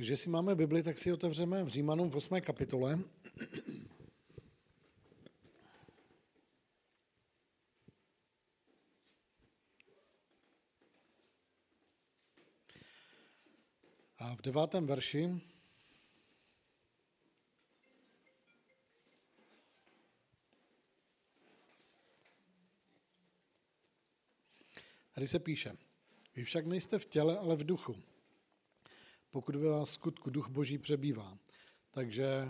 Takže 0.00 0.12
jestli 0.12 0.30
máme 0.30 0.54
Bibli, 0.54 0.82
tak 0.82 0.98
si 0.98 1.12
otevřeme 1.12 1.64
v 1.64 1.68
Římanům 1.68 2.10
v 2.10 2.16
8. 2.16 2.40
kapitole. 2.40 2.98
A 14.18 14.36
v 14.36 14.42
devátém 14.42 14.86
verši 14.86 15.40
Tady 25.14 25.28
se 25.28 25.38
píše, 25.38 25.76
vy 26.36 26.44
však 26.44 26.66
nejste 26.66 26.98
v 26.98 27.04
těle, 27.04 27.38
ale 27.38 27.56
v 27.56 27.66
duchu 27.66 28.09
pokud 29.30 29.56
ve 29.56 29.70
vás 29.70 29.90
skutku 29.90 30.30
duch 30.30 30.48
boží 30.48 30.78
přebývá. 30.78 31.38
Takže 31.90 32.48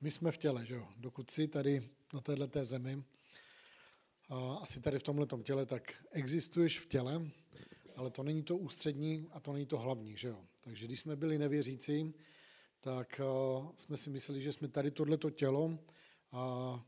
my 0.00 0.10
jsme 0.10 0.32
v 0.32 0.36
těle, 0.36 0.66
že 0.66 0.74
jo? 0.74 0.88
Dokud 0.96 1.30
jsi 1.30 1.48
tady 1.48 1.90
na 2.12 2.20
této 2.20 2.64
zemi, 2.64 3.04
a 4.28 4.54
asi 4.54 4.80
tady 4.80 4.98
v 4.98 5.02
tomhle 5.02 5.26
těle, 5.42 5.66
tak 5.66 6.04
existuješ 6.10 6.80
v 6.80 6.88
těle, 6.88 7.30
ale 7.96 8.10
to 8.10 8.22
není 8.22 8.42
to 8.42 8.56
ústřední 8.56 9.28
a 9.32 9.40
to 9.40 9.52
není 9.52 9.66
to 9.66 9.78
hlavní, 9.78 10.16
že 10.16 10.28
jo? 10.28 10.44
Takže 10.64 10.86
když 10.86 11.00
jsme 11.00 11.16
byli 11.16 11.38
nevěřící, 11.38 12.14
tak 12.80 13.20
jsme 13.76 13.96
si 13.96 14.10
mysleli, 14.10 14.42
že 14.42 14.52
jsme 14.52 14.68
tady 14.68 14.90
tohleto 14.90 15.30
tělo 15.30 15.78
a 16.32 16.84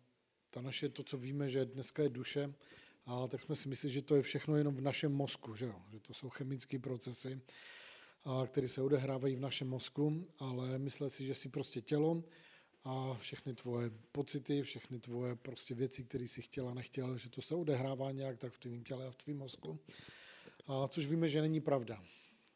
ta 0.51 0.61
naše, 0.61 0.89
to, 0.89 1.03
co 1.03 1.19
víme, 1.19 1.49
že 1.49 1.65
dneska 1.65 2.03
je 2.03 2.09
duše, 2.09 2.55
a 3.07 3.29
tak 3.29 3.43
jsme 3.43 3.57
si 3.57 3.69
mysleli, 3.69 3.95
že 3.95 4.03
to 4.03 4.17
je 4.17 4.23
všechno 4.23 4.57
jenom 4.57 4.77
v 4.77 4.81
našem 4.81 5.13
mozku, 5.13 5.55
že, 5.55 5.67
jo? 5.67 5.83
že 5.93 6.01
to 6.01 6.15
jsou 6.15 6.31
chemické 6.31 6.79
procesy 6.79 7.41
které 8.47 8.69
se 8.69 8.83
odehrávají 8.83 9.37
v 9.37 9.41
našem 9.41 9.69
mozku, 9.69 10.27
ale 10.39 10.79
myslel 10.79 11.11
si, 11.11 11.25
že 11.25 11.35
jsi 11.35 11.49
prostě 11.49 11.81
tělo 11.81 12.25
a 12.85 13.15
všechny 13.15 13.55
tvoje 13.55 13.91
pocity, 14.13 14.63
všechny 14.63 14.99
tvoje 14.99 15.37
prostě 15.37 15.75
věci, 15.75 16.05
které 16.05 16.25
jsi 16.25 16.43
chtěla, 16.43 16.75
nechtěla, 16.75 17.17
že 17.17 17.31
to 17.31 17.43
se 17.43 17.55
odehrává 17.55 18.11
nějak 18.11 18.39
tak 18.39 18.53
v 18.53 18.59
tvém 18.59 18.85
těle 18.85 19.07
a 19.07 19.11
v 19.11 19.17
tvém 19.17 19.39
mozku. 19.39 19.79
A 20.67 20.89
což 20.89 21.07
víme, 21.07 21.29
že 21.29 21.43
není 21.43 21.61
pravda. 21.61 22.05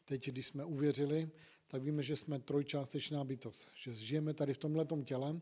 Teď, 0.05 0.29
když 0.29 0.47
jsme 0.47 0.65
uvěřili, 0.65 1.29
tak 1.67 1.83
víme, 1.83 2.03
že 2.03 2.15
jsme 2.15 2.39
trojčástečná 2.39 3.23
bytost, 3.23 3.67
že 3.75 3.95
žijeme 3.95 4.33
tady 4.33 4.53
v 4.53 4.57
tomhletom 4.57 5.03
těle 5.03 5.41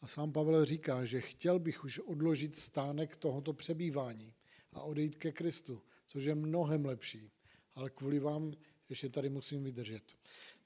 a 0.00 0.08
sám 0.08 0.32
Pavel 0.32 0.64
říká, 0.64 1.04
že 1.04 1.20
chtěl 1.20 1.58
bych 1.58 1.84
už 1.84 1.98
odložit 1.98 2.56
stánek 2.56 3.16
tohoto 3.16 3.52
přebývání 3.52 4.34
a 4.72 4.80
odejít 4.80 5.16
ke 5.16 5.32
Kristu, 5.32 5.82
což 6.06 6.24
je 6.24 6.34
mnohem 6.34 6.84
lepší. 6.86 7.30
Ale 7.74 7.90
kvůli 7.90 8.18
vám 8.18 8.52
ještě 8.90 9.08
tady 9.08 9.28
musím 9.28 9.64
vydržet. 9.64 10.16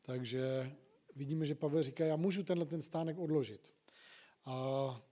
Takže 0.03 0.73
vidíme, 1.17 1.47
že 1.47 1.55
Pavel 1.55 1.83
říká, 1.83 2.05
já 2.05 2.17
můžu 2.17 2.45
tenhle 2.45 2.67
ten 2.67 2.83
stánek 2.83 3.19
odložit. 3.19 3.71
A 4.45 5.03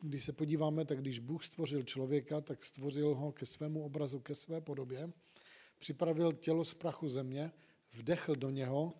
když 0.00 0.24
se 0.24 0.32
podíváme, 0.32 0.84
tak 0.84 1.00
když 1.00 1.18
Bůh 1.18 1.44
stvořil 1.44 1.82
člověka, 1.82 2.40
tak 2.40 2.64
stvořil 2.64 3.14
ho 3.14 3.32
ke 3.32 3.46
svému 3.46 3.84
obrazu, 3.84 4.20
ke 4.20 4.34
své 4.34 4.60
podobě, 4.60 5.12
připravil 5.78 6.32
tělo 6.32 6.64
z 6.64 6.74
prachu 6.74 7.08
země, 7.08 7.52
vdechl 7.92 8.36
do 8.36 8.50
něho 8.50 8.92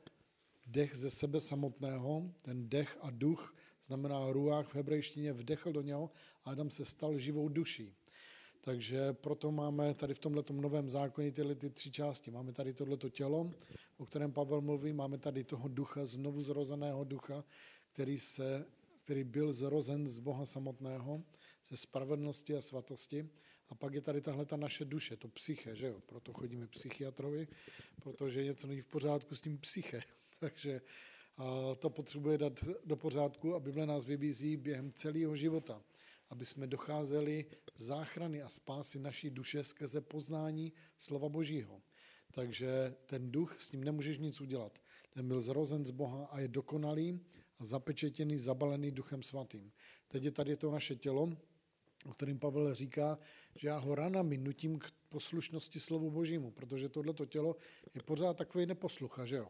dech 0.66 0.94
ze 0.94 1.10
sebe 1.10 1.40
samotného, 1.40 2.30
ten 2.42 2.68
dech 2.68 2.98
a 3.00 3.10
duch, 3.10 3.56
znamená 3.82 4.32
ruách 4.32 4.68
v 4.68 4.74
hebrejštině, 4.74 5.32
vdechl 5.32 5.72
do 5.72 5.82
něho 5.82 6.10
a 6.44 6.50
Adam 6.50 6.70
se 6.70 6.84
stal 6.84 7.18
živou 7.18 7.48
duší. 7.48 7.94
Takže 8.64 9.12
proto 9.12 9.52
máme 9.52 9.94
tady 9.94 10.14
v 10.14 10.18
tomto 10.18 10.52
novém 10.52 10.90
zákoně 10.90 11.32
tyhle 11.32 11.54
ty 11.54 11.70
tři 11.70 11.92
části. 11.92 12.30
Máme 12.30 12.52
tady 12.52 12.72
tohleto 12.72 13.08
tělo, 13.08 13.52
o 13.96 14.06
kterém 14.06 14.32
Pavel 14.32 14.60
mluví, 14.60 14.92
máme 14.92 15.18
tady 15.18 15.44
toho 15.44 15.68
ducha, 15.68 16.04
znovu 16.04 16.42
zrozeného 16.42 17.04
ducha, 17.04 17.44
který, 17.92 18.18
se, 18.18 18.66
který 19.02 19.24
byl 19.24 19.52
zrozen 19.52 20.08
z 20.08 20.18
Boha 20.18 20.44
samotného, 20.44 21.22
ze 21.66 21.76
spravedlnosti 21.76 22.56
a 22.56 22.60
svatosti. 22.60 23.28
A 23.68 23.74
pak 23.74 23.94
je 23.94 24.00
tady 24.00 24.20
tahle 24.20 24.46
ta 24.46 24.56
naše 24.56 24.84
duše, 24.84 25.16
to 25.16 25.28
psyche, 25.28 25.76
že 25.76 25.86
jo? 25.86 26.00
Proto 26.06 26.32
chodíme 26.32 26.66
psychiatrovi, 26.66 27.48
protože 28.02 28.44
něco 28.44 28.66
není 28.66 28.80
v 28.80 28.86
pořádku 28.86 29.34
s 29.34 29.40
tím 29.40 29.58
psyche. 29.58 30.00
Takže 30.40 30.80
a 31.36 31.74
to 31.74 31.90
potřebuje 31.90 32.38
dát 32.38 32.64
do 32.84 32.96
pořádku 32.96 33.54
a 33.54 33.60
Bible 33.60 33.86
nás 33.86 34.04
vybízí 34.04 34.56
během 34.56 34.92
celého 34.92 35.36
života 35.36 35.82
aby 36.34 36.44
jsme 36.44 36.66
docházeli 36.66 37.44
záchrany 37.74 38.42
a 38.42 38.48
spásy 38.48 38.98
naší 38.98 39.30
duše 39.30 39.64
skrze 39.64 40.00
poznání 40.00 40.72
slova 40.98 41.28
Božího. 41.28 41.82
Takže 42.30 42.94
ten 43.06 43.32
duch, 43.32 43.56
s 43.60 43.72
ním 43.72 43.84
nemůžeš 43.84 44.18
nic 44.18 44.40
udělat. 44.40 44.78
Ten 45.10 45.28
byl 45.28 45.40
zrozen 45.40 45.86
z 45.86 45.90
Boha 45.90 46.26
a 46.26 46.40
je 46.40 46.48
dokonalý 46.48 47.20
a 47.58 47.64
zapečetěný, 47.64 48.38
zabalený 48.38 48.90
duchem 48.90 49.22
svatým. 49.22 49.72
Teď 50.08 50.24
je 50.24 50.30
tady 50.30 50.56
to 50.56 50.70
naše 50.70 50.96
tělo, 50.96 51.36
o 52.06 52.12
kterém 52.12 52.38
Pavel 52.38 52.74
říká, 52.74 53.18
že 53.54 53.68
já 53.68 53.78
ho 53.78 53.94
ranami 53.94 54.38
nutím 54.38 54.78
k 54.78 54.90
poslušnosti 55.08 55.80
slovu 55.80 56.10
Božímu, 56.10 56.50
protože 56.50 56.88
tohleto 56.88 57.26
tělo 57.26 57.56
je 57.94 58.02
pořád 58.02 58.36
takový 58.36 58.66
neposlucha, 58.66 59.26
že 59.26 59.36
jo? 59.36 59.48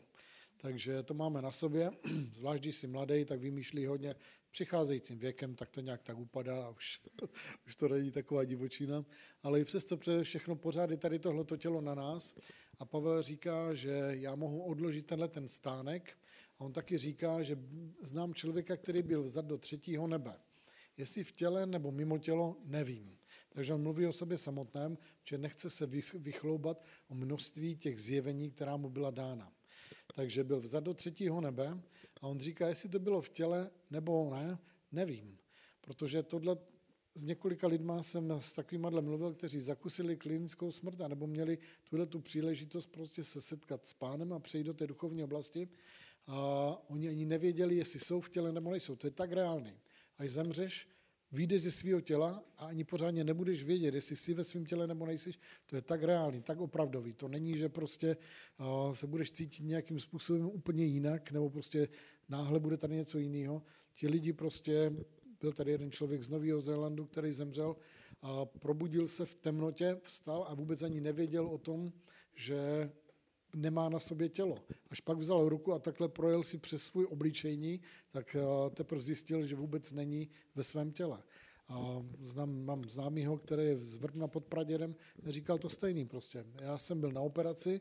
Takže 0.64 1.02
to 1.02 1.14
máme 1.14 1.42
na 1.42 1.52
sobě, 1.52 1.90
zvlášť 2.32 2.62
když 2.62 2.76
jsi 2.76 2.86
mladý, 2.86 3.24
tak 3.24 3.40
vymýšlí 3.40 3.86
hodně 3.86 4.14
přicházejícím 4.50 5.18
věkem, 5.18 5.54
tak 5.54 5.70
to 5.70 5.80
nějak 5.80 6.02
tak 6.02 6.18
upadá 6.18 6.64
a 6.64 6.68
už, 6.68 7.00
už 7.66 7.76
to 7.76 7.88
není 7.88 8.10
taková 8.10 8.44
divočina. 8.44 9.04
Ale 9.42 9.60
i 9.60 9.64
přesto 9.64 9.96
přes 9.96 10.22
všechno 10.22 10.56
pořád 10.56 10.90
je 10.90 10.96
tady 10.96 11.18
tohleto 11.18 11.56
tělo 11.56 11.80
na 11.80 11.94
nás 11.94 12.40
a 12.78 12.84
Pavel 12.84 13.22
říká, 13.22 13.74
že 13.74 14.08
já 14.10 14.34
mohu 14.34 14.62
odložit 14.62 15.06
tenhle 15.06 15.28
ten 15.28 15.48
stánek 15.48 16.18
a 16.58 16.64
on 16.64 16.72
taky 16.72 16.98
říká, 16.98 17.42
že 17.42 17.58
znám 18.02 18.34
člověka, 18.34 18.76
který 18.76 19.02
byl 19.02 19.22
vzat 19.22 19.44
do 19.44 19.58
třetího 19.58 20.06
nebe. 20.06 20.36
Jestli 20.96 21.24
v 21.24 21.32
těle 21.32 21.66
nebo 21.66 21.92
mimo 21.92 22.18
tělo, 22.18 22.56
nevím. 22.64 23.16
Takže 23.48 23.74
on 23.74 23.82
mluví 23.82 24.06
o 24.06 24.12
sobě 24.12 24.38
samotném, 24.38 24.98
že 25.24 25.38
nechce 25.38 25.70
se 25.70 25.86
vychloubat 26.14 26.84
o 27.08 27.14
množství 27.14 27.76
těch 27.76 28.00
zjevení, 28.00 28.50
která 28.50 28.76
mu 28.76 28.90
byla 28.90 29.10
dána 29.10 29.53
takže 30.14 30.44
byl 30.44 30.60
vzat 30.60 30.84
do 30.84 30.94
třetího 30.94 31.40
nebe 31.40 31.80
a 32.20 32.26
on 32.26 32.40
říká, 32.40 32.68
jestli 32.68 32.88
to 32.88 32.98
bylo 32.98 33.22
v 33.22 33.28
těle 33.28 33.70
nebo 33.90 34.30
ne, 34.34 34.58
nevím. 34.92 35.38
Protože 35.80 36.22
tohle 36.22 36.56
s 37.14 37.24
několika 37.24 37.66
lidma 37.66 38.02
jsem 38.02 38.30
s 38.30 38.54
takovým 38.54 38.90
mluvil, 39.00 39.34
kteří 39.34 39.60
zakusili 39.60 40.16
klinickou 40.16 40.72
smrt 40.72 41.00
a 41.00 41.08
nebo 41.08 41.26
měli 41.26 41.58
tuhle 41.90 42.06
tu 42.06 42.20
příležitost 42.20 42.86
prostě 42.86 43.24
se 43.24 43.40
setkat 43.40 43.86
s 43.86 43.92
pánem 43.92 44.32
a 44.32 44.38
přejít 44.38 44.64
do 44.64 44.74
té 44.74 44.86
duchovní 44.86 45.24
oblasti 45.24 45.68
a 46.26 46.36
oni 46.88 47.08
ani 47.08 47.24
nevěděli, 47.24 47.76
jestli 47.76 48.00
jsou 48.00 48.20
v 48.20 48.30
těle 48.30 48.52
nebo 48.52 48.70
nejsou. 48.70 48.96
To 48.96 49.06
je 49.06 49.10
tak 49.10 49.32
reálný. 49.32 49.72
Až 50.18 50.30
zemřeš, 50.30 50.88
vyjdeš 51.34 51.62
ze 51.62 51.70
svého 51.70 52.00
těla 52.00 52.42
a 52.56 52.66
ani 52.66 52.84
pořádně 52.84 53.24
nebudeš 53.24 53.62
vědět, 53.62 53.94
jestli 53.94 54.16
jsi 54.16 54.34
ve 54.34 54.44
svém 54.44 54.66
těle 54.66 54.86
nebo 54.86 55.06
nejsi. 55.06 55.32
To 55.66 55.76
je 55.76 55.82
tak 55.82 56.02
reálný, 56.02 56.42
tak 56.42 56.60
opravdový. 56.60 57.12
To 57.12 57.28
není, 57.28 57.56
že 57.56 57.68
prostě 57.68 58.16
uh, 58.60 58.94
se 58.94 59.06
budeš 59.06 59.32
cítit 59.32 59.62
nějakým 59.64 60.00
způsobem 60.00 60.46
úplně 60.46 60.84
jinak, 60.84 61.30
nebo 61.30 61.50
prostě 61.50 61.88
náhle 62.28 62.60
bude 62.60 62.76
tady 62.76 62.94
něco 62.94 63.18
jiného. 63.18 63.62
Ti 63.94 64.08
lidi 64.08 64.32
prostě, 64.32 64.92
byl 65.40 65.52
tady 65.52 65.70
jeden 65.70 65.90
člověk 65.90 66.22
z 66.22 66.28
Nového 66.28 66.60
Zélandu, 66.60 67.04
který 67.04 67.32
zemřel 67.32 67.76
a 68.22 68.44
probudil 68.44 69.06
se 69.06 69.26
v 69.26 69.34
temnotě, 69.34 69.96
vstal 70.02 70.46
a 70.48 70.54
vůbec 70.54 70.82
ani 70.82 71.00
nevěděl 71.00 71.46
o 71.46 71.58
tom, 71.58 71.92
že 72.34 72.90
nemá 73.54 73.88
na 73.88 73.98
sobě 73.98 74.28
tělo. 74.28 74.58
Až 74.90 75.00
pak 75.00 75.18
vzal 75.18 75.48
ruku 75.48 75.72
a 75.72 75.78
takhle 75.78 76.08
projel 76.08 76.42
si 76.42 76.58
přes 76.58 76.82
svůj 76.82 77.06
obličejní, 77.10 77.80
tak 78.10 78.36
eh, 78.36 78.70
teprve 78.70 79.02
zjistil, 79.02 79.46
že 79.46 79.56
vůbec 79.56 79.92
není 79.92 80.28
ve 80.54 80.64
svém 80.64 80.92
těle. 80.92 81.22
A 81.68 82.02
znám, 82.20 82.64
mám 82.64 82.88
známýho, 82.88 83.38
který 83.38 83.64
je 83.64 83.76
z 83.76 83.98
Vrbna 83.98 84.28
pod 84.28 84.44
Praděrem, 84.44 84.94
říkal 85.26 85.58
to 85.58 85.68
stejný 85.68 86.04
prostě. 86.04 86.44
Já 86.60 86.78
jsem 86.78 87.00
byl 87.00 87.12
na 87.12 87.20
operaci, 87.20 87.80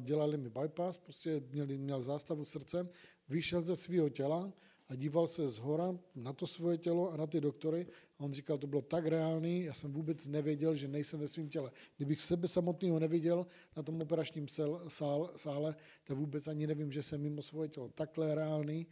dělali 0.00 0.36
mi 0.36 0.50
bypass, 0.50 0.98
prostě 0.98 1.42
měl, 1.52 1.66
měl 1.66 2.00
zástavu 2.00 2.44
srdce, 2.44 2.88
vyšel 3.28 3.60
ze 3.60 3.76
svého 3.76 4.08
těla, 4.08 4.52
a 4.88 4.94
díval 4.94 5.28
se 5.28 5.48
z 5.48 5.58
hora 5.58 5.98
na 6.14 6.32
to 6.32 6.46
svoje 6.46 6.78
tělo 6.78 7.12
a 7.12 7.16
na 7.16 7.26
ty 7.26 7.40
doktory 7.40 7.86
a 8.18 8.24
on 8.24 8.32
říkal, 8.32 8.58
to 8.58 8.66
bylo 8.66 8.82
tak 8.82 9.06
reálný, 9.06 9.62
já 9.62 9.74
jsem 9.74 9.92
vůbec 9.92 10.26
nevěděl, 10.26 10.74
že 10.74 10.88
nejsem 10.88 11.20
ve 11.20 11.28
svém 11.28 11.48
těle. 11.48 11.70
Kdybych 11.96 12.20
sebe 12.20 12.48
samotného 12.48 12.98
neviděl 12.98 13.46
na 13.76 13.82
tom 13.82 14.00
operačním 14.00 14.48
sál, 14.88 15.32
sále, 15.36 15.76
tak 16.04 16.16
vůbec 16.16 16.48
ani 16.48 16.66
nevím, 16.66 16.92
že 16.92 17.02
jsem 17.02 17.22
mimo 17.22 17.42
svoje 17.42 17.68
tělo. 17.68 17.88
Takhle 17.88 18.34
reálný 18.34 18.86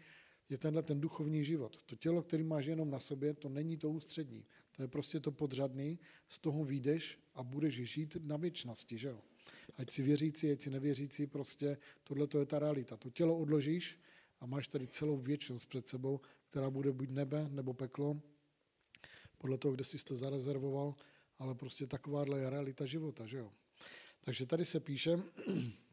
je 0.49 0.59
tenhle 0.59 0.83
ten 0.83 1.01
duchovní 1.01 1.45
život. 1.45 1.77
To 1.87 1.97
tělo, 1.97 2.23
který 2.23 2.43
máš 2.43 2.67
jenom 2.67 2.91
na 2.91 3.01
sobě, 3.01 3.35
to 3.35 3.49
není 3.49 3.77
to 3.77 3.91
ústřední. 3.91 4.45
To 4.77 4.83
je 4.83 4.89
prostě 4.89 5.21
to 5.21 5.33
podřadný, 5.33 5.99
z 6.29 6.39
toho 6.39 6.65
výjdeš 6.65 7.19
a 7.35 7.43
budeš 7.43 7.75
žít 7.75 8.17
na 8.25 8.37
věčnosti, 8.37 8.99
že 8.99 9.09
jo? 9.09 9.21
Ať 9.77 9.91
si 9.91 10.03
věřící, 10.03 10.53
ať 10.53 10.61
si 10.63 10.71
nevěřící, 10.71 11.27
prostě 11.27 11.77
tohle 12.05 12.27
to 12.27 12.39
je 12.39 12.47
ta 12.47 12.59
realita. 12.59 12.97
To 12.97 13.11
tělo 13.11 13.39
odložíš, 13.39 13.99
a 14.41 14.47
máš 14.47 14.69
tady 14.69 14.87
celou 14.87 15.17
věčnost 15.17 15.69
před 15.69 15.89
sebou, 15.89 16.21
která 16.49 16.71
bude 16.71 16.93
buď 16.93 17.11
nebe 17.11 17.49
nebo 17.49 17.75
peklo, 17.75 18.21
podle 19.39 19.59
toho, 19.59 19.75
kde 19.75 19.85
jsi 19.85 20.05
to 20.05 20.17
zarezervoval, 20.17 20.95
ale 21.39 21.55
prostě 21.55 21.87
takováhle 21.87 22.41
je 22.41 22.51
realita 22.51 22.87
života, 22.87 23.27
že 23.27 23.39
jo. 23.39 23.53
Takže 24.21 24.47
tady 24.47 24.65
se 24.65 24.81
píše, 24.81 25.23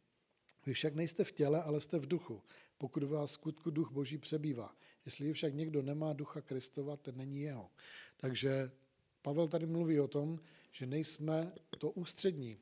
Vy 0.66 0.74
však 0.74 0.96
nejste 0.96 1.24
v 1.24 1.32
těle, 1.32 1.64
ale 1.64 1.82
jste 1.82 2.00
v 2.00 2.08
duchu, 2.08 2.44
pokud 2.78 3.04
vás 3.04 3.32
skutku 3.32 3.70
duch 3.70 3.92
boží 3.92 4.18
přebývá. 4.18 4.76
Jestli 5.06 5.34
však 5.34 5.54
někdo 5.54 5.82
nemá 5.82 6.14
ducha 6.14 6.42
Kristova, 6.42 6.98
ten 6.98 7.18
není 7.18 7.42
jeho. 7.42 7.72
Takže 8.18 8.72
Pavel 9.22 9.48
tady 9.48 9.66
mluví 9.66 10.00
o 10.00 10.08
tom, 10.08 10.40
že 10.72 10.86
nejsme 10.86 11.54
to 11.78 11.90
ústřední, 11.90 12.58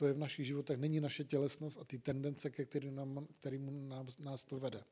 co 0.00 0.06
je 0.06 0.12
v 0.12 0.18
našich 0.18 0.46
životech, 0.46 0.78
není 0.78 1.00
naše 1.00 1.24
tělesnost 1.24 1.78
a 1.78 1.84
ty 1.84 1.98
tendence, 1.98 2.50
ke 2.50 2.64
kterým, 2.64 2.94
nám, 2.94 3.26
kterým 3.40 3.88
nás, 4.18 4.44
to 4.44 4.60
vede. 4.60 4.84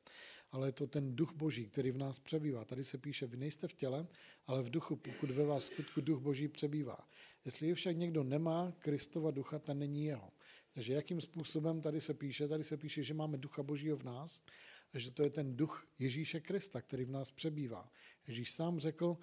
Ale 0.51 0.69
je 0.69 0.73
to 0.73 0.87
ten 0.87 1.17
duch 1.17 1.33
boží, 1.37 1.65
který 1.65 1.91
v 1.91 1.97
nás 1.97 2.19
přebývá. 2.19 2.65
Tady 2.65 2.85
se 2.85 2.99
píše, 2.99 3.27
vy 3.27 3.37
nejste 3.37 3.69
v 3.69 3.73
těle, 3.73 4.07
ale 4.47 4.63
v 4.63 4.71
duchu, 4.71 4.97
pokud 4.97 5.31
ve 5.31 5.45
vás 5.45 5.67
skutku 5.67 6.01
duch 6.01 6.21
boží 6.21 6.49
přebývá. 6.49 7.09
Jestli 7.45 7.75
však 7.75 7.97
někdo 7.97 8.25
nemá 8.25 8.73
Kristova 8.79 9.31
ducha, 9.31 9.59
ten 9.59 9.79
není 9.79 10.05
jeho. 10.05 10.31
Takže 10.73 10.93
jakým 10.93 11.21
způsobem 11.21 11.81
tady 11.81 12.01
se 12.01 12.15
píše? 12.15 12.49
Tady 12.49 12.65
se 12.65 12.77
píše, 12.77 13.03
že 13.03 13.15
máme 13.15 13.39
ducha 13.39 13.63
božího 13.63 13.97
v 13.97 14.05
nás 14.05 14.47
a 14.93 14.99
že 14.99 15.11
to 15.11 15.23
je 15.23 15.31
ten 15.31 15.57
duch 15.57 15.87
Ježíše 15.99 16.41
Krista, 16.41 16.81
který 16.81 17.05
v 17.05 17.11
nás 17.11 17.31
přebývá. 17.31 17.93
Ježíš 18.27 18.51
sám 18.51 18.81
řekl, 18.81 19.17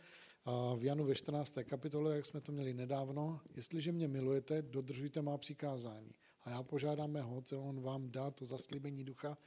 v 0.76 0.84
Janu 0.84 1.06
ve 1.06 1.16
14. 1.16 1.58
kapitole, 1.64 2.16
jak 2.16 2.26
jsme 2.26 2.42
to 2.42 2.52
měli 2.52 2.74
nedávno, 2.74 3.42
jestliže 3.56 3.92
mě 3.92 4.08
milujete, 4.08 4.62
dodržujte 4.62 5.22
má 5.22 5.38
přikázání. 5.38 6.12
A 6.44 6.50
já 6.50 6.64
požádám 6.64 7.12
mého 7.12 7.38
otce, 7.38 7.56
on 7.56 7.82
vám 7.82 8.12
dá 8.12 8.32
to 8.32 8.46
zaslíbení 8.46 9.04
ducha 9.04 9.38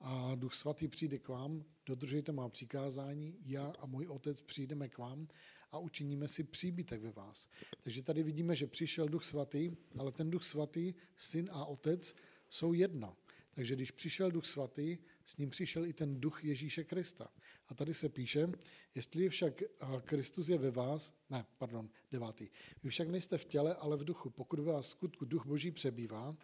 a 0.00 0.34
duch 0.34 0.54
svatý 0.54 0.88
přijde 0.88 1.18
k 1.18 1.28
vám, 1.28 1.64
dodržujte 1.86 2.32
má 2.32 2.48
přikázání, 2.48 3.38
já 3.44 3.74
a 3.78 3.86
můj 3.86 4.06
otec 4.06 4.40
přijdeme 4.40 4.88
k 4.88 4.98
vám 4.98 5.28
a 5.72 5.78
učiníme 5.78 6.28
si 6.28 6.44
příbytek 6.44 7.02
ve 7.02 7.12
vás. 7.12 7.48
Takže 7.82 8.02
tady 8.02 8.22
vidíme, 8.22 8.54
že 8.54 8.66
přišel 8.66 9.08
duch 9.08 9.24
svatý, 9.24 9.76
ale 9.98 10.12
ten 10.12 10.30
duch 10.30 10.44
svatý, 10.44 10.94
syn 11.16 11.48
a 11.52 11.64
otec 11.64 12.16
jsou 12.48 12.72
jedno. 12.72 13.16
Takže 13.52 13.76
když 13.76 13.90
přišel 13.90 14.30
duch 14.30 14.46
svatý, 14.46 14.98
s 15.24 15.36
ním 15.36 15.50
přišel 15.50 15.86
i 15.86 15.92
ten 15.92 16.20
duch 16.20 16.44
Ježíše 16.44 16.84
Krista. 16.84 17.30
A 17.70 17.74
tady 17.74 17.94
se 17.94 18.08
píše, 18.08 18.48
jestli 18.94 19.28
však 19.28 19.62
Kristus 20.04 20.48
je 20.48 20.58
ve 20.58 20.70
vás, 20.70 21.12
ne, 21.30 21.46
pardon, 21.58 21.88
devátý, 22.12 22.48
vy 22.82 22.90
však 22.90 23.08
nejste 23.08 23.38
v 23.38 23.44
těle, 23.44 23.74
ale 23.74 23.96
v 23.96 24.04
duchu, 24.04 24.30
pokud 24.30 24.58
ve 24.58 24.72
vás 24.72 24.88
skutku 24.88 25.24
duch 25.24 25.46
boží 25.46 25.70
přebývá, 25.70 26.36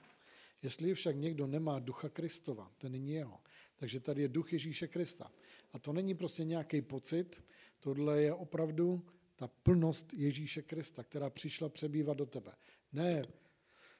jestli 0.63 0.95
však 0.95 1.17
někdo 1.17 1.47
nemá 1.47 1.79
ducha 1.79 2.09
Kristova, 2.09 2.71
ten 2.79 2.93
není 2.93 3.13
jeho. 3.13 3.41
Takže 3.77 4.01
tady 4.01 4.23
je 4.23 4.29
duch 4.29 4.53
Ježíše 4.53 4.89
Krista. 4.89 5.31
A 5.73 5.79
to 5.79 5.93
není 5.93 6.15
prostě 6.15 6.45
nějaký 6.45 6.83
pocit, 6.83 7.43
tohle 7.81 8.23
je 8.23 8.35
opravdu 8.35 9.03
ta 9.39 9.49
plnost 9.49 10.15
Ježíše 10.15 10.63
Krista, 10.63 11.05
která 11.05 11.31
přišla 11.31 11.69
přebývat 11.69 12.17
do 12.17 12.27
tebe. 12.27 12.53
Ne 12.93 13.27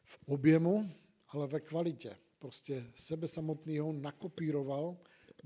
v 0.05 0.19
objemu, 0.27 0.93
ale 1.29 1.47
ve 1.47 1.61
kvalitě. 1.61 2.17
Prostě 2.39 2.87
sebe 2.95 3.29
samotného 3.29 3.93
nakopíroval 3.93 4.97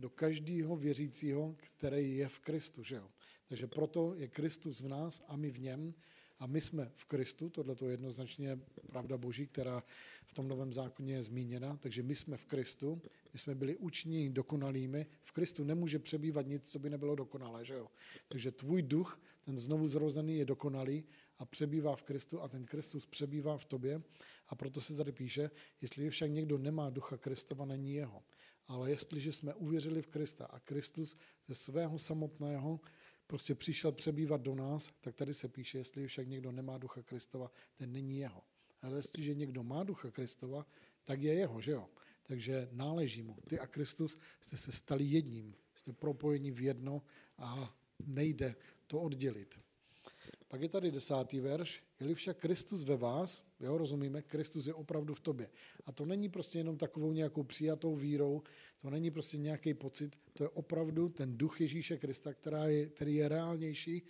do 0.00 0.10
každého 0.10 0.76
věřícího, 0.76 1.56
který 1.76 2.16
je 2.16 2.28
v 2.28 2.38
Kristu. 2.38 2.84
Že 2.84 2.96
jo? 2.96 3.08
Takže 3.46 3.66
proto 3.66 4.14
je 4.14 4.28
Kristus 4.28 4.80
v 4.80 4.88
nás 4.88 5.24
a 5.28 5.36
my 5.36 5.50
v 5.50 5.60
něm. 5.60 5.94
A 6.38 6.46
my 6.46 6.60
jsme 6.60 6.92
v 6.94 7.04
Kristu, 7.04 7.50
tohle 7.50 7.76
je 7.82 7.90
jednoznačně 7.90 8.58
pravda 8.86 9.18
Boží, 9.18 9.46
která 9.46 9.82
v 10.26 10.32
tom 10.32 10.48
novém 10.48 10.72
zákoně 10.72 11.14
je 11.14 11.22
zmíněna. 11.22 11.76
Takže 11.76 12.02
my 12.02 12.14
jsme 12.14 12.36
v 12.36 12.44
Kristu, 12.44 13.02
my 13.32 13.38
jsme 13.38 13.54
byli 13.54 13.76
učiněni 13.76 14.30
dokonalými. 14.30 15.06
V 15.22 15.32
Kristu 15.32 15.64
nemůže 15.64 15.98
přebývat 15.98 16.46
nic, 16.46 16.70
co 16.70 16.78
by 16.78 16.90
nebylo 16.90 17.14
dokonalé. 17.14 17.64
Že 17.64 17.74
jo? 17.74 17.88
Takže 18.28 18.52
tvůj 18.52 18.82
duch, 18.82 19.20
ten 19.44 19.58
znovu 19.58 19.88
zrozený, 19.88 20.36
je 20.38 20.44
dokonalý 20.44 21.04
a 21.38 21.44
přebývá 21.44 21.96
v 21.96 22.02
Kristu 22.02 22.40
a 22.40 22.48
ten 22.48 22.64
Kristus 22.64 23.06
přebývá 23.06 23.58
v 23.58 23.64
tobě. 23.64 24.02
A 24.48 24.54
proto 24.54 24.80
se 24.80 24.96
tady 24.96 25.12
píše, 25.12 25.50
jestli 25.80 26.10
však 26.10 26.30
někdo 26.30 26.58
nemá 26.58 26.90
ducha 26.90 27.16
Kristova, 27.16 27.64
není 27.64 27.94
jeho. 27.94 28.22
Ale 28.70 28.90
jestliže 28.90 29.32
jsme 29.32 29.54
uvěřili 29.54 30.02
v 30.02 30.06
Krista 30.06 30.46
a 30.46 30.60
Kristus 30.60 31.16
ze 31.46 31.54
svého 31.54 31.98
samotného 31.98 32.80
prostě 33.26 33.54
přišel 33.54 33.92
přebývat 33.92 34.40
do 34.40 34.54
nás, 34.54 34.88
tak 35.00 35.14
tady 35.14 35.34
se 35.34 35.48
píše, 35.48 35.78
jestli 35.78 36.06
však 36.06 36.28
někdo 36.28 36.52
nemá 36.52 36.78
ducha 36.78 37.02
Kristova, 37.02 37.50
ten 37.74 37.92
není 37.92 38.18
jeho. 38.18 38.42
Ale 38.82 38.96
jestliže 38.98 39.34
někdo 39.34 39.62
má 39.62 39.84
ducha 39.84 40.10
Kristova, 40.10 40.66
tak 41.04 41.22
je 41.22 41.34
jeho, 41.34 41.60
že 41.60 41.72
jo? 41.72 41.88
Takže 42.22 42.68
náleží 42.72 43.22
mu. 43.22 43.36
Ty 43.48 43.58
a 43.58 43.66
Kristus 43.66 44.18
jste 44.40 44.56
se 44.56 44.72
stali 44.72 45.04
jedním. 45.04 45.54
Jste 45.74 45.92
propojeni 45.92 46.50
v 46.50 46.60
jedno 46.60 47.02
a 47.38 47.76
nejde 48.06 48.54
to 48.86 49.00
oddělit. 49.00 49.60
Pak 50.50 50.60
je 50.60 50.68
tady 50.68 50.90
desátý 50.90 51.40
verš. 51.40 51.82
Je-li 52.00 52.14
však 52.14 52.36
Kristus 52.36 52.82
ve 52.82 52.96
vás, 52.96 53.46
jo, 53.60 53.78
rozumíme, 53.78 54.22
Kristus 54.22 54.66
je 54.66 54.74
opravdu 54.74 55.14
v 55.14 55.20
tobě. 55.20 55.50
A 55.86 55.92
to 55.92 56.04
není 56.04 56.28
prostě 56.28 56.58
jenom 56.58 56.76
takovou 56.76 57.12
nějakou 57.12 57.42
přijatou 57.42 57.96
vírou, 57.96 58.42
to 58.80 58.90
není 58.90 59.10
prostě 59.10 59.38
nějaký 59.38 59.74
pocit, 59.74 60.18
to 60.32 60.44
je 60.44 60.48
opravdu 60.48 61.08
ten 61.08 61.38
duch 61.38 61.60
Ježíše 61.60 61.96
Krista, 61.96 62.34
která 62.34 62.66
je, 62.66 62.86
který 62.86 63.14
je 63.14 63.28
reálnější 63.28 64.02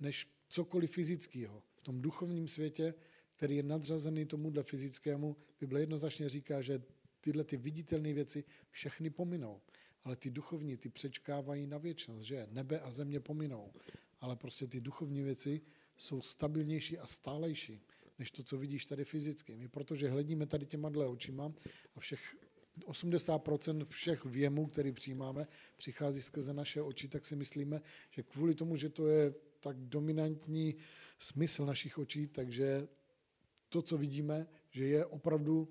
než 0.00 0.26
cokoliv 0.48 0.90
fyzického. 0.90 1.62
V 1.76 1.82
tom 1.82 2.02
duchovním 2.02 2.48
světě, 2.48 2.94
který 3.36 3.56
je 3.56 3.62
nadřazený 3.62 4.26
tomuhle 4.26 4.62
fyzickému, 4.62 5.36
Bible 5.60 5.80
jednoznačně 5.80 6.28
říká, 6.28 6.60
že 6.60 6.82
tyhle 7.20 7.44
ty 7.44 7.56
viditelné 7.56 8.12
věci 8.12 8.44
všechny 8.70 9.10
pominou. 9.10 9.60
Ale 10.04 10.16
ty 10.16 10.30
duchovní, 10.30 10.76
ty 10.76 10.88
přečkávají 10.88 11.66
na 11.66 11.78
věčnost, 11.78 12.26
že 12.26 12.46
nebe 12.50 12.80
a 12.80 12.90
země 12.90 13.20
pominou. 13.20 13.72
Ale 14.20 14.36
prostě 14.36 14.66
ty 14.66 14.80
duchovní 14.80 15.22
věci 15.22 15.60
jsou 15.98 16.22
stabilnější 16.22 16.98
a 16.98 17.06
stálejší, 17.06 17.82
než 18.18 18.30
to, 18.30 18.42
co 18.42 18.58
vidíš 18.58 18.86
tady 18.86 19.04
fyzicky. 19.04 19.56
My 19.56 19.68
protože 19.68 20.08
hledíme 20.08 20.46
tady 20.46 20.66
těma 20.66 20.88
dle 20.88 21.06
očima 21.06 21.52
a 21.94 22.00
všech 22.00 22.36
80% 22.86 23.84
všech 23.84 24.24
věmů, 24.24 24.66
který 24.66 24.92
přijímáme, 24.92 25.46
přichází 25.76 26.22
skrze 26.22 26.52
naše 26.52 26.82
oči, 26.82 27.08
tak 27.08 27.26
si 27.26 27.36
myslíme, 27.36 27.80
že 28.10 28.22
kvůli 28.22 28.54
tomu, 28.54 28.76
že 28.76 28.88
to 28.88 29.08
je 29.08 29.34
tak 29.60 29.76
dominantní 29.76 30.74
smysl 31.18 31.66
našich 31.66 31.98
očí, 31.98 32.26
takže 32.26 32.88
to, 33.68 33.82
co 33.82 33.98
vidíme, 33.98 34.46
že 34.70 34.84
je 34.84 35.06
opravdu 35.06 35.68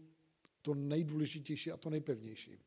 to 0.62 0.74
nejdůležitější 0.74 1.72
a 1.72 1.78
to 1.78 1.90
nejpevnější. 1.90 2.58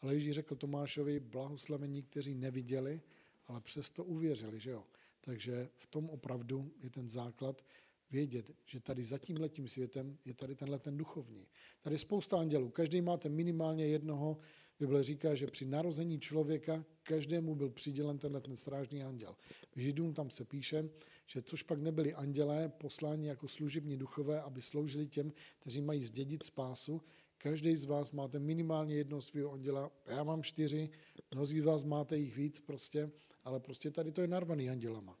Ale 0.00 0.14
Ježíš 0.14 0.34
řekl 0.34 0.56
Tomášovi, 0.56 1.20
blahoslavení, 1.20 2.02
kteří 2.02 2.34
neviděli, 2.34 3.00
ale 3.46 3.60
přesto 3.60 4.04
uvěřili, 4.04 4.60
že 4.60 4.70
jo. 4.70 4.84
Takže 5.24 5.68
v 5.76 5.86
tom 5.86 6.10
opravdu 6.10 6.72
je 6.82 6.90
ten 6.90 7.08
základ 7.08 7.64
vědět, 8.10 8.50
že 8.64 8.80
tady 8.80 9.04
za 9.04 9.18
tím 9.18 9.36
letím 9.36 9.68
světem 9.68 10.18
je 10.24 10.34
tady 10.34 10.54
tenhle 10.54 10.78
ten 10.78 10.96
duchovní. 10.96 11.46
Tady 11.82 11.94
je 11.94 11.98
spousta 11.98 12.38
andělů. 12.38 12.70
Každý 12.70 13.00
máte 13.00 13.28
minimálně 13.28 13.86
jednoho. 13.86 14.38
Bible 14.78 15.02
říká, 15.02 15.34
že 15.34 15.46
při 15.46 15.64
narození 15.64 16.20
člověka 16.20 16.84
každému 17.02 17.54
byl 17.54 17.70
přidělen 17.70 18.18
tenhle 18.18 18.40
ten 18.40 18.56
strážný 18.56 19.02
anděl. 19.02 19.36
V 19.76 19.80
Židům 19.80 20.14
tam 20.14 20.30
se 20.30 20.44
píše, 20.44 20.88
že 21.26 21.42
což 21.42 21.62
pak 21.62 21.80
nebyli 21.80 22.14
andělé, 22.14 22.68
posláni 22.68 23.28
jako 23.28 23.48
služební 23.48 23.96
duchové, 23.96 24.40
aby 24.42 24.62
sloužili 24.62 25.06
těm, 25.06 25.32
kteří 25.58 25.80
mají 25.80 26.04
zdědit 26.04 26.42
spásu. 26.42 27.02
Každý 27.38 27.76
z 27.76 27.84
vás 27.84 28.12
máte 28.12 28.38
minimálně 28.38 28.94
jednoho 28.94 29.22
svého 29.22 29.52
anděla. 29.52 29.90
Já 30.06 30.24
mám 30.24 30.42
čtyři, 30.42 30.90
mnozí 31.34 31.60
z 31.60 31.64
vás 31.64 31.84
máte 31.84 32.16
jich 32.16 32.36
víc 32.36 32.60
prostě 32.60 33.10
ale 33.44 33.60
prostě 33.60 33.90
tady 33.90 34.12
to 34.12 34.20
je 34.20 34.28
narvaný 34.28 34.70
andělama. 34.70 35.18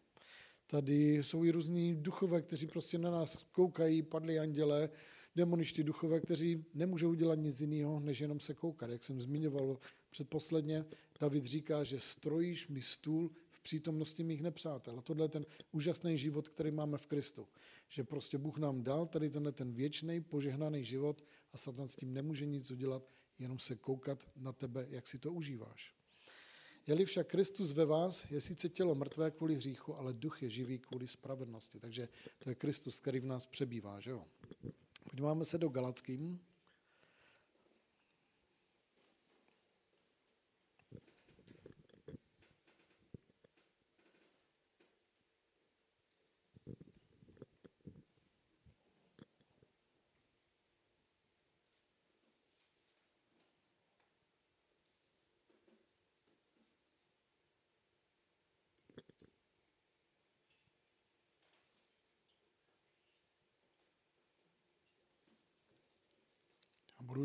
Tady 0.66 1.22
jsou 1.22 1.44
i 1.44 1.50
různí 1.50 1.94
duchové, 1.94 2.42
kteří 2.42 2.66
prostě 2.66 2.98
na 2.98 3.10
nás 3.10 3.46
koukají, 3.52 4.02
padli 4.02 4.38
andělé, 4.38 4.90
demoničtí 5.36 5.82
duchové, 5.82 6.20
kteří 6.20 6.64
nemůžou 6.74 7.10
udělat 7.10 7.34
nic 7.34 7.60
jiného, 7.60 8.00
než 8.00 8.20
jenom 8.20 8.40
se 8.40 8.54
koukat. 8.54 8.90
Jak 8.90 9.04
jsem 9.04 9.20
zmiňoval 9.20 9.78
předposledně, 10.10 10.84
David 11.20 11.44
říká, 11.44 11.84
že 11.84 12.00
strojíš 12.00 12.68
mi 12.68 12.82
stůl 12.82 13.30
v 13.50 13.62
přítomnosti 13.62 14.22
mých 14.22 14.42
nepřátel. 14.42 14.98
A 14.98 15.02
tohle 15.02 15.24
je 15.24 15.28
ten 15.28 15.46
úžasný 15.72 16.18
život, 16.18 16.48
který 16.48 16.70
máme 16.70 16.98
v 16.98 17.06
Kristu. 17.06 17.46
Že 17.88 18.04
prostě 18.04 18.38
Bůh 18.38 18.58
nám 18.58 18.82
dal 18.82 19.06
tady 19.06 19.30
tenhle 19.30 19.52
ten 19.52 19.72
věčný, 19.72 20.20
požehnaný 20.20 20.84
život 20.84 21.24
a 21.52 21.58
Satan 21.58 21.88
s 21.88 21.96
tím 21.96 22.14
nemůže 22.14 22.46
nic 22.46 22.70
udělat, 22.70 23.08
jenom 23.38 23.58
se 23.58 23.76
koukat 23.76 24.26
na 24.36 24.52
tebe, 24.52 24.86
jak 24.90 25.06
si 25.06 25.18
to 25.18 25.32
užíváš. 25.32 26.03
Je-li 26.86 27.04
však 27.04 27.26
Kristus 27.26 27.72
ve 27.72 27.84
vás, 27.84 28.30
je 28.30 28.40
sice 28.40 28.68
tělo 28.68 28.94
mrtvé 28.94 29.30
kvůli 29.30 29.54
hříchu, 29.54 29.96
ale 29.96 30.12
duch 30.12 30.42
je 30.42 30.50
živý 30.50 30.78
kvůli 30.78 31.06
spravedlnosti. 31.06 31.80
Takže 31.80 32.08
to 32.38 32.48
je 32.48 32.54
Kristus, 32.54 33.00
který 33.00 33.20
v 33.20 33.26
nás 33.26 33.46
přebývá. 33.46 34.00
Že 34.00 34.10
jo? 34.10 34.24
Podíváme 35.10 35.44
se 35.44 35.58
do 35.58 35.68
Galackým. 35.68 36.40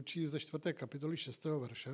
Číst 0.03 0.31
ze 0.31 0.39
čtvrté 0.39 0.73
kapitoly 0.73 1.17
6. 1.17 1.45
verše. 1.45 1.91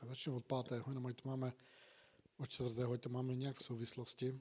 A 0.00 0.06
začnu 0.06 0.36
od 0.36 0.44
pátého, 0.44 0.84
jenom 0.88 1.14
to 1.14 1.28
máme 1.28 1.52
od 2.36 2.48
čtvrtého, 2.48 2.98
to 2.98 3.08
máme 3.08 3.34
nějak 3.34 3.56
v 3.56 3.64
souvislosti. 3.64 4.40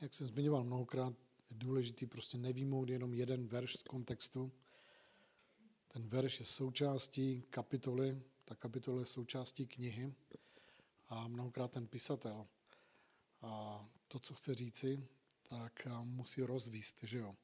Jak 0.00 0.14
jsem 0.14 0.26
zmiňoval 0.26 0.64
mnohokrát, 0.64 1.14
je 1.50 1.56
důležitý 1.56 2.06
prostě 2.06 2.38
nevýmout 2.38 2.88
jenom 2.88 3.14
jeden 3.14 3.46
verš 3.46 3.76
z 3.76 3.82
kontextu. 3.82 4.52
Ten 5.88 6.08
verš 6.08 6.40
je 6.40 6.46
součástí 6.46 7.42
kapitoly, 7.50 8.22
ta 8.44 8.54
kapitola 8.54 9.00
je 9.00 9.06
součástí 9.06 9.66
knihy 9.66 10.14
a 11.08 11.28
mnohokrát 11.28 11.70
ten 11.70 11.86
pisatel 11.86 12.46
a 13.42 13.84
to, 14.08 14.18
co 14.18 14.34
chce 14.34 14.54
říci, 14.54 15.06
tak 15.42 15.88
musí 16.02 16.42
rozvíst, 16.42 17.02
že 17.02 17.18
jo. 17.18 17.36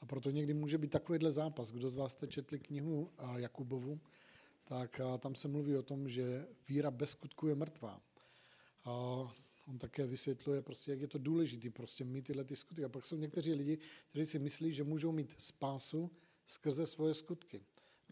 A 0.00 0.06
proto 0.06 0.30
někdy 0.30 0.54
může 0.54 0.78
být 0.78 0.90
takovýhle 0.90 1.30
zápas. 1.30 1.70
Kdo 1.70 1.88
z 1.88 1.96
vás 1.96 2.12
jste 2.12 2.26
četli 2.26 2.58
knihu 2.58 3.12
Jakubovu, 3.36 4.00
tak 4.64 5.00
tam 5.18 5.34
se 5.34 5.48
mluví 5.48 5.76
o 5.76 5.82
tom, 5.82 6.08
že 6.08 6.46
víra 6.68 6.90
bez 6.90 7.10
skutku 7.10 7.46
je 7.46 7.54
mrtvá. 7.54 8.02
A 8.84 8.90
on 9.66 9.78
také 9.78 10.06
vysvětluje, 10.06 10.62
prostě, 10.62 10.90
jak 10.90 11.00
je 11.00 11.08
to 11.08 11.18
důležité 11.18 11.70
prostě 11.70 12.04
mít 12.04 12.26
tyhle 12.26 12.44
ty 12.44 12.56
skutky. 12.56 12.84
A 12.84 12.88
pak 12.88 13.06
jsou 13.06 13.16
někteří 13.16 13.54
lidi, 13.54 13.78
kteří 14.10 14.26
si 14.26 14.38
myslí, 14.38 14.72
že 14.72 14.84
můžou 14.84 15.12
mít 15.12 15.34
spásu 15.38 16.10
skrze 16.46 16.86
svoje 16.86 17.14
skutky. 17.14 17.60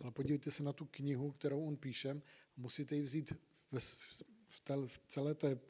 Ale 0.01 0.11
podívejte 0.11 0.51
se 0.51 0.63
na 0.63 0.73
tu 0.73 0.85
knihu, 0.85 1.31
kterou 1.31 1.65
on 1.65 1.77
píše, 1.77 2.11
a 2.11 2.61
musíte 2.61 2.97
ji 2.97 3.03
vzít 3.03 3.33
v, 3.73 3.99
v, 4.47 4.61
tel, 4.61 4.87
v 4.87 5.01
celé 5.09 5.35
té 5.35 5.61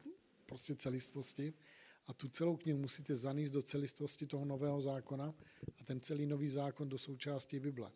prostě 0.46 0.74
celistvosti 0.74 1.54
a 2.06 2.12
tu 2.12 2.28
celou 2.28 2.56
knihu 2.56 2.78
musíte 2.78 3.16
zanést 3.16 3.52
do 3.52 3.62
celistvosti 3.62 4.26
toho 4.26 4.44
nového 4.44 4.80
zákona 4.80 5.34
a 5.78 5.84
ten 5.84 6.00
celý 6.00 6.26
nový 6.26 6.48
zákon 6.48 6.88
do 6.88 6.98
součástí 6.98 7.58
Bible. 7.58 7.92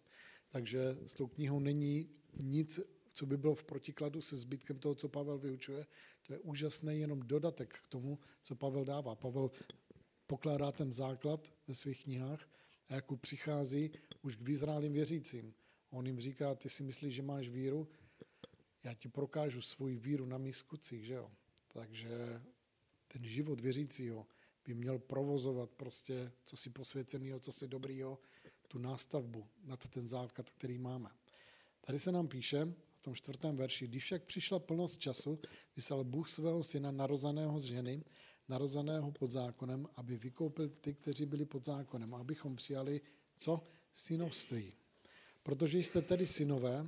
Takže 0.50 0.98
s 1.06 1.14
tou 1.14 1.26
knihou 1.26 1.60
není 1.60 2.10
nic, 2.42 2.80
co 3.12 3.26
by 3.26 3.36
bylo 3.36 3.54
v 3.54 3.64
protikladu 3.64 4.22
se 4.22 4.36
zbytkem 4.36 4.78
toho, 4.78 4.94
co 4.94 5.08
Pavel 5.08 5.38
vyučuje. 5.38 5.86
To 6.26 6.32
je 6.32 6.38
úžasný 6.38 7.00
jenom 7.00 7.20
dodatek 7.20 7.74
k 7.74 7.86
tomu, 7.86 8.18
co 8.42 8.54
Pavel 8.54 8.84
dává. 8.84 9.14
Pavel 9.14 9.50
pokládá 10.26 10.72
ten 10.72 10.92
základ 10.92 11.52
ve 11.68 11.74
svých 11.74 12.04
knihách 12.04 12.48
a 12.88 12.94
jako 12.94 13.16
přichází 13.16 13.90
už 14.22 14.36
k 14.36 14.40
vyzrálým 14.40 14.92
věřícím. 14.92 15.54
On 15.90 16.06
jim 16.06 16.20
říká, 16.20 16.54
ty 16.54 16.68
si 16.68 16.82
myslíš, 16.82 17.14
že 17.14 17.22
máš 17.22 17.48
víru, 17.48 17.88
já 18.84 18.94
ti 18.94 19.08
prokážu 19.08 19.62
svoji 19.62 19.96
víru 19.96 20.26
na 20.26 20.38
mých 20.38 20.56
skutcích, 20.56 21.04
že 21.04 21.14
jo. 21.14 21.30
Takže 21.68 22.42
ten 23.08 23.24
život 23.24 23.60
věřícího 23.60 24.26
by 24.66 24.74
měl 24.74 24.98
provozovat 24.98 25.70
prostě, 25.70 26.32
co 26.44 26.56
si 26.56 26.70
posvěceného, 26.70 27.40
co 27.40 27.52
si 27.52 27.68
dobrýho, 27.68 28.18
tu 28.68 28.78
nástavbu 28.78 29.46
nad 29.66 29.88
ten 29.88 30.08
základ, 30.08 30.50
který 30.50 30.78
máme. 30.78 31.10
Tady 31.80 31.98
se 31.98 32.12
nám 32.12 32.28
píše 32.28 32.74
v 32.94 33.00
tom 33.00 33.14
čtvrtém 33.14 33.56
verši, 33.56 33.86
když 33.86 34.04
však 34.04 34.24
přišla 34.24 34.58
plnost 34.58 35.00
času, 35.00 35.38
vyslal 35.76 36.04
Bůh 36.04 36.28
svého 36.28 36.64
syna 36.64 36.90
narozeného 36.90 37.60
z 37.60 37.64
ženy, 37.64 38.04
narozeného 38.48 39.12
pod 39.12 39.30
zákonem, 39.30 39.88
aby 39.96 40.16
vykoupil 40.16 40.68
ty, 40.68 40.94
kteří 40.94 41.26
byli 41.26 41.44
pod 41.44 41.64
zákonem, 41.64 42.14
abychom 42.14 42.56
přijali 42.56 43.00
co? 43.36 43.64
Synovství. 43.92 44.79
Protože 45.42 45.78
jste 45.78 46.02
tedy 46.02 46.26
synové, 46.26 46.86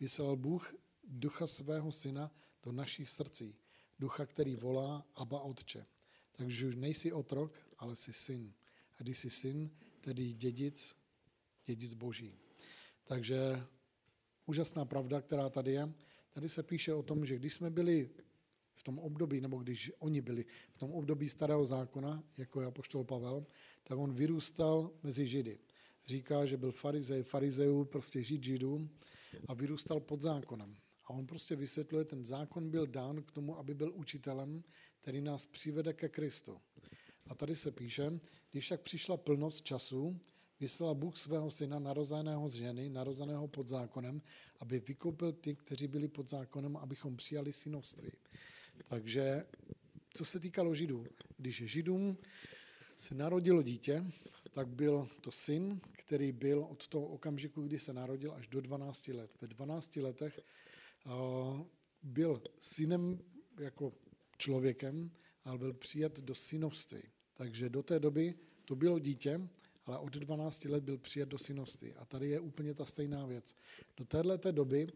vyslal 0.00 0.36
Bůh 0.36 0.74
ducha 1.04 1.46
svého 1.46 1.92
syna 1.92 2.30
do 2.62 2.72
našich 2.72 3.10
srdcí 3.10 3.56
ducha, 3.98 4.26
který 4.26 4.56
volá 4.56 5.06
Abba 5.14 5.40
Otče. 5.40 5.86
Takže 6.32 6.66
už 6.66 6.76
nejsi 6.76 7.12
otrok, 7.12 7.52
ale 7.78 7.96
jsi 7.96 8.12
syn. 8.12 8.52
A 8.98 9.02
když 9.02 9.18
jsi 9.18 9.30
syn, 9.30 9.70
tedy 10.00 10.32
dědic, 10.32 10.96
dědic 11.66 11.94
boží. 11.94 12.34
Takže 13.04 13.66
úžasná 14.46 14.84
pravda, 14.84 15.20
která 15.20 15.48
tady 15.48 15.72
je. 15.72 15.92
Tady 16.32 16.48
se 16.48 16.62
píše 16.62 16.94
o 16.94 17.02
tom, 17.02 17.26
že 17.26 17.36
když 17.36 17.54
jsme 17.54 17.70
byli 17.70 18.10
v 18.74 18.82
tom 18.82 18.98
období, 18.98 19.40
nebo 19.40 19.58
když 19.58 19.92
oni 19.98 20.20
byli 20.20 20.44
v 20.72 20.78
tom 20.78 20.92
období 20.92 21.28
starého 21.28 21.64
zákona, 21.64 22.24
jako 22.36 22.60
je 22.60 22.66
apoštol 22.66 23.04
Pavel, 23.04 23.46
tak 23.82 23.98
on 23.98 24.14
vyrůstal 24.14 24.90
mezi 25.02 25.26
Židy. 25.26 25.58
Říká, 26.06 26.46
že 26.46 26.56
byl 26.56 26.72
farizej, 26.72 27.22
farizejů, 27.22 27.84
prostě 27.84 28.22
žid 28.22 28.44
židů 28.44 28.88
a 29.46 29.54
vyrůstal 29.54 30.00
pod 30.00 30.22
zákonem. 30.22 30.76
A 31.04 31.10
on 31.10 31.26
prostě 31.26 31.56
vysvětluje, 31.56 32.04
ten 32.04 32.24
zákon 32.24 32.70
byl 32.70 32.86
dán 32.86 33.22
k 33.22 33.32
tomu, 33.32 33.58
aby 33.58 33.74
byl 33.74 33.92
učitelem, 33.94 34.64
který 35.00 35.20
nás 35.20 35.46
přivede 35.46 35.92
ke 35.92 36.08
Kristu. 36.08 36.60
A 37.26 37.34
tady 37.34 37.56
se 37.56 37.70
píše, 37.70 38.18
když 38.50 38.64
však 38.64 38.80
přišla 38.80 39.16
plnost 39.16 39.64
času, 39.64 40.20
vyslal 40.60 40.94
Bůh 40.94 41.16
svého 41.16 41.50
syna 41.50 41.78
narozeného 41.78 42.48
z 42.48 42.54
ženy, 42.54 42.88
narozeného 42.88 43.48
pod 43.48 43.68
zákonem, 43.68 44.22
aby 44.60 44.78
vykoupil 44.80 45.32
ty, 45.32 45.54
kteří 45.54 45.86
byli 45.86 46.08
pod 46.08 46.30
zákonem, 46.30 46.76
abychom 46.76 47.16
přijali 47.16 47.52
synovství. 47.52 48.10
Takže 48.88 49.46
co 50.14 50.24
se 50.24 50.40
týkalo 50.40 50.74
židů, 50.74 51.06
když 51.36 51.56
židům 51.66 52.16
se 52.96 53.14
narodilo 53.14 53.62
dítě, 53.62 54.04
tak 54.54 54.68
byl 54.68 55.08
to 55.20 55.30
syn, 55.30 55.80
který 55.92 56.32
byl 56.32 56.66
od 56.70 56.88
toho 56.88 57.06
okamžiku, 57.06 57.62
kdy 57.62 57.78
se 57.78 57.92
narodil, 57.92 58.32
až 58.32 58.48
do 58.48 58.60
12 58.60 59.08
let. 59.08 59.30
Ve 59.40 59.48
12 59.48 59.96
letech 59.96 60.40
byl 62.02 62.42
synem 62.60 63.18
jako 63.58 63.92
člověkem, 64.38 65.10
ale 65.44 65.58
byl 65.58 65.72
přijat 65.72 66.20
do 66.20 66.34
synovství. 66.34 67.02
Takže 67.34 67.68
do 67.68 67.82
té 67.82 68.00
doby 68.00 68.34
to 68.64 68.76
bylo 68.76 68.98
dítě, 68.98 69.48
ale 69.86 69.98
od 69.98 70.12
12 70.12 70.64
let 70.64 70.84
byl 70.84 70.98
přijat 70.98 71.28
do 71.28 71.38
synovství. 71.38 71.94
A 71.94 72.04
tady 72.04 72.28
je 72.28 72.40
úplně 72.40 72.74
ta 72.74 72.84
stejná 72.84 73.26
věc. 73.26 73.56
Do 73.96 74.04
téhle 74.04 74.38
doby, 74.50 74.92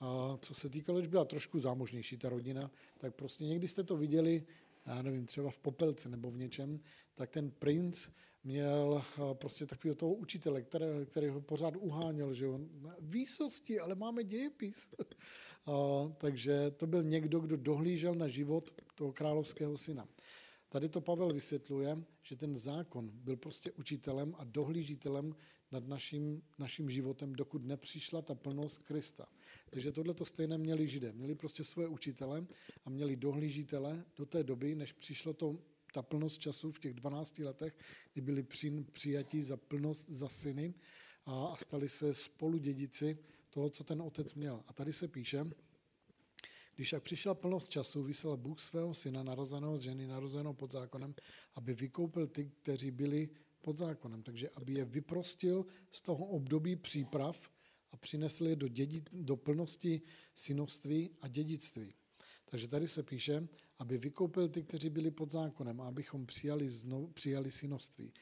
a 0.00 0.38
co 0.42 0.54
se 0.54 0.68
týkalo, 0.68 1.02
že 1.02 1.08
byla 1.08 1.24
trošku 1.24 1.60
zámožnější 1.60 2.16
ta 2.16 2.28
rodina, 2.28 2.70
tak 2.98 3.14
prostě 3.14 3.44
někdy 3.44 3.68
jste 3.68 3.84
to 3.84 3.96
viděli, 3.96 4.46
já 4.86 5.02
nevím, 5.02 5.26
třeba 5.26 5.50
v 5.50 5.58
Popelce 5.58 6.08
nebo 6.08 6.30
v 6.30 6.36
něčem, 6.36 6.80
tak 7.14 7.30
ten 7.30 7.50
princ 7.50 8.08
měl 8.44 9.02
prostě 9.32 9.66
takového 9.66 9.94
toho 9.94 10.14
učitele, 10.14 10.62
který, 10.62 10.84
který 11.06 11.28
ho 11.28 11.40
pořád 11.40 11.76
uháněl, 11.76 12.34
že 12.34 12.48
on 12.48 12.68
výsosti, 13.00 13.80
ale 13.80 13.94
máme 13.94 14.24
dějepis. 14.24 14.88
takže 16.18 16.70
to 16.70 16.86
byl 16.86 17.02
někdo, 17.02 17.40
kdo 17.40 17.56
dohlížel 17.56 18.14
na 18.14 18.28
život 18.28 18.74
toho 18.94 19.12
královského 19.12 19.78
syna. 19.78 20.08
Tady 20.68 20.88
to 20.88 21.00
Pavel 21.00 21.32
vysvětluje, 21.32 22.04
že 22.22 22.36
ten 22.36 22.56
zákon 22.56 23.10
byl 23.14 23.36
prostě 23.36 23.72
učitelem 23.72 24.34
a 24.38 24.44
dohlížitelem 24.44 25.34
nad 25.72 25.88
naším, 25.88 26.42
naším 26.58 26.90
životem, 26.90 27.32
dokud 27.32 27.64
nepřišla 27.64 28.22
ta 28.22 28.34
plnost 28.34 28.78
Krista. 28.78 29.26
Takže 29.70 29.92
tohle 29.92 30.14
to 30.14 30.24
stejné 30.24 30.58
měli 30.58 30.88
židé. 30.88 31.12
Měli 31.12 31.34
prostě 31.34 31.64
svoje 31.64 31.88
učitele 31.88 32.46
a 32.84 32.90
měli 32.90 33.16
dohlížitele 33.16 34.04
do 34.16 34.26
té 34.26 34.42
doby, 34.44 34.74
než 34.74 34.92
přišlo 34.92 35.32
to, 35.32 35.58
ta 35.92 36.02
plnost 36.02 36.40
času 36.40 36.72
v 36.72 36.78
těch 36.78 36.94
12 36.94 37.38
letech, 37.38 37.74
kdy 38.12 38.22
byli 38.22 38.42
při, 38.42 38.84
přijatí 38.92 39.42
za 39.42 39.56
plnost 39.56 40.10
za 40.10 40.28
syny 40.28 40.74
a 41.24 41.56
stali 41.56 41.88
se 41.88 42.14
spolu 42.14 42.58
dědici 42.58 43.18
toho, 43.50 43.70
co 43.70 43.84
ten 43.84 44.02
otec 44.02 44.34
měl. 44.34 44.62
A 44.66 44.72
tady 44.72 44.92
se 44.92 45.08
píše, 45.08 45.44
když 46.74 46.88
však 46.88 47.02
přišla 47.02 47.34
plnost 47.34 47.68
času, 47.68 48.02
vyslal 48.02 48.36
Bůh 48.36 48.60
svého 48.60 48.94
syna, 48.94 49.22
narozeného 49.22 49.78
z 49.78 49.82
ženy, 49.82 50.06
narozeného 50.06 50.54
pod 50.54 50.72
zákonem, 50.72 51.14
aby 51.54 51.74
vykoupil 51.74 52.26
ty, 52.26 52.52
kteří 52.62 52.90
byli 52.90 53.28
pod 53.60 53.76
zákonem. 53.76 54.22
Takže 54.22 54.48
aby 54.48 54.72
je 54.72 54.84
vyprostil 54.84 55.66
z 55.90 56.02
toho 56.02 56.24
období 56.26 56.76
příprav 56.76 57.50
a 57.90 57.96
přinesl 57.96 58.46
je 58.46 58.56
do, 58.56 58.68
dědi, 58.68 59.02
do 59.12 59.36
plnosti 59.36 60.02
synovství 60.34 61.10
a 61.20 61.28
dědictví. 61.28 61.94
Takže 62.44 62.68
tady 62.68 62.88
se 62.88 63.02
píše, 63.02 63.48
aby 63.80 63.98
vykoupil 63.98 64.48
ty, 64.48 64.62
kteří 64.62 64.88
byli 64.88 65.10
pod 65.10 65.30
zákonem, 65.30 65.80
a 65.80 65.88
abychom 65.88 66.26
přijali, 66.26 66.68
znovu, 66.68 67.06
přijali 67.06 67.50
synovství. 67.50 68.12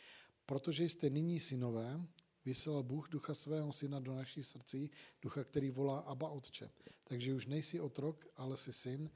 Protože 0.47 0.85
jste 0.85 1.11
nyní 1.11 1.41
synové, 1.41 2.07
vyslal 2.45 2.83
Bůh 2.83 3.09
ducha 3.09 3.35
svého 3.35 3.73
syna 3.73 4.01
do 4.01 4.15
naší 4.15 4.43
srdcí, 4.43 4.91
ducha, 5.23 5.45
který 5.45 5.71
volá 5.71 5.99
Abba 5.99 6.29
Otče. 6.29 6.71
Takže 7.05 7.35
už 7.35 7.47
nejsi 7.47 7.81
otrok, 7.81 8.27
ale 8.37 8.57
jsi 8.57 8.73
syn, 8.73 9.11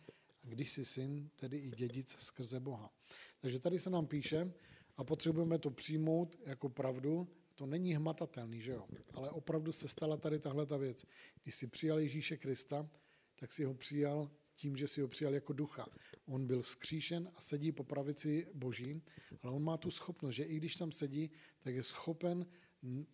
a 0.44 0.48
když 0.48 0.70
jsi 0.70 0.84
syn, 0.84 1.30
tedy 1.36 1.58
i 1.58 1.70
dědic 1.70 2.16
skrze 2.18 2.60
Boha. 2.60 2.92
Takže 3.40 3.58
tady 3.58 3.78
se 3.78 3.90
nám 3.90 4.06
píše, 4.06 4.52
a 4.96 5.04
potřebujeme 5.04 5.58
to 5.58 5.70
přijmout 5.70 6.38
jako 6.44 6.68
pravdu, 6.68 7.28
to 7.54 7.66
není 7.66 7.94
hmatatelný, 7.94 8.60
že 8.60 8.72
jo? 8.72 8.86
Ale 9.14 9.30
opravdu 9.30 9.72
se 9.72 9.88
stala 9.88 10.16
tady 10.16 10.38
tahle 10.38 10.66
ta 10.66 10.76
věc. 10.76 11.04
Když 11.42 11.54
si 11.54 11.66
přijal 11.66 11.98
Ježíše 11.98 12.36
Krista, 12.36 12.88
tak 13.38 13.52
si 13.52 13.64
ho 13.64 13.74
přijal 13.74 14.30
tím, 14.54 14.76
že 14.76 14.88
si 14.88 15.00
ho 15.00 15.08
přijal 15.08 15.34
jako 15.34 15.52
ducha. 15.52 15.86
On 16.26 16.46
byl 16.46 16.62
vzkříšen 16.62 17.30
a 17.34 17.40
sedí 17.40 17.72
po 17.72 17.84
pravici 17.84 18.46
Boží, 18.54 19.02
ale 19.42 19.52
on 19.52 19.62
má 19.62 19.76
tu 19.76 19.90
schopnost, 19.90 20.34
že 20.34 20.44
i 20.44 20.56
když 20.56 20.76
tam 20.76 20.92
sedí, 20.92 21.30
tak 21.60 21.74
je 21.74 21.82
schopen 21.82 22.46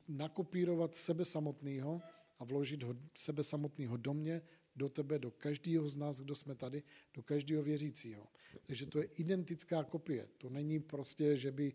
nakopírovat 0.08 0.96
sebe 0.96 1.24
samotného 1.24 2.02
a 2.38 2.44
vložit 2.44 2.82
ho, 2.82 2.96
sebe 3.14 3.44
samotného 3.44 3.96
do 3.96 4.14
mě, 4.14 4.42
do 4.76 4.88
tebe, 4.88 5.18
do 5.18 5.30
každého 5.30 5.88
z 5.88 5.96
nás, 5.96 6.20
kdo 6.20 6.34
jsme 6.34 6.54
tady, 6.54 6.82
do 7.14 7.22
každého 7.22 7.62
věřícího. 7.62 8.26
Takže 8.66 8.86
to 8.86 8.98
je 8.98 9.04
identická 9.04 9.84
kopie. 9.84 10.28
To 10.38 10.50
není 10.50 10.80
prostě, 10.80 11.36
že 11.36 11.52
by, 11.52 11.72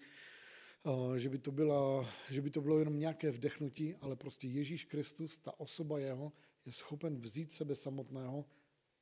že 1.18 1.30
by, 1.30 1.38
to, 1.38 1.52
byla, 1.52 2.10
že 2.30 2.42
by 2.42 2.50
to 2.50 2.62
bylo 2.62 2.80
jenom 2.80 3.00
nějaké 3.00 3.32
vdechnutí, 3.32 3.96
ale 3.96 4.16
prostě 4.16 4.48
Ježíš 4.48 4.84
Kristus, 4.84 5.38
ta 5.38 5.60
osoba 5.60 6.00
jeho, 6.00 6.34
je 6.66 6.72
schopen 6.72 7.22
vzít 7.22 7.52
sebe 7.52 7.76
samotného, 7.76 8.46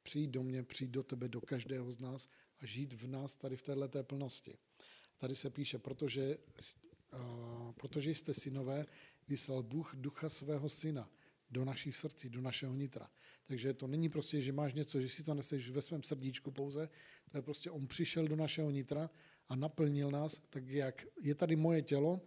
přijít 0.03 0.27
do 0.27 0.43
mě, 0.43 0.63
přijít 0.63 0.91
do 0.91 1.03
tebe, 1.03 1.27
do 1.27 1.41
každého 1.41 1.91
z 1.91 1.99
nás 1.99 2.29
a 2.61 2.65
žít 2.65 2.93
v 2.93 3.07
nás 3.07 3.35
tady 3.35 3.57
v 3.57 3.63
této 3.63 4.03
plnosti. 4.03 4.57
Tady 5.17 5.35
se 5.35 5.49
píše, 5.49 5.77
protože, 5.77 6.37
protože 7.75 8.11
jste 8.11 8.33
synové, 8.33 8.85
vyslal 9.27 9.63
Bůh 9.63 9.95
ducha 9.95 10.29
svého 10.29 10.69
syna 10.69 11.09
do 11.51 11.65
našich 11.65 11.95
srdcí, 11.95 12.29
do 12.29 12.41
našeho 12.41 12.73
nitra. 12.73 13.09
Takže 13.45 13.73
to 13.73 13.87
není 13.87 14.09
prostě, 14.09 14.41
že 14.41 14.51
máš 14.51 14.73
něco, 14.73 15.01
že 15.01 15.09
si 15.09 15.23
to 15.23 15.33
neseš 15.33 15.69
ve 15.69 15.81
svém 15.81 16.03
srdíčku 16.03 16.51
pouze, 16.51 16.89
to 17.31 17.37
je 17.37 17.41
prostě, 17.41 17.71
on 17.71 17.87
přišel 17.87 18.27
do 18.27 18.35
našeho 18.35 18.71
nitra 18.71 19.09
a 19.47 19.55
naplnil 19.55 20.11
nás, 20.11 20.37
tak 20.37 20.67
jak 20.67 21.05
je 21.21 21.35
tady 21.35 21.55
moje 21.55 21.81
tělo, 21.81 22.21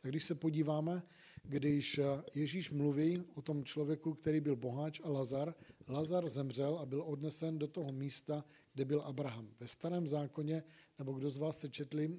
tak 0.00 0.10
když 0.10 0.24
se 0.24 0.34
podíváme, 0.34 1.02
když 1.42 2.00
Ježíš 2.34 2.70
mluví 2.70 3.24
o 3.34 3.42
tom 3.42 3.64
člověku, 3.64 4.14
který 4.14 4.40
byl 4.40 4.56
boháč 4.56 5.00
a 5.04 5.08
Lazar, 5.08 5.54
Lazar 5.92 6.28
zemřel 6.28 6.78
a 6.78 6.86
byl 6.86 7.02
odnesen 7.02 7.58
do 7.58 7.66
toho 7.66 7.92
místa, 7.92 8.44
kde 8.74 8.84
byl 8.84 9.00
Abraham. 9.00 9.48
Ve 9.60 9.68
starém 9.68 10.08
zákoně, 10.08 10.62
nebo 10.98 11.12
kdo 11.12 11.30
z 11.30 11.36
vás 11.36 11.58
se 11.58 11.68
četli, 11.68 12.18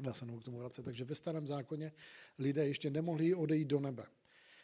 já 0.00 0.14
se 0.14 0.26
k 0.26 0.44
tomu 0.44 0.58
vracet, 0.58 0.82
takže 0.82 1.04
ve 1.04 1.14
starém 1.14 1.46
zákoně 1.46 1.92
lidé 2.38 2.66
ještě 2.66 2.90
nemohli 2.90 3.34
odejít 3.34 3.68
do 3.68 3.80
nebe. 3.80 4.06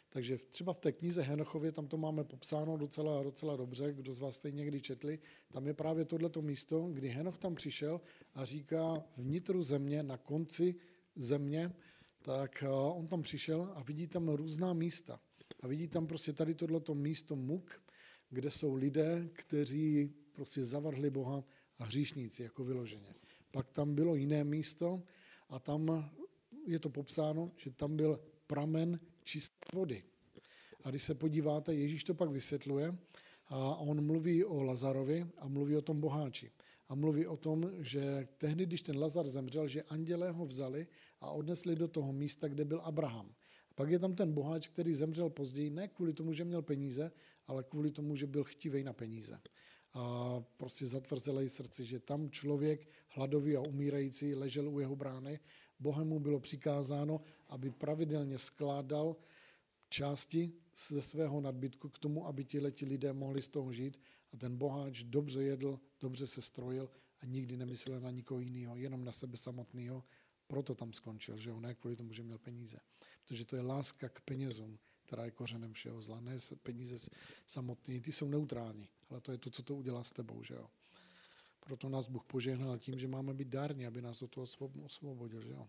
Takže 0.09 0.37
třeba 0.37 0.73
v 0.73 0.77
té 0.77 0.91
knize 0.91 1.21
Henochově, 1.21 1.71
tam 1.71 1.87
to 1.87 1.97
máme 1.97 2.23
popsáno 2.23 2.77
docela, 2.77 3.23
docela 3.23 3.55
dobře, 3.55 3.93
kdo 3.93 4.13
z 4.13 4.19
vás 4.19 4.35
jste 4.35 4.51
někdy 4.51 4.81
četli, 4.81 5.19
tam 5.51 5.67
je 5.67 5.73
právě 5.73 6.05
tohleto 6.05 6.41
místo, 6.41 6.89
kdy 6.93 7.09
Henoch 7.09 7.37
tam 7.37 7.55
přišel 7.55 8.01
a 8.33 8.45
říká 8.45 9.03
vnitru 9.17 9.61
země, 9.61 10.03
na 10.03 10.17
konci 10.17 10.75
země, 11.15 11.73
tak 12.21 12.63
on 12.93 13.07
tam 13.07 13.21
přišel 13.21 13.71
a 13.75 13.83
vidí 13.83 14.07
tam 14.07 14.29
různá 14.29 14.73
místa. 14.73 15.19
A 15.61 15.67
vidí 15.67 15.87
tam 15.87 16.07
prostě 16.07 16.33
tady 16.33 16.55
tohleto 16.55 16.95
místo 16.95 17.35
muk, 17.35 17.81
kde 18.29 18.51
jsou 18.51 18.75
lidé, 18.75 19.29
kteří 19.33 20.13
prostě 20.31 20.63
zavrhli 20.63 21.09
Boha 21.09 21.43
a 21.77 21.85
hříšníci, 21.85 22.43
jako 22.43 22.63
vyloženě. 22.63 23.13
Pak 23.51 23.69
tam 23.69 23.95
bylo 23.95 24.15
jiné 24.15 24.43
místo 24.43 25.03
a 25.49 25.59
tam 25.59 26.11
je 26.67 26.79
to 26.79 26.89
popsáno, 26.89 27.51
že 27.57 27.71
tam 27.71 27.97
byl 27.97 28.19
pramen 28.47 28.99
čisté 29.23 29.55
vody. 29.73 30.03
A 30.83 30.89
když 30.89 31.03
se 31.03 31.15
podíváte, 31.15 31.73
Ježíš 31.73 32.03
to 32.03 32.13
pak 32.13 32.29
vysvětluje 32.29 32.97
a 33.47 33.75
on 33.75 34.05
mluví 34.05 34.45
o 34.45 34.63
Lazarovi 34.63 35.27
a 35.37 35.47
mluví 35.47 35.75
o 35.75 35.81
tom 35.81 35.99
boháči. 35.99 36.51
A 36.87 36.95
mluví 36.95 37.27
o 37.27 37.37
tom, 37.37 37.71
že 37.79 38.27
tehdy, 38.37 38.65
když 38.65 38.81
ten 38.81 38.99
Lazar 38.99 39.27
zemřel, 39.27 39.67
že 39.67 39.83
andělé 39.83 40.31
ho 40.31 40.45
vzali 40.45 40.87
a 41.21 41.31
odnesli 41.31 41.75
do 41.75 41.87
toho 41.87 42.13
místa, 42.13 42.47
kde 42.47 42.65
byl 42.65 42.81
Abraham. 42.81 43.35
Pak 43.75 43.89
je 43.89 43.99
tam 43.99 44.15
ten 44.15 44.33
boháč, 44.33 44.67
který 44.67 44.93
zemřel 44.93 45.29
později, 45.29 45.69
ne 45.69 45.87
kvůli 45.87 46.13
tomu, 46.13 46.33
že 46.33 46.43
měl 46.43 46.61
peníze, 46.61 47.11
ale 47.47 47.63
kvůli 47.63 47.91
tomu, 47.91 48.15
že 48.15 48.27
byl 48.27 48.43
chtivej 48.43 48.83
na 48.83 48.93
peníze. 48.93 49.39
A 49.93 50.35
prostě 50.57 50.87
zatvrzelej 50.87 51.49
srdci, 51.49 51.85
že 51.85 51.99
tam 51.99 52.29
člověk 52.29 52.87
hladový 53.07 53.57
a 53.57 53.61
umírající 53.61 54.35
ležel 54.35 54.69
u 54.69 54.79
jeho 54.79 54.95
brány 54.95 55.39
Bohem 55.81 56.07
mu 56.07 56.19
bylo 56.19 56.39
přikázáno, 56.39 57.21
aby 57.49 57.71
pravidelně 57.71 58.39
skládal 58.39 59.15
části 59.89 60.53
ze 60.89 61.01
svého 61.01 61.41
nadbytku 61.41 61.89
k 61.89 61.99
tomu, 61.99 62.27
aby 62.27 62.45
ti 62.45 62.59
leti 62.59 62.85
lidé 62.85 63.13
mohli 63.13 63.41
z 63.41 63.47
toho 63.47 63.73
žít 63.73 63.99
a 64.33 64.37
ten 64.37 64.57
boháč 64.57 65.03
dobře 65.03 65.43
jedl, 65.43 65.79
dobře 65.99 66.27
se 66.27 66.41
strojil 66.41 66.89
a 67.19 67.25
nikdy 67.25 67.57
nemyslel 67.57 67.99
na 67.99 68.11
nikoho 68.11 68.39
jiného, 68.39 68.77
jenom 68.77 69.03
na 69.03 69.11
sebe 69.11 69.37
samotného, 69.37 70.03
proto 70.47 70.75
tam 70.75 70.93
skončil, 70.93 71.37
že 71.37 71.51
on 71.51 71.61
ne 71.61 71.75
kvůli 71.75 71.95
tomu, 71.95 72.13
že 72.13 72.23
měl 72.23 72.37
peníze. 72.37 72.77
Protože 73.25 73.45
to 73.45 73.55
je 73.55 73.61
láska 73.61 74.09
k 74.09 74.21
penězům, 74.21 74.79
která 75.05 75.25
je 75.25 75.31
kořenem 75.31 75.73
všeho 75.73 76.01
zla. 76.01 76.19
Ne 76.19 76.37
peníze 76.63 77.09
samotné, 77.47 77.99
ty 77.99 78.11
jsou 78.11 78.27
neutrální, 78.27 78.89
ale 79.09 79.21
to 79.21 79.31
je 79.31 79.37
to, 79.37 79.49
co 79.49 79.63
to 79.63 79.75
udělá 79.75 80.03
s 80.03 80.11
tebou, 80.11 80.43
že 80.43 80.53
jo. 80.53 80.69
Proto 81.59 81.89
nás 81.89 82.07
Bůh 82.07 82.23
požehnal 82.23 82.77
tím, 82.77 82.99
že 82.99 83.07
máme 83.07 83.33
být 83.33 83.47
dární, 83.47 83.87
aby 83.87 84.01
nás 84.01 84.21
od 84.21 84.31
toho 84.31 84.47
osvobodil. 84.83 85.41
Že 85.41 85.51
jo? 85.51 85.67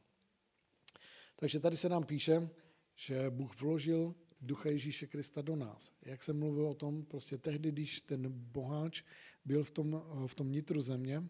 Takže 1.36 1.60
tady 1.60 1.76
se 1.76 1.88
nám 1.88 2.04
píše, 2.04 2.50
že 2.96 3.30
Bůh 3.30 3.60
vložil 3.60 4.14
ducha 4.40 4.68
Ježíše 4.68 5.06
Krista 5.06 5.42
do 5.42 5.56
nás. 5.56 5.92
Jak 6.02 6.22
jsem 6.22 6.38
mluvil 6.38 6.66
o 6.66 6.74
tom, 6.74 7.04
prostě 7.04 7.38
tehdy, 7.38 7.72
když 7.72 8.00
ten 8.00 8.32
boháč 8.32 9.02
byl 9.44 9.64
v 9.64 9.70
tom, 9.70 10.02
v 10.26 10.34
tom 10.34 10.52
nitru 10.52 10.80
země, 10.80 11.28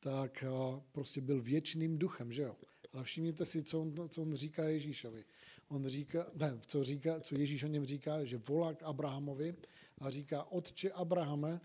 tak 0.00 0.44
prostě 0.92 1.20
byl 1.20 1.42
věčným 1.42 1.98
duchem, 1.98 2.32
že 2.32 2.42
jo? 2.42 2.56
Ale 2.92 3.04
všimněte 3.04 3.46
si, 3.46 3.64
co 3.64 3.80
on, 3.80 4.08
co 4.08 4.22
on 4.22 4.34
říká 4.34 4.64
Ježíšovi. 4.64 5.24
On 5.72 5.88
říká, 5.88 6.26
ne, 6.34 6.60
co, 6.66 6.84
říká, 6.84 7.20
co 7.20 7.34
Ježíš 7.34 7.64
o 7.64 7.66
něm 7.66 7.84
říká, 7.84 8.24
že 8.24 8.38
volá 8.38 8.74
k 8.74 8.82
Abrahamovi 8.82 9.56
a 9.98 10.10
říká, 10.10 10.44
otče 10.44 10.90
Abrahame, 10.90 11.60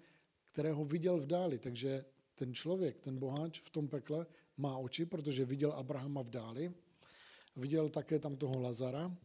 kterého 0.51 0.85
viděl 0.85 1.19
v 1.19 1.25
dáli. 1.25 1.59
Takže 1.59 2.05
ten 2.35 2.53
člověk, 2.53 2.99
ten 2.99 3.19
boháč 3.19 3.59
v 3.59 3.69
tom 3.69 3.87
pekle 3.87 4.25
má 4.57 4.77
oči, 4.77 5.05
protože 5.05 5.45
viděl 5.45 5.71
Abrahama 5.71 6.21
v 6.21 6.29
dáli, 6.29 6.73
viděl 7.55 7.89
také 7.89 8.19
tam 8.19 8.35
toho 8.35 8.61
Lazara 8.61 9.17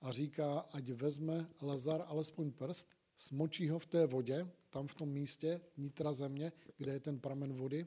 a 0.00 0.12
říká, 0.12 0.58
ať 0.58 0.90
vezme 0.90 1.46
Lazar 1.62 2.04
alespoň 2.06 2.52
prst, 2.52 2.96
smočí 3.16 3.68
ho 3.68 3.78
v 3.78 3.86
té 3.86 4.06
vodě, 4.06 4.46
tam 4.70 4.86
v 4.86 4.94
tom 4.94 5.08
místě, 5.08 5.60
nitra 5.76 6.12
země, 6.12 6.52
kde 6.76 6.92
je 6.92 7.00
ten 7.00 7.18
pramen 7.18 7.52
vody, 7.52 7.86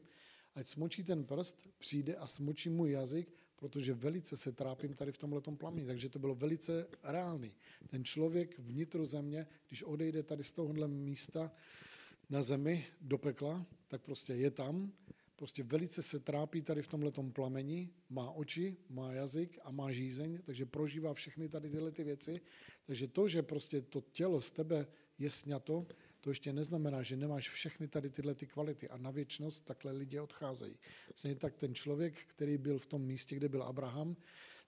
ať 0.56 0.68
smočí 0.68 1.04
ten 1.04 1.24
prst, 1.24 1.68
přijde 1.80 2.16
a 2.16 2.28
smočí 2.28 2.70
mu 2.70 2.86
jazyk, 2.86 3.41
protože 3.62 3.94
velice 3.94 4.38
se 4.38 4.52
trápím 4.52 4.94
tady 4.94 5.12
v 5.12 5.18
tomhle 5.18 5.42
plamení. 5.42 5.88
Takže 5.88 6.10
to 6.10 6.20
bylo 6.20 6.36
velice 6.36 6.88
reálný. 7.04 7.56
Ten 7.88 8.06
člověk 8.06 8.60
vnitru 8.60 9.06
země, 9.06 9.48
když 9.68 9.84
odejde 9.84 10.24
tady 10.24 10.44
z 10.44 10.54
tohohle 10.54 10.88
místa 10.88 11.52
na 12.30 12.42
zemi 12.42 12.86
do 13.02 13.18
pekla, 13.18 13.66
tak 13.88 14.02
prostě 14.02 14.34
je 14.34 14.52
tam, 14.52 14.92
prostě 15.36 15.64
velice 15.64 16.02
se 16.02 16.20
trápí 16.20 16.62
tady 16.62 16.82
v 16.82 16.88
tomhle 16.88 17.12
plameni, 17.34 17.90
má 18.10 18.32
oči, 18.32 18.78
má 18.90 19.14
jazyk 19.14 19.60
a 19.64 19.72
má 19.72 19.92
žízeň, 19.92 20.40
takže 20.46 20.66
prožívá 20.66 21.14
všechny 21.14 21.50
tady 21.50 21.70
tyhle 21.70 21.92
ty 21.92 22.04
věci. 22.04 22.42
Takže 22.86 23.08
to, 23.08 23.28
že 23.28 23.42
prostě 23.42 23.82
to 23.82 24.02
tělo 24.02 24.42
z 24.42 24.52
tebe 24.52 24.88
je 25.20 25.32
sňato, 25.32 25.88
to 26.22 26.30
ještě 26.30 26.54
neznamená, 26.54 27.04
že 27.04 27.18
nemáš 27.18 27.50
všechny 27.50 27.88
tady 27.88 28.10
tyhle 28.10 28.36
ty 28.36 28.48
kvality 28.48 28.90
a 28.90 28.98
na 28.98 29.12
věčnost 29.12 29.66
takhle 29.66 29.92
lidi 29.92 30.20
odcházejí. 30.20 30.78
Stejně 31.16 31.36
tak 31.36 31.56
ten 31.56 31.76
člověk, 31.76 32.14
který 32.26 32.58
byl 32.58 32.80
v 32.80 32.86
tom 32.86 33.02
místě, 33.02 33.36
kde 33.36 33.50
byl 33.50 33.64
Abraham, 33.64 34.16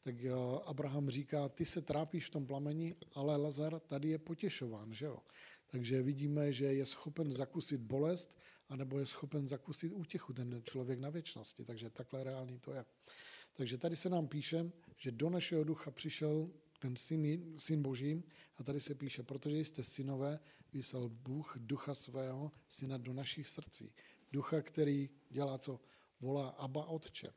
tak 0.03 0.23
eh, 0.23 0.31
Abraham 0.65 1.09
říká, 1.09 1.49
ty 1.49 1.65
se 1.65 1.81
trápíš 1.81 2.25
v 2.25 2.29
tom 2.29 2.45
plameni, 2.45 2.95
ale 3.13 3.35
Lazar 3.35 3.79
tady 3.79 4.09
je 4.09 4.17
potěšován, 4.17 4.93
že 4.93 5.05
jo? 5.05 5.19
Takže 5.67 6.01
vidíme, 6.01 6.51
že 6.51 6.65
je 6.65 6.85
schopen 6.85 7.31
zakusit 7.31 7.81
bolest, 7.81 8.41
anebo 8.69 8.99
je 8.99 9.05
schopen 9.05 9.47
zakusit 9.47 9.91
útěchu 9.93 10.33
ten 10.33 10.61
člověk 10.63 10.99
na 10.99 11.09
věčnosti. 11.09 11.65
Takže 11.65 11.89
takhle 11.89 12.23
reálný 12.23 12.59
to 12.59 12.73
je. 12.73 12.85
Takže 13.55 13.77
tady 13.77 13.95
se 13.95 14.09
nám 14.09 14.27
píše, 14.27 14.71
že 14.97 15.11
do 15.11 15.29
našeho 15.29 15.63
ducha 15.63 15.91
přišel 15.91 16.49
ten 16.79 16.95
syn, 16.95 17.53
syn 17.57 17.81
Boží 17.81 18.23
a 18.57 18.63
tady 18.63 18.81
se 18.81 18.95
píše, 18.95 19.23
protože 19.23 19.59
jste 19.59 19.83
synové, 19.83 20.39
vyslal 20.73 21.09
Bůh 21.09 21.57
ducha 21.57 21.95
svého 21.95 22.51
syna 22.69 22.97
do 22.97 23.13
našich 23.13 23.47
srdcí. 23.47 23.93
Ducha, 24.31 24.61
který 24.61 25.09
dělá 25.29 25.57
co? 25.57 25.79
Volá 26.19 26.49
Abba 26.49 26.85
Otče. 26.85 27.33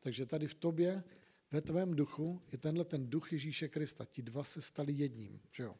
Takže 0.00 0.26
tady 0.26 0.46
v 0.46 0.54
tobě, 0.54 1.04
ve 1.50 1.60
tvém 1.60 1.96
duchu, 1.96 2.42
je 2.52 2.58
tenhle 2.58 2.84
ten 2.84 3.10
duch 3.10 3.32
Ježíše 3.32 3.68
Krista. 3.68 4.04
Ti 4.04 4.22
dva 4.22 4.44
se 4.44 4.62
stali 4.62 4.92
jedním. 4.92 5.40
Že 5.52 5.62
jo? 5.62 5.76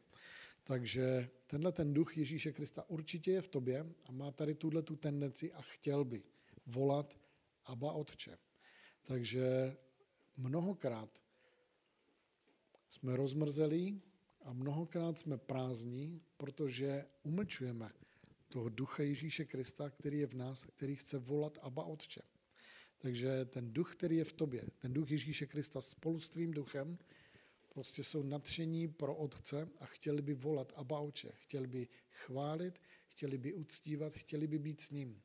Takže 0.63 1.29
tenhle 1.47 1.71
ten 1.71 1.93
duch 1.93 2.17
Ježíše 2.17 2.51
Krista 2.51 2.89
určitě 2.89 3.31
je 3.31 3.41
v 3.41 3.47
tobě 3.47 3.93
a 4.05 4.11
má 4.11 4.31
tady 4.31 4.55
tuhle 4.55 4.81
tu 4.81 4.95
tendenci 4.95 5.53
a 5.53 5.61
chtěl 5.61 6.05
by 6.05 6.23
volat 6.65 7.17
Aba 7.65 7.91
Otče. 7.91 8.37
Takže 9.03 9.77
mnohokrát 10.37 11.23
jsme 12.89 13.15
rozmrzelí 13.15 14.01
a 14.41 14.53
mnohokrát 14.53 15.19
jsme 15.19 15.37
prázdní, 15.37 16.21
protože 16.37 17.05
umlčujeme 17.23 17.91
toho 18.49 18.69
ducha 18.69 19.03
Ježíše 19.03 19.45
Krista, 19.45 19.89
který 19.89 20.19
je 20.19 20.27
v 20.27 20.33
nás, 20.33 20.63
který 20.63 20.95
chce 20.95 21.17
volat 21.17 21.57
Aba 21.61 21.83
Otče. 21.83 22.21
Takže 22.97 23.45
ten 23.45 23.73
duch, 23.73 23.95
který 23.95 24.17
je 24.17 24.23
v 24.23 24.33
tobě, 24.33 24.65
ten 24.79 24.93
duch 24.93 25.11
Ježíše 25.11 25.45
Krista 25.45 25.81
spolu 25.81 26.19
s 26.19 26.29
tvým 26.29 26.51
duchem, 26.51 26.97
prostě 27.73 28.03
jsou 28.03 28.23
nadšení 28.23 28.87
pro 28.87 29.15
otce 29.15 29.69
a 29.79 29.85
chtěli 29.85 30.21
by 30.21 30.33
volat 30.33 30.73
Abba 30.75 30.99
Oče, 30.99 31.31
chtěli 31.35 31.67
by 31.67 31.87
chválit, 32.11 32.79
chtěli 33.07 33.37
by 33.37 33.53
uctívat, 33.53 34.13
chtěli 34.13 34.47
by 34.47 34.59
být 34.59 34.81
s 34.81 34.91
ním. 34.91 35.21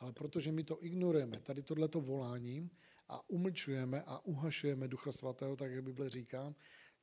Ale 0.00 0.12
protože 0.12 0.52
my 0.52 0.64
to 0.64 0.84
ignorujeme, 0.84 1.40
tady 1.40 1.62
tohleto 1.62 2.00
volání 2.00 2.70
a 3.08 3.30
umlčujeme 3.30 4.02
a 4.06 4.24
uhašujeme 4.24 4.88
Ducha 4.88 5.12
Svatého, 5.12 5.56
tak 5.56 5.72
jak 5.72 5.84
Bible 5.84 6.08
říká, 6.08 6.54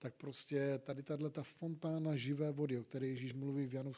tak 0.02 0.16
prostě 0.16 0.80
tady 0.84 1.04
tahle 1.04 1.30
ta 1.30 1.44
fontána 1.44 2.16
živé 2.16 2.52
vody, 2.52 2.80
o 2.80 2.84
které 2.84 3.08
Ježíš 3.08 3.34
mluví 3.34 3.66
v 3.66 3.74
Janu, 3.74 3.94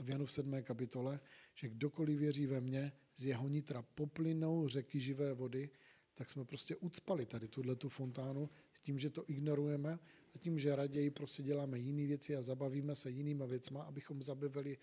v 0.00 0.08
Janu 0.10 0.26
v 0.26 0.32
7. 0.32 0.62
kapitole, 0.62 1.20
že 1.54 1.68
kdokoliv 1.68 2.18
věří 2.18 2.46
ve 2.46 2.60
mně, 2.60 2.92
z 3.14 3.24
jeho 3.24 3.48
nitra 3.48 3.82
poplynou 3.82 4.68
řeky 4.68 5.00
živé 5.00 5.34
vody, 5.34 5.70
tak 6.14 6.30
jsme 6.30 6.44
prostě 6.44 6.76
ucpali 6.76 7.26
tady 7.26 7.48
tuhle 7.48 7.76
tu 7.76 7.88
fontánu 7.88 8.50
s 8.72 8.80
tím, 8.80 8.98
že 8.98 9.10
to 9.10 9.24
ignorujeme 9.26 9.98
a 10.34 10.38
tím, 10.38 10.58
že 10.58 10.76
raději 10.76 11.10
prostě 11.10 11.42
děláme 11.42 11.78
jiné 11.78 12.06
věci 12.06 12.36
a 12.36 12.42
zabavíme 12.42 12.94
se 12.94 13.10
jinýma 13.10 13.46
věcma, 13.46 13.82
abychom 13.82 14.22
zabavili 14.22 14.78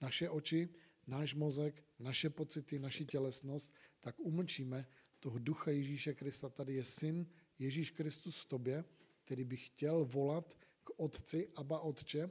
naše 0.00 0.30
oči, 0.30 0.68
náš 1.06 1.34
mozek, 1.34 1.84
naše 1.98 2.30
pocity, 2.30 2.78
naši 2.78 3.06
tělesnost, 3.06 3.74
tak 4.00 4.20
umlčíme 4.20 4.86
toho 5.20 5.38
ducha 5.38 5.70
Ježíše 5.70 6.14
Krista. 6.14 6.48
Tady 6.48 6.74
je 6.74 6.84
syn 6.84 7.26
Ježíš 7.58 7.90
Kristus 7.90 8.40
v 8.40 8.48
tobě, 8.48 8.84
který 9.28 9.44
by 9.44 9.56
chtěl 9.56 10.04
volat 10.04 10.56
k 10.84 10.90
otci, 10.96 11.48
aba 11.56 11.80
otče, 11.80 12.30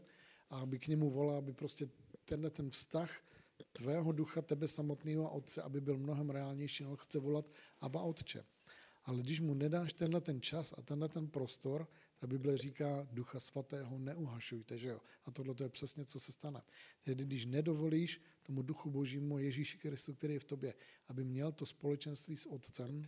a 0.50 0.60
aby 0.60 0.80
k 0.80 0.88
němu 0.88 1.10
volal, 1.10 1.38
aby 1.38 1.54
prostě 1.54 1.90
tenhle 2.26 2.50
ten 2.50 2.70
vztah 2.70 3.22
tvého 3.72 4.12
ducha, 4.12 4.42
tebe 4.42 4.68
samotného 4.68 5.30
a 5.30 5.30
otce, 5.30 5.62
aby 5.62 5.82
byl 5.82 5.98
mnohem 5.98 6.30
reálnější, 6.30 6.86
on 6.86 6.98
chce 6.98 7.20
volat 7.20 7.52
aba 7.82 8.02
otče. 8.02 8.46
Ale 9.04 9.22
když 9.22 9.40
mu 9.40 9.54
nedáš 9.54 9.94
tenhle 9.94 10.22
ten 10.22 10.42
čas 10.42 10.74
a 10.78 10.82
tenhle 10.82 11.10
ten 11.10 11.28
prostor, 11.28 11.88
ta 12.18 12.28
Bible 12.28 12.58
říká, 12.58 13.08
ducha 13.12 13.40
svatého 13.40 14.00
neuhašujte, 14.00 14.78
že 14.78 14.90
jo? 14.90 15.02
A 15.26 15.32
tohle 15.32 15.54
to 15.54 15.64
je 15.64 15.70
přesně, 15.70 16.06
co 16.06 16.20
se 16.20 16.32
stane. 16.32 16.62
Tedy 17.04 17.26
když 17.26 17.46
nedovolíš 17.46 18.22
tomu 18.44 18.62
duchu 18.62 18.90
božímu 18.90 19.38
Ježíši 19.38 19.78
Kristu, 19.78 20.14
který 20.14 20.34
je 20.34 20.40
v 20.40 20.44
tobě, 20.44 20.74
aby 21.08 21.24
měl 21.24 21.52
to 21.52 21.66
společenství 21.66 22.38
s 22.38 22.46
otcem, 22.46 23.06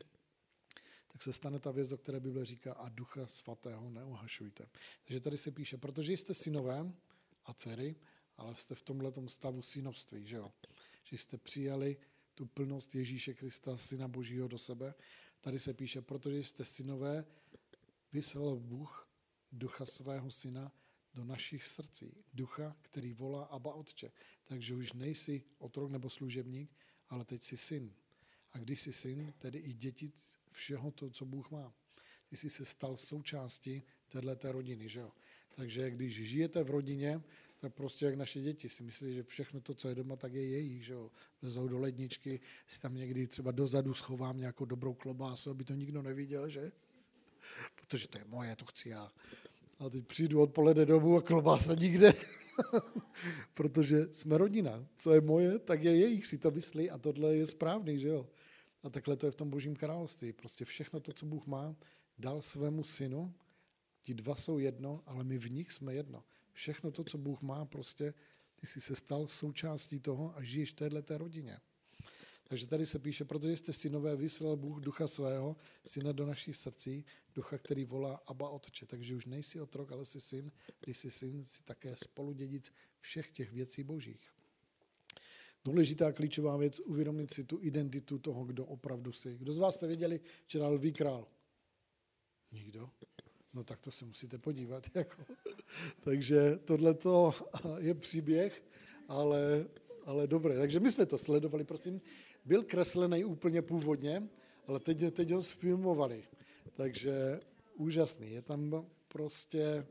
tak 1.11 1.21
se 1.21 1.33
stane 1.33 1.59
ta 1.59 1.71
věc, 1.71 1.91
o 1.91 1.97
které 1.97 2.19
Bible 2.19 2.45
říká, 2.45 2.73
a 2.73 2.89
ducha 2.89 3.27
svatého 3.27 3.89
neuhašujte. 3.89 4.69
Takže 5.03 5.19
tady 5.19 5.37
se 5.37 5.51
píše, 5.51 5.77
protože 5.77 6.13
jste 6.13 6.33
synové 6.33 6.93
a 7.45 7.53
dcery, 7.53 7.95
ale 8.37 8.55
jste 8.55 8.75
v 8.75 8.81
tomhle 8.81 9.13
stavu 9.27 9.61
synovství, 9.61 10.27
že 10.27 10.35
jo? 10.35 10.51
Že 11.03 11.17
jste 11.17 11.37
přijali 11.37 11.97
tu 12.35 12.45
plnost 12.45 12.95
Ježíše 12.95 13.33
Krista, 13.33 13.77
syna 13.77 14.07
Božího 14.07 14.47
do 14.47 14.57
sebe. 14.57 14.93
Tady 15.41 15.59
se 15.59 15.73
píše, 15.73 16.01
protože 16.01 16.43
jste 16.43 16.65
synové, 16.65 17.25
vyslal 18.13 18.55
Bůh 18.55 19.09
ducha 19.51 19.85
svého 19.85 20.31
syna 20.31 20.71
do 21.13 21.25
našich 21.25 21.67
srdcí. 21.67 22.23
Ducha, 22.33 22.77
který 22.81 23.13
volá 23.13 23.43
Abba 23.43 23.73
Otče. 23.73 24.11
Takže 24.43 24.75
už 24.75 24.93
nejsi 24.93 25.43
otrok 25.57 25.91
nebo 25.91 26.09
služebník, 26.09 26.71
ale 27.09 27.25
teď 27.25 27.43
jsi 27.43 27.57
syn. 27.57 27.93
A 28.51 28.57
když 28.57 28.81
jsi 28.81 28.93
syn, 28.93 29.33
tedy 29.37 29.59
i 29.59 29.73
děti 29.73 30.11
všeho 30.51 30.91
to, 30.91 31.09
co 31.09 31.25
Bůh 31.25 31.51
má. 31.51 31.73
Ty 32.29 32.37
jsi 32.37 32.49
se 32.49 32.65
stal 32.65 32.97
součástí 32.97 33.83
této 34.07 34.51
rodiny. 34.51 34.89
Že 34.89 34.99
jo? 34.99 35.11
Takže 35.55 35.91
když 35.91 36.29
žijete 36.29 36.63
v 36.63 36.69
rodině, 36.69 37.21
tak 37.59 37.73
prostě 37.73 38.05
jak 38.05 38.15
naše 38.15 38.41
děti 38.41 38.69
si 38.69 38.83
myslí, 38.83 39.13
že 39.13 39.23
všechno 39.23 39.61
to, 39.61 39.73
co 39.73 39.89
je 39.89 39.95
doma, 39.95 40.15
tak 40.15 40.33
je 40.33 40.47
jejich, 40.47 40.85
že 40.85 40.93
jo. 40.93 41.11
Lezou 41.41 41.67
do 41.67 41.79
ledničky, 41.79 42.39
si 42.67 42.81
tam 42.81 42.95
někdy 42.95 43.27
třeba 43.27 43.51
dozadu 43.51 43.93
schovám 43.93 44.39
nějakou 44.39 44.65
dobrou 44.65 44.93
klobásu, 44.93 45.49
aby 45.49 45.63
to 45.63 45.73
nikdo 45.73 46.01
neviděl, 46.01 46.49
že? 46.49 46.71
Protože 47.75 48.07
to 48.07 48.17
je 48.17 48.25
moje, 48.27 48.55
to 48.55 48.65
chci 48.65 48.89
já. 48.89 49.11
A 49.79 49.89
teď 49.89 50.07
přijdu 50.07 50.41
odpoledne 50.41 50.85
domů 50.85 51.17
a 51.17 51.21
klobása 51.21 51.75
nikde. 51.75 52.13
Protože 53.53 54.07
jsme 54.11 54.37
rodina. 54.37 54.85
Co 54.97 55.13
je 55.13 55.21
moje, 55.21 55.59
tak 55.59 55.83
je 55.83 55.95
jejich, 55.95 56.25
si 56.25 56.37
to 56.37 56.51
myslí 56.51 56.89
a 56.89 56.97
tohle 56.97 57.35
je 57.35 57.45
správný, 57.45 57.99
že 57.99 58.07
jo. 58.07 58.27
A 58.83 58.89
takhle 58.89 59.15
to 59.15 59.25
je 59.25 59.31
v 59.31 59.35
tom 59.35 59.49
božím 59.49 59.75
království. 59.75 60.33
Prostě 60.33 60.65
všechno 60.65 60.99
to, 60.99 61.13
co 61.13 61.25
Bůh 61.25 61.47
má, 61.47 61.75
dal 62.17 62.41
svému 62.41 62.83
synu. 62.83 63.33
Ti 64.01 64.13
dva 64.13 64.35
jsou 64.35 64.59
jedno, 64.59 65.03
ale 65.05 65.23
my 65.23 65.37
v 65.37 65.51
nich 65.51 65.71
jsme 65.71 65.93
jedno. 65.93 66.23
Všechno 66.53 66.91
to, 66.91 67.03
co 67.03 67.17
Bůh 67.17 67.41
má, 67.41 67.65
prostě 67.65 68.13
ty 68.55 68.67
jsi 68.67 68.81
se 68.81 68.95
stal 68.95 69.27
součástí 69.27 69.99
toho 69.99 70.37
a 70.37 70.43
žiješ 70.43 70.71
v 70.71 70.75
této 70.75 71.17
rodině. 71.17 71.59
Takže 72.49 72.67
tady 72.67 72.85
se 72.85 72.99
píše, 72.99 73.25
protože 73.25 73.57
jste 73.57 73.73
synové, 73.73 74.15
vyslal 74.15 74.55
Bůh 74.55 74.79
ducha 74.79 75.07
svého, 75.07 75.55
syna 75.85 76.11
do 76.11 76.25
našich 76.25 76.55
srdcí, 76.55 77.05
ducha, 77.35 77.57
který 77.57 77.85
volá 77.85 78.15
Abba 78.25 78.49
Otče. 78.49 78.85
Takže 78.85 79.15
už 79.15 79.25
nejsi 79.25 79.61
otrok, 79.61 79.91
ale 79.91 80.05
jsi 80.05 80.21
syn. 80.21 80.51
Když 80.79 80.97
jsi 80.97 81.11
syn, 81.11 81.45
jsi 81.45 81.63
také 81.63 81.95
spoludědic 81.95 82.71
všech 82.99 83.31
těch 83.31 83.51
věcí 83.51 83.83
božích. 83.83 84.38
Důležitá 85.69 86.11
klíčová 86.11 86.57
věc, 86.57 86.79
uvědomit 86.79 87.33
si 87.33 87.43
tu 87.43 87.59
identitu 87.61 88.19
toho, 88.19 88.45
kdo 88.45 88.65
opravdu 88.65 89.11
jsi. 89.11 89.35
Kdo 89.35 89.53
z 89.53 89.57
vás 89.57 89.75
jste 89.75 89.87
věděli 89.87 90.19
včera 90.45 90.67
lví 90.67 90.93
král? 90.93 91.27
Nikdo? 92.51 92.89
No 93.53 93.63
tak 93.63 93.79
to 93.79 93.91
se 93.91 94.05
musíte 94.05 94.37
podívat. 94.37 94.87
Jako. 94.95 95.23
Takže 95.99 96.59
tohle 96.65 96.95
je 97.77 97.93
příběh, 97.93 98.63
ale, 99.07 99.65
ale 100.05 100.27
dobré. 100.27 100.57
Takže 100.57 100.79
my 100.79 100.91
jsme 100.91 101.05
to 101.05 101.17
sledovali, 101.17 101.63
prosím. 101.63 102.01
Byl 102.45 102.63
kreslený 102.63 103.23
úplně 103.23 103.61
původně, 103.61 104.29
ale 104.67 104.79
teď, 104.79 105.13
teď 105.13 105.31
ho 105.31 105.41
sfilmovali. 105.41 106.23
Takže 106.73 107.39
úžasný. 107.75 108.31
Je 108.31 108.41
tam 108.41 108.85
prostě 109.07 109.85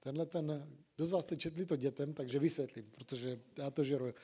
tenhle 0.00 0.26
ten, 0.26 0.68
kdo 0.96 1.06
z 1.06 1.10
vás 1.10 1.24
jste 1.24 1.36
četli 1.36 1.66
to 1.66 1.76
dětem, 1.76 2.12
takže 2.12 2.38
vysvětlím, 2.38 2.90
protože 2.90 3.40
já 3.56 3.70
to 3.70 3.84
žeruju. 3.84 4.14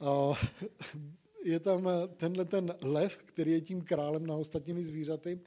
Je 1.44 1.60
tam 1.60 1.88
tenhle 2.16 2.44
ten 2.44 2.74
lev, 2.80 3.16
který 3.16 3.52
je 3.52 3.60
tím 3.60 3.82
králem 3.82 4.26
na 4.26 4.36
ostatními 4.36 4.82
zvířaty 4.82 5.40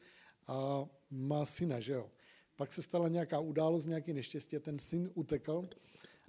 a 0.47 0.85
má 1.11 1.45
syna, 1.45 1.79
že 1.79 1.93
jo. 1.93 2.09
Pak 2.55 2.71
se 2.71 2.81
stala 2.81 3.07
nějaká 3.07 3.39
událost, 3.39 3.85
nějaký 3.85 4.13
neštěstí, 4.13 4.59
ten 4.59 4.79
syn 4.79 5.11
utekl, 5.13 5.69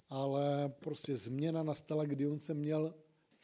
ale 0.09 0.73
prostě 0.79 1.17
změna 1.17 1.63
nastala, 1.63 2.05
kdy 2.05 2.27
on 2.27 2.39
se 2.39 2.53
měl 2.53 2.93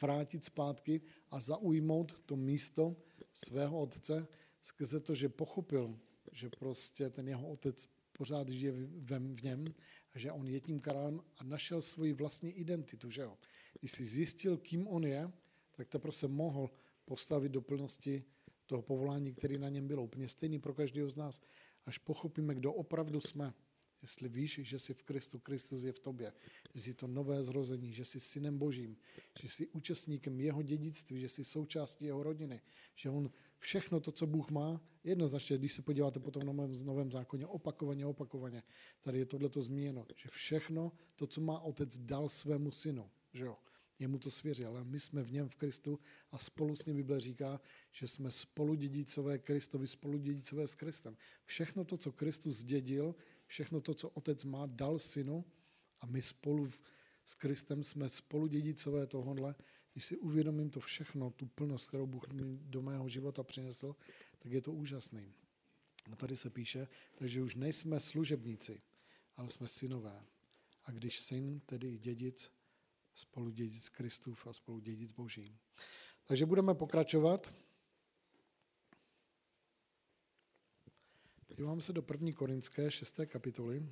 vrátit 0.02 0.44
zpátky 0.44 1.00
a 1.30 1.40
zaujmout 1.40 2.22
to 2.26 2.36
místo 2.36 2.96
svého 3.32 3.80
otce 3.80 4.26
skrze 4.62 5.00
to, 5.00 5.14
že 5.14 5.28
pochopil, 5.28 5.98
že 6.32 6.48
prostě 6.48 7.10
ten 7.10 7.28
jeho 7.28 7.48
otec 7.48 7.88
pořád 8.12 8.48
žije 8.48 8.72
v 8.72 9.42
něm 9.44 9.74
a 10.14 10.18
že 10.18 10.32
on 10.32 10.48
je 10.48 10.60
tím 10.60 10.80
králem 10.80 11.20
a 11.38 11.44
našel 11.44 11.82
svoji 11.82 12.12
vlastní 12.12 12.52
identitu, 12.52 13.10
že 13.10 13.22
jo. 13.22 13.38
Když 13.80 13.92
si 13.92 14.04
zjistil, 14.04 14.56
kým 14.56 14.88
on 14.88 15.06
je, 15.06 15.32
tak 15.76 15.88
to 15.88 15.98
prostě 15.98 16.26
mohl 16.26 16.70
postavit 17.04 17.52
do 17.52 17.62
plnosti 17.62 18.24
toho 18.66 18.82
povolání, 18.82 19.34
který 19.34 19.58
na 19.58 19.68
něm 19.68 19.88
bylo. 19.88 20.04
Úplně 20.04 20.28
stejný 20.28 20.58
pro 20.58 20.74
každého 20.74 21.10
z 21.10 21.16
nás. 21.16 21.40
Až 21.84 21.98
pochopíme, 21.98 22.54
kdo 22.54 22.72
opravdu 22.72 23.20
jsme, 23.20 23.54
Jestli 24.02 24.28
víš, 24.28 24.60
že 24.62 24.78
jsi 24.78 24.94
v 24.94 25.02
Kristu, 25.02 25.38
Kristus 25.38 25.84
je 25.84 25.92
v 25.92 25.98
tobě, 25.98 26.32
že 26.74 26.80
jsi 26.80 26.94
to 26.94 27.06
nové 27.06 27.44
zrození, 27.44 27.92
že 27.92 28.04
jsi 28.04 28.20
synem 28.20 28.58
božím, 28.58 28.96
že 29.40 29.48
jsi 29.48 29.66
účastníkem 29.66 30.40
jeho 30.40 30.62
dědictví, 30.62 31.20
že 31.20 31.28
jsi 31.28 31.44
součástí 31.44 32.04
jeho 32.04 32.22
rodiny, 32.22 32.60
že 32.94 33.10
on 33.10 33.30
všechno 33.58 34.00
to, 34.00 34.12
co 34.12 34.26
Bůh 34.26 34.50
má, 34.50 34.80
jednoznačně, 35.04 35.58
když 35.58 35.72
se 35.72 35.82
podíváte 35.82 36.20
potom 36.20 36.46
na 36.46 36.52
novém, 36.52 36.72
novém 36.84 37.12
zákoně, 37.12 37.46
opakovaně, 37.46 38.06
opakovaně, 38.06 38.62
tady 39.00 39.18
je 39.18 39.26
tohleto 39.26 39.62
zmíněno, 39.62 40.06
že 40.16 40.28
všechno 40.28 40.92
to, 41.16 41.26
co 41.26 41.40
má 41.40 41.60
otec, 41.60 41.98
dal 41.98 42.28
svému 42.28 42.72
synu, 42.72 43.10
že 43.32 43.44
jo, 43.44 43.56
jemu 43.98 44.18
to 44.18 44.30
svěřil, 44.30 44.68
ale 44.68 44.84
my 44.84 45.00
jsme 45.00 45.22
v 45.22 45.32
něm 45.32 45.48
v 45.48 45.56
Kristu 45.56 46.00
a 46.30 46.38
spolu 46.38 46.76
s 46.76 46.84
ním 46.84 46.96
Bible 46.96 47.20
říká, 47.20 47.60
že 47.92 48.08
jsme 48.08 48.30
spoludědicové 48.30 49.38
Kristovi, 49.38 49.86
spoludědicové 49.86 50.68
s 50.68 50.74
Kristem. 50.74 51.16
Všechno 51.44 51.84
to, 51.84 51.96
co 51.96 52.12
Kristus 52.12 52.56
zdědil, 52.56 53.14
všechno 53.46 53.80
to, 53.80 53.94
co 53.94 54.08
otec 54.08 54.44
má, 54.44 54.66
dal 54.66 54.98
synu 54.98 55.44
a 56.00 56.06
my 56.06 56.22
spolu 56.22 56.70
s 57.24 57.34
Kristem 57.34 57.82
jsme 57.82 58.08
spolu 58.08 58.46
dědicové 58.46 59.06
tohohle. 59.06 59.54
Když 59.92 60.04
si 60.04 60.16
uvědomím 60.16 60.70
to 60.70 60.80
všechno, 60.80 61.30
tu 61.30 61.46
plnost, 61.46 61.88
kterou 61.88 62.06
Bůh 62.06 62.24
do 62.62 62.82
mého 62.82 63.08
života 63.08 63.42
přinesl, 63.42 63.96
tak 64.38 64.52
je 64.52 64.60
to 64.60 64.72
úžasný. 64.72 65.34
A 66.12 66.16
tady 66.16 66.36
se 66.36 66.50
píše, 66.50 66.88
takže 67.14 67.42
už 67.42 67.54
nejsme 67.54 68.00
služebníci, 68.00 68.82
ale 69.36 69.48
jsme 69.48 69.68
synové. 69.68 70.24
A 70.84 70.90
když 70.90 71.20
syn, 71.20 71.60
tedy 71.60 71.98
dědic, 71.98 72.61
spolu 73.14 73.50
dědic 73.50 73.88
Kristův 73.88 74.46
a 74.46 74.52
spolu 74.52 74.80
dědic 74.80 75.12
Boží. 75.12 75.58
Takže 76.24 76.46
budeme 76.46 76.74
pokračovat. 76.74 77.54
Podívám 81.46 81.80
se 81.80 81.92
do 81.92 82.02
první 82.02 82.32
korinské 82.32 82.90
6. 82.90 83.20
kapitoly. 83.26 83.88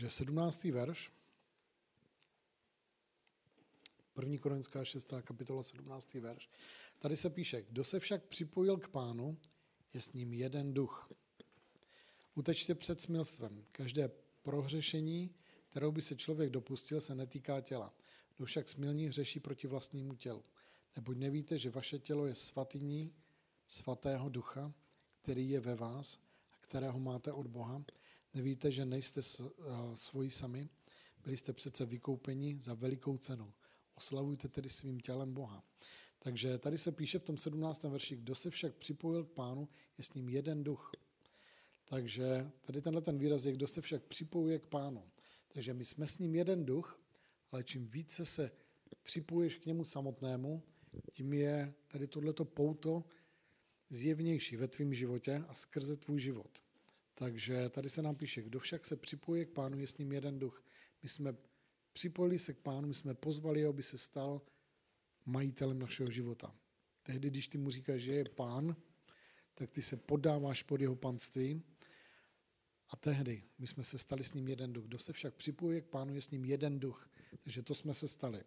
Takže 0.00 0.10
17. 0.10 0.64
verš. 0.64 1.12
1. 4.20 4.38
Korenská 4.38 4.84
6. 4.84 5.14
kapitola 5.24 5.62
17. 5.62 6.14
verš. 6.14 6.50
Tady 6.98 7.16
se 7.16 7.30
píše, 7.30 7.62
kdo 7.62 7.84
se 7.84 8.00
však 8.00 8.24
připojil 8.24 8.76
k 8.76 8.88
pánu, 8.88 9.38
je 9.94 10.02
s 10.02 10.12
ním 10.12 10.32
jeden 10.32 10.74
duch. 10.74 11.12
Utečte 12.34 12.74
před 12.74 13.00
smilstvem. 13.00 13.64
Každé 13.72 14.10
prohřešení, 14.42 15.34
kterou 15.68 15.92
by 15.92 16.02
se 16.02 16.16
člověk 16.16 16.50
dopustil, 16.50 17.00
se 17.00 17.14
netýká 17.14 17.60
těla. 17.60 17.94
Kdo 18.36 18.46
však 18.46 18.68
smilní 18.68 19.06
hřeší 19.06 19.40
proti 19.40 19.66
vlastnímu 19.66 20.14
tělu. 20.14 20.44
Neboť 20.96 21.16
nevíte, 21.16 21.58
že 21.58 21.70
vaše 21.70 21.98
tělo 21.98 22.26
je 22.26 22.34
svatyní 22.34 23.14
svatého 23.66 24.28
ducha, 24.28 24.72
který 25.22 25.50
je 25.50 25.60
ve 25.60 25.74
vás 25.74 26.18
a 26.52 26.56
kterého 26.60 27.00
máte 27.00 27.32
od 27.32 27.46
Boha. 27.46 27.82
Nevíte, 28.34 28.70
že 28.70 28.84
nejste 28.84 29.22
svoji 29.94 30.30
sami, 30.30 30.68
byli 31.24 31.36
jste 31.36 31.52
přece 31.52 31.86
vykoupeni 31.86 32.58
za 32.60 32.74
velikou 32.74 33.18
cenu. 33.18 33.52
Oslavujte 33.94 34.48
tedy 34.48 34.68
svým 34.68 35.00
tělem 35.00 35.34
Boha. 35.34 35.64
Takže 36.18 36.58
tady 36.58 36.78
se 36.78 36.92
píše 36.92 37.18
v 37.18 37.24
tom 37.24 37.38
17. 37.38 37.84
verši, 37.84 38.16
kdo 38.16 38.34
se 38.34 38.50
však 38.50 38.74
připojil 38.74 39.24
k 39.24 39.30
pánu, 39.30 39.68
je 39.98 40.04
s 40.04 40.14
ním 40.14 40.28
jeden 40.28 40.64
duch. 40.64 40.92
Takže 41.84 42.50
tady 42.60 42.82
tenhle 42.82 43.02
ten 43.02 43.18
výraz 43.18 43.44
je, 43.44 43.52
kdo 43.52 43.66
se 43.66 43.80
však 43.80 44.02
připojuje 44.02 44.58
k 44.58 44.66
pánu. 44.66 45.10
Takže 45.48 45.74
my 45.74 45.84
jsme 45.84 46.06
s 46.06 46.18
ním 46.18 46.34
jeden 46.34 46.64
duch, 46.64 47.00
ale 47.52 47.64
čím 47.64 47.88
více 47.88 48.26
se 48.26 48.50
připojuješ 49.02 49.54
k 49.54 49.66
němu 49.66 49.84
samotnému, 49.84 50.62
tím 51.12 51.32
je 51.32 51.74
tady 51.88 52.06
tohleto 52.06 52.44
pouto 52.44 53.04
zjevnější 53.90 54.56
ve 54.56 54.68
tvém 54.68 54.94
životě 54.94 55.44
a 55.48 55.54
skrze 55.54 55.96
tvůj 55.96 56.20
život. 56.20 56.60
Takže 57.20 57.68
tady 57.68 57.90
se 57.90 58.02
nám 58.02 58.16
píše, 58.16 58.42
kdo 58.42 58.60
však 58.60 58.86
se 58.86 58.96
připojuje 58.96 59.44
k 59.44 59.50
pánu, 59.50 59.78
je 59.78 59.86
s 59.86 59.98
ním 59.98 60.12
jeden 60.12 60.38
duch. 60.38 60.64
My 61.02 61.08
jsme 61.08 61.34
připojili 61.92 62.38
se 62.38 62.54
k 62.54 62.58
pánu, 62.58 62.88
my 62.88 62.94
jsme 62.94 63.14
pozvali, 63.14 63.64
aby 63.64 63.82
se 63.82 63.98
stal 63.98 64.42
majitelem 65.26 65.78
našeho 65.78 66.10
života. 66.10 66.54
Tehdy, 67.02 67.30
když 67.30 67.46
ty 67.46 67.58
mu 67.58 67.70
říkáš, 67.70 68.00
že 68.00 68.12
je 68.12 68.24
pán, 68.24 68.76
tak 69.54 69.70
ty 69.70 69.82
se 69.82 69.96
podáváš 69.96 70.62
pod 70.62 70.80
jeho 70.80 70.96
panství 70.96 71.62
a 72.88 72.96
tehdy 72.96 73.42
my 73.58 73.66
jsme 73.66 73.84
se 73.84 73.98
stali 73.98 74.24
s 74.24 74.34
ním 74.34 74.48
jeden 74.48 74.72
duch. 74.72 74.84
Kdo 74.84 74.98
se 74.98 75.12
však 75.12 75.34
připojuje 75.34 75.80
k 75.80 75.88
pánu, 75.88 76.14
je 76.14 76.22
s 76.22 76.30
ním 76.30 76.44
jeden 76.44 76.80
duch. 76.80 77.10
Takže 77.42 77.62
to 77.62 77.74
jsme 77.74 77.94
se 77.94 78.08
stali. 78.08 78.44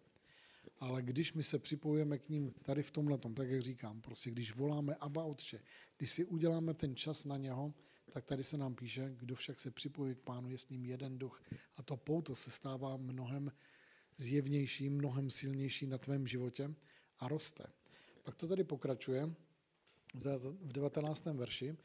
Ale 0.78 1.02
když 1.02 1.32
my 1.32 1.42
se 1.42 1.58
připojujeme 1.58 2.18
k 2.18 2.28
ním 2.28 2.50
tady 2.50 2.82
v 2.82 2.90
tomhle, 2.90 3.18
tak 3.18 3.48
jak 3.48 3.62
říkám, 3.62 4.00
prostě 4.00 4.30
když 4.30 4.54
voláme 4.54 4.94
Abba 4.94 5.24
Otče, 5.24 5.60
když 5.96 6.10
si 6.10 6.24
uděláme 6.24 6.74
ten 6.74 6.96
čas 6.96 7.24
na 7.24 7.36
něho, 7.36 7.74
tak 8.14 8.24
tady 8.24 8.44
se 8.44 8.58
nám 8.58 8.74
píše, 8.74 9.14
kdo 9.16 9.34
však 9.34 9.60
se 9.60 9.70
připojuje 9.70 10.14
k 10.14 10.20
pánu, 10.20 10.50
je 10.50 10.58
s 10.58 10.68
ním 10.68 10.84
jeden 10.84 11.18
duch. 11.18 11.42
A 11.76 11.82
to 11.82 11.96
pouto 11.96 12.34
se 12.34 12.50
stává 12.50 12.96
mnohem 12.96 13.52
zjevnější, 14.16 14.88
mnohem 14.88 15.30
silnější 15.30 15.86
na 15.86 15.98
tvém 15.98 16.26
životě 16.26 16.74
a 17.18 17.28
roste. 17.28 17.64
Pak 18.22 18.34
to 18.34 18.48
tady 18.48 18.64
pokračuje 18.64 19.34
v 20.14 20.72
19. 20.72 21.24
verši, 21.24 21.76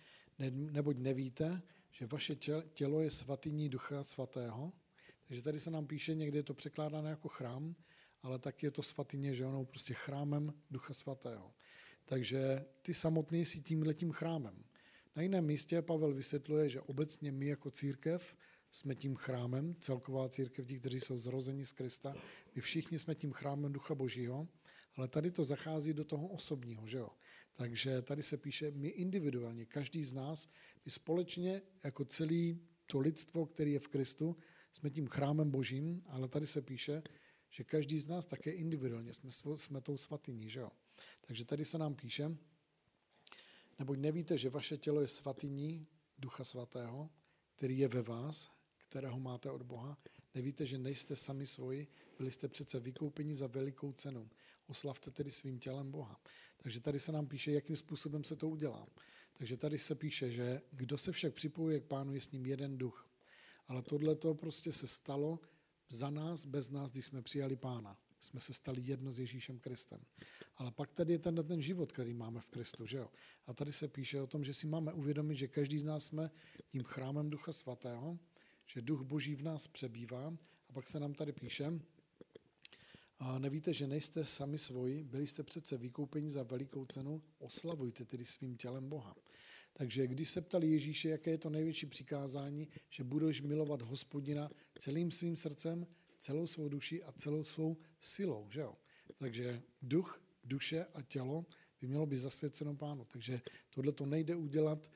neboť 0.52 0.98
nevíte, 0.98 1.62
že 1.92 2.06
vaše 2.06 2.36
tělo 2.74 3.02
je 3.02 3.12
svatyní 3.12 3.70
ducha 3.70 4.04
svatého. 4.04 4.74
Takže 5.26 5.42
tady 5.42 5.60
se 5.60 5.72
nám 5.72 5.88
píše, 5.88 6.16
někdy 6.16 6.38
je 6.38 6.44
to 6.44 6.54
překládáno 6.54 7.10
jako 7.10 7.28
chrám, 7.28 7.76
ale 8.22 8.40
tak 8.40 8.64
je 8.64 8.72
to 8.72 8.84
svatyně, 8.84 9.34
že 9.34 9.46
ono 9.46 9.66
prostě 9.66 9.94
chrámem 9.94 10.54
ducha 10.72 10.94
svatého. 10.94 11.54
Takže 12.06 12.66
ty 12.82 12.94
samotný 12.94 13.46
jsi 13.46 13.62
tímhletím 13.62 14.12
chrámem. 14.12 14.64
Na 15.16 15.22
jiném 15.22 15.46
místě 15.46 15.82
Pavel 15.82 16.14
vysvětluje, 16.14 16.70
že 16.70 16.82
obecně 16.82 17.32
my 17.32 17.48
jako 17.48 17.72
církev 17.72 18.36
jsme 18.72 18.96
tím 18.96 19.16
chrámem, 19.16 19.76
celková 19.80 20.30
církev, 20.30 20.68
ti, 20.68 20.80
kteří 20.80 21.00
jsou 21.00 21.20
zrozeni 21.20 21.66
z 21.66 21.72
Krista, 21.72 22.16
my 22.56 22.62
všichni 22.62 23.00
jsme 23.00 23.16
tím 23.16 23.32
chrámem 23.32 23.74
Ducha 23.74 23.96
Božího, 23.96 24.48
ale 24.96 25.08
tady 25.08 25.32
to 25.32 25.44
zachází 25.44 25.94
do 25.94 26.06
toho 26.06 26.28
osobního, 26.28 26.88
že 26.88 26.98
jo. 26.98 27.10
Takže 27.58 28.02
tady 28.02 28.24
se 28.24 28.38
píše, 28.38 28.72
my 28.72 28.88
individuálně, 28.88 29.66
každý 29.66 30.04
z 30.04 30.14
nás, 30.14 30.52
my 30.86 30.92
společně 30.92 31.62
jako 31.84 32.06
celý 32.06 32.60
to 32.86 33.00
lidstvo, 33.00 33.46
který 33.46 33.72
je 33.72 33.80
v 33.80 33.88
Kristu, 33.88 34.38
jsme 34.72 34.90
tím 34.90 35.08
chrámem 35.08 35.52
Božím, 35.52 36.04
ale 36.08 36.28
tady 36.28 36.48
se 36.48 36.62
píše, 36.62 37.04
že 37.50 37.64
každý 37.64 38.00
z 38.00 38.08
nás 38.08 38.26
také 38.26 38.52
individuálně 38.52 39.14
jsme, 39.14 39.32
jsme 39.58 39.82
tou 39.82 39.98
svatyní, 39.98 40.50
že 40.50 40.60
jo. 40.60 40.72
Takže 41.28 41.46
tady 41.46 41.66
se 41.66 41.78
nám 41.78 41.96
píše, 41.96 42.38
neboť 43.80 44.00
nevíte, 44.00 44.38
že 44.38 44.50
vaše 44.50 44.78
tělo 44.78 45.02
je 45.02 45.08
svatyní 45.08 45.88
Ducha 46.18 46.44
Svatého, 46.44 47.10
který 47.56 47.78
je 47.78 47.88
ve 47.88 48.02
vás, 48.02 48.60
kterého 48.78 49.20
máte 49.20 49.52
od 49.52 49.64
Boha. 49.64 49.98
Nevíte, 50.36 50.66
že 50.66 50.78
nejste 50.78 51.16
sami 51.16 51.48
svoji, 51.48 51.88
byli 52.18 52.32
jste 52.32 52.48
přece 52.48 52.80
vykoupeni 52.80 53.36
za 53.36 53.48
velikou 53.48 53.94
cenu. 53.94 54.30
Oslavte 54.68 55.12
tedy 55.12 55.32
svým 55.32 55.60
tělem 55.60 55.92
Boha. 55.92 56.22
Takže 56.58 56.80
tady 56.80 57.00
se 57.00 57.12
nám 57.12 57.28
píše, 57.28 57.52
jakým 57.52 57.76
způsobem 57.76 58.24
se 58.24 58.36
to 58.36 58.50
udělá. 58.50 58.88
Takže 59.34 59.58
tady 59.58 59.78
se 59.78 59.96
píše, 59.96 60.32
že 60.32 60.62
kdo 60.72 60.98
se 60.98 61.12
však 61.12 61.34
připojuje 61.34 61.80
k 61.80 61.86
pánu, 61.86 62.14
je 62.14 62.22
s 62.22 62.32
ním 62.32 62.46
jeden 62.46 62.78
duch. 62.78 63.10
Ale 63.68 63.82
tohle 63.82 64.16
to 64.16 64.34
prostě 64.34 64.72
se 64.72 64.88
stalo 64.88 65.40
za 65.90 66.10
nás, 66.10 66.46
bez 66.46 66.70
nás, 66.70 66.92
když 66.92 67.06
jsme 67.06 67.22
přijali 67.22 67.56
pána. 67.56 67.98
Jsme 68.20 68.40
se 68.40 68.54
stali 68.54 68.82
jedno 68.82 69.12
s 69.12 69.20
Ježíšem 69.20 69.60
Kristem. 69.60 70.06
Ale 70.60 70.72
pak 70.72 70.92
tady 70.92 71.14
je 71.14 71.20
ten, 71.20 71.46
ten 71.48 71.62
život, 71.62 71.92
který 71.92 72.14
máme 72.14 72.42
v 72.42 72.50
Kristu. 72.50 72.86
Že 72.86 72.98
jo? 72.98 73.10
A 73.48 73.54
tady 73.54 73.72
se 73.72 73.88
píše 73.88 74.22
o 74.22 74.28
tom, 74.28 74.44
že 74.44 74.54
si 74.54 74.68
máme 74.68 74.94
uvědomit, 74.94 75.36
že 75.36 75.48
každý 75.48 75.80
z 75.80 75.84
nás 75.84 76.06
jsme 76.06 76.32
tím 76.70 76.84
chrámem 76.84 77.30
Ducha 77.30 77.52
Svatého, 77.52 78.20
že 78.66 78.82
Duch 78.82 79.02
Boží 79.02 79.36
v 79.36 79.44
nás 79.44 79.68
přebývá. 79.68 80.38
A 80.70 80.74
pak 80.74 80.88
se 80.88 81.00
nám 81.00 81.14
tady 81.14 81.32
píše, 81.32 81.80
a 83.20 83.40
nevíte, 83.40 83.74
že 83.74 83.88
nejste 83.88 84.26
sami 84.26 84.58
svoji, 84.58 85.04
byli 85.04 85.28
jste 85.28 85.44
přece 85.44 85.78
vykoupeni 85.78 86.30
za 86.30 86.44
velikou 86.44 86.86
cenu, 86.86 87.22
oslavujte 87.40 88.06
tedy 88.06 88.26
svým 88.26 88.58
tělem 88.58 88.90
Boha. 88.90 89.16
Takže 89.74 90.08
když 90.08 90.30
se 90.30 90.42
ptali 90.42 90.68
Ježíše, 90.68 91.10
jaké 91.10 91.32
je 91.32 91.38
to 91.38 91.50
největší 91.50 91.86
přikázání, 91.86 92.68
že 92.90 93.04
budeš 93.04 93.42
milovat 93.42 93.82
hospodina 93.82 94.52
celým 94.78 95.12
svým 95.12 95.38
srdcem, 95.38 95.88
celou 96.18 96.48
svou 96.48 96.70
duši 96.70 97.04
a 97.04 97.12
celou 97.12 97.44
svou 97.44 97.78
silou. 98.00 98.48
Že 98.52 98.60
jo? 98.60 98.76
Takže 99.18 99.62
duch, 99.82 100.22
duše 100.50 100.86
a 100.94 101.02
tělo 101.02 101.46
by 101.82 101.88
mělo 101.88 102.06
být 102.06 102.18
zasvěceno 102.18 102.76
pánu. 102.76 103.06
Takže 103.06 103.42
tohle 103.70 103.92
to 103.92 104.06
nejde 104.06 104.36
udělat, 104.36 104.92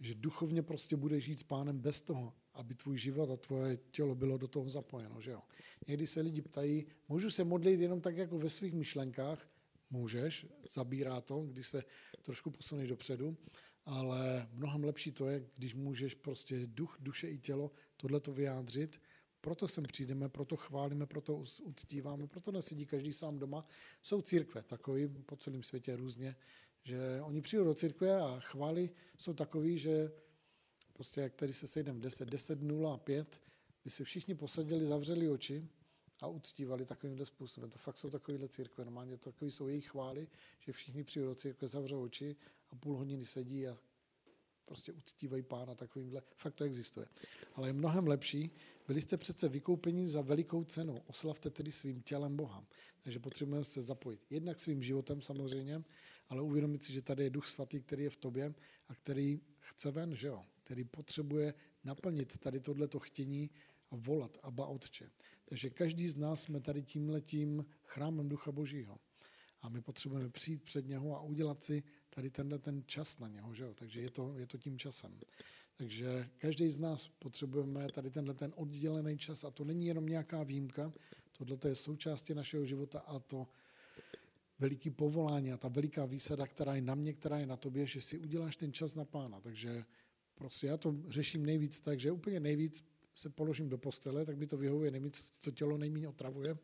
že 0.00 0.14
duchovně 0.14 0.62
prostě 0.62 0.96
budeš 0.96 1.24
žít 1.24 1.40
s 1.40 1.42
pánem 1.42 1.78
bez 1.78 2.00
toho, 2.00 2.34
aby 2.54 2.74
tvůj 2.74 2.98
život 2.98 3.30
a 3.30 3.36
tvoje 3.36 3.78
tělo 3.90 4.14
bylo 4.14 4.38
do 4.38 4.48
toho 4.48 4.68
zapojeno. 4.68 5.20
Že 5.20 5.30
jo? 5.30 5.42
Někdy 5.88 6.06
se 6.06 6.20
lidi 6.20 6.42
ptají, 6.42 6.86
můžu 7.08 7.30
se 7.30 7.44
modlit 7.44 7.80
jenom 7.80 8.00
tak 8.00 8.16
jako 8.16 8.38
ve 8.38 8.50
svých 8.50 8.74
myšlenkách, 8.74 9.48
můžeš, 9.90 10.46
zabírá 10.74 11.20
to, 11.20 11.40
když 11.40 11.66
se 11.66 11.84
trošku 12.22 12.50
posuneš 12.50 12.88
dopředu, 12.88 13.36
ale 13.86 14.48
mnohem 14.52 14.84
lepší 14.84 15.12
to 15.12 15.26
je, 15.26 15.46
když 15.56 15.74
můžeš 15.74 16.14
prostě 16.14 16.66
duch, 16.66 16.96
duše 17.00 17.28
i 17.28 17.38
tělo 17.38 17.70
tohle 17.96 18.20
to 18.20 18.32
vyjádřit, 18.32 19.00
proto 19.42 19.68
sem 19.68 19.84
přijdeme, 19.84 20.28
proto 20.28 20.56
chválíme, 20.56 21.06
proto 21.06 21.44
uctíváme, 21.62 22.26
proto 22.26 22.52
nesedí 22.52 22.86
každý 22.86 23.12
sám 23.12 23.38
doma. 23.38 23.66
Jsou 24.02 24.22
církve 24.22 24.62
takový 24.62 25.08
po 25.08 25.36
celém 25.36 25.62
světě 25.62 25.96
různě, 25.96 26.36
že 26.84 27.20
oni 27.22 27.42
přijdou 27.42 27.64
do 27.64 27.74
církve 27.74 28.20
a 28.20 28.40
chvály 28.40 28.90
jsou 29.18 29.34
takový, 29.34 29.78
že 29.78 30.12
prostě 30.92 31.20
jak 31.20 31.34
tady 31.34 31.52
se 31.52 31.66
sejdeme 31.66 32.00
10, 32.00 32.28
10, 32.28 32.62
0 32.62 32.94
a 32.94 32.96
5, 32.96 33.40
by 33.84 33.90
se 33.90 34.04
všichni 34.04 34.34
posadili, 34.34 34.86
zavřeli 34.86 35.28
oči 35.28 35.68
a 36.20 36.26
uctívali 36.26 36.84
takovýmhle 36.84 37.26
způsobem. 37.26 37.70
To 37.70 37.78
fakt 37.78 37.96
jsou 37.96 38.10
takovýhle 38.10 38.48
církve. 38.48 38.84
Normálně 38.84 39.16
takový 39.16 39.50
jsou 39.50 39.68
jejich 39.68 39.88
chvály, 39.88 40.28
že 40.60 40.72
všichni 40.72 41.04
přijdou 41.04 41.26
do 41.26 41.34
církve, 41.34 41.68
zavřou 41.68 42.02
oči 42.02 42.36
a 42.70 42.76
půl 42.76 42.96
hodiny 42.96 43.24
sedí 43.24 43.68
a 43.68 43.76
prostě 44.64 44.92
uctívají 44.92 45.42
pána 45.42 45.74
takovýmhle. 45.74 46.22
Fakt 46.36 46.54
to 46.54 46.64
existuje. 46.64 47.06
Ale 47.54 47.68
je 47.68 47.72
mnohem 47.72 48.06
lepší, 48.06 48.50
byli 48.86 49.00
jste 49.00 49.16
přece 49.16 49.48
vykoupeni 49.48 50.06
za 50.06 50.20
velikou 50.20 50.64
cenu. 50.64 51.02
Oslavte 51.06 51.50
tedy 51.50 51.72
svým 51.72 52.02
tělem 52.02 52.36
Boha. 52.36 52.64
Takže 53.02 53.18
potřebujeme 53.18 53.64
se 53.64 53.80
zapojit. 53.80 54.20
Jednak 54.30 54.60
svým 54.60 54.82
životem 54.82 55.22
samozřejmě, 55.22 55.84
ale 56.28 56.42
uvědomit 56.42 56.82
si, 56.82 56.92
že 56.92 57.02
tady 57.02 57.24
je 57.24 57.30
Duch 57.30 57.46
Svatý, 57.46 57.80
který 57.80 58.04
je 58.04 58.10
v 58.10 58.16
tobě 58.16 58.54
a 58.88 58.94
který 58.94 59.40
chce 59.58 59.90
ven, 59.90 60.14
že 60.14 60.26
jo? 60.26 60.44
Který 60.62 60.84
potřebuje 60.84 61.54
naplnit 61.84 62.38
tady 62.38 62.60
tohleto 62.60 62.98
chtění 62.98 63.50
a 63.90 63.96
volat 63.96 64.38
Abba 64.42 64.66
Otče. 64.66 65.10
Takže 65.44 65.70
každý 65.70 66.08
z 66.08 66.16
nás 66.16 66.42
jsme 66.42 66.60
tady 66.60 66.82
tímhletím 66.82 67.66
chrámem 67.84 68.28
Ducha 68.28 68.52
Božího. 68.52 68.98
A 69.60 69.68
my 69.68 69.80
potřebujeme 69.80 70.30
přijít 70.30 70.62
před 70.62 70.86
něho 70.86 71.16
a 71.16 71.20
udělat 71.20 71.62
si 71.62 71.82
tady 72.14 72.30
tenhle 72.30 72.58
ten 72.58 72.82
čas 72.86 73.18
na 73.18 73.28
něho. 73.28 73.54
Že 73.54 73.64
jo? 73.64 73.74
Takže 73.74 74.00
je 74.00 74.10
to, 74.10 74.34
je 74.38 74.46
to 74.46 74.58
tím 74.58 74.78
časem. 74.78 75.18
Takže 75.76 76.28
každý 76.38 76.70
z 76.70 76.78
nás 76.78 77.06
potřebujeme 77.06 77.88
tady 77.92 78.10
tenhle 78.10 78.34
ten 78.34 78.52
oddělený 78.56 79.18
čas 79.18 79.44
a 79.44 79.50
to 79.50 79.64
není 79.64 79.86
jenom 79.86 80.06
nějaká 80.06 80.42
výjimka, 80.42 80.92
tohle 81.32 81.58
je 81.64 81.74
součástí 81.74 82.34
našeho 82.34 82.64
života 82.64 82.98
a 82.98 83.18
to 83.18 83.48
veliký 84.58 84.90
povolání 84.90 85.52
a 85.52 85.56
ta 85.56 85.68
veliká 85.68 86.04
výsada, 86.04 86.46
která 86.46 86.74
je 86.74 86.82
na 86.82 86.94
mě, 86.94 87.12
která 87.12 87.38
je 87.38 87.46
na 87.46 87.56
tobě, 87.56 87.86
že 87.86 88.00
si 88.00 88.18
uděláš 88.18 88.56
ten 88.56 88.72
čas 88.72 88.94
na 88.94 89.04
pána. 89.04 89.40
Takže 89.40 89.84
prostě 90.34 90.66
já 90.66 90.76
to 90.76 90.94
řeším 91.08 91.46
nejvíc 91.46 91.80
tak, 91.80 92.00
že 92.00 92.12
úplně 92.12 92.40
nejvíc 92.40 92.84
se 93.14 93.28
položím 93.28 93.68
do 93.68 93.78
postele, 93.78 94.24
tak 94.24 94.38
mi 94.38 94.46
to 94.46 94.56
vyhovuje 94.56 94.90
nejméně, 94.90 95.12
to 95.40 95.50
tělo 95.50 95.78
nejméně 95.78 96.08
otravuje, 96.08 96.58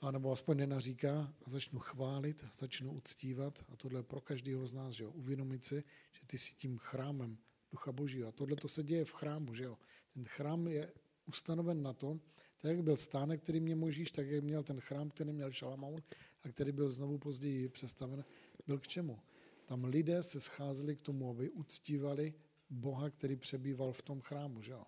anebo 0.00 0.32
aspoň 0.32 0.56
nenaříká 0.56 1.34
a 1.46 1.50
začnu 1.50 1.78
chválit, 1.78 2.44
začnu 2.52 2.92
uctívat 2.92 3.64
a 3.72 3.76
tohle 3.76 3.98
je 3.98 4.02
pro 4.02 4.20
každého 4.20 4.66
z 4.66 4.74
nás, 4.74 4.94
že 4.94 5.04
jo, 5.04 5.10
uvědomit 5.10 5.64
si, 5.64 5.84
že 6.12 6.26
ty 6.26 6.38
jsi 6.38 6.54
tím 6.54 6.78
chrámem 6.78 7.38
Ducha 7.72 7.92
Božího 7.92 8.28
a 8.28 8.32
tohle 8.32 8.56
to 8.56 8.68
se 8.68 8.82
děje 8.82 9.04
v 9.04 9.12
chrámu, 9.12 9.54
že 9.54 9.64
jo. 9.64 9.78
Ten 10.14 10.24
chrám 10.24 10.68
je 10.68 10.92
ustanoven 11.26 11.82
na 11.82 11.92
to, 11.92 12.20
tak 12.60 12.70
jak 12.70 12.82
byl 12.82 12.96
stánek, 12.96 13.42
který 13.42 13.60
mě 13.60 13.74
Možíš, 13.74 14.10
tak 14.10 14.26
jak 14.26 14.44
měl 14.44 14.62
ten 14.62 14.80
chrám, 14.80 15.10
který 15.10 15.32
měl 15.32 15.52
Šalamoun 15.52 16.02
a 16.42 16.48
který 16.48 16.72
byl 16.72 16.88
znovu 16.88 17.18
později 17.18 17.68
přestaven, 17.68 18.24
byl 18.66 18.78
k 18.78 18.88
čemu? 18.88 19.18
Tam 19.64 19.84
lidé 19.84 20.22
se 20.22 20.40
scházeli 20.40 20.96
k 20.96 21.00
tomu, 21.00 21.30
aby 21.30 21.50
uctívali 21.50 22.34
Boha, 22.70 23.10
který 23.10 23.36
přebýval 23.36 23.92
v 23.92 24.02
tom 24.02 24.20
chrámu. 24.20 24.62
Že 24.62 24.72
jo? 24.72 24.84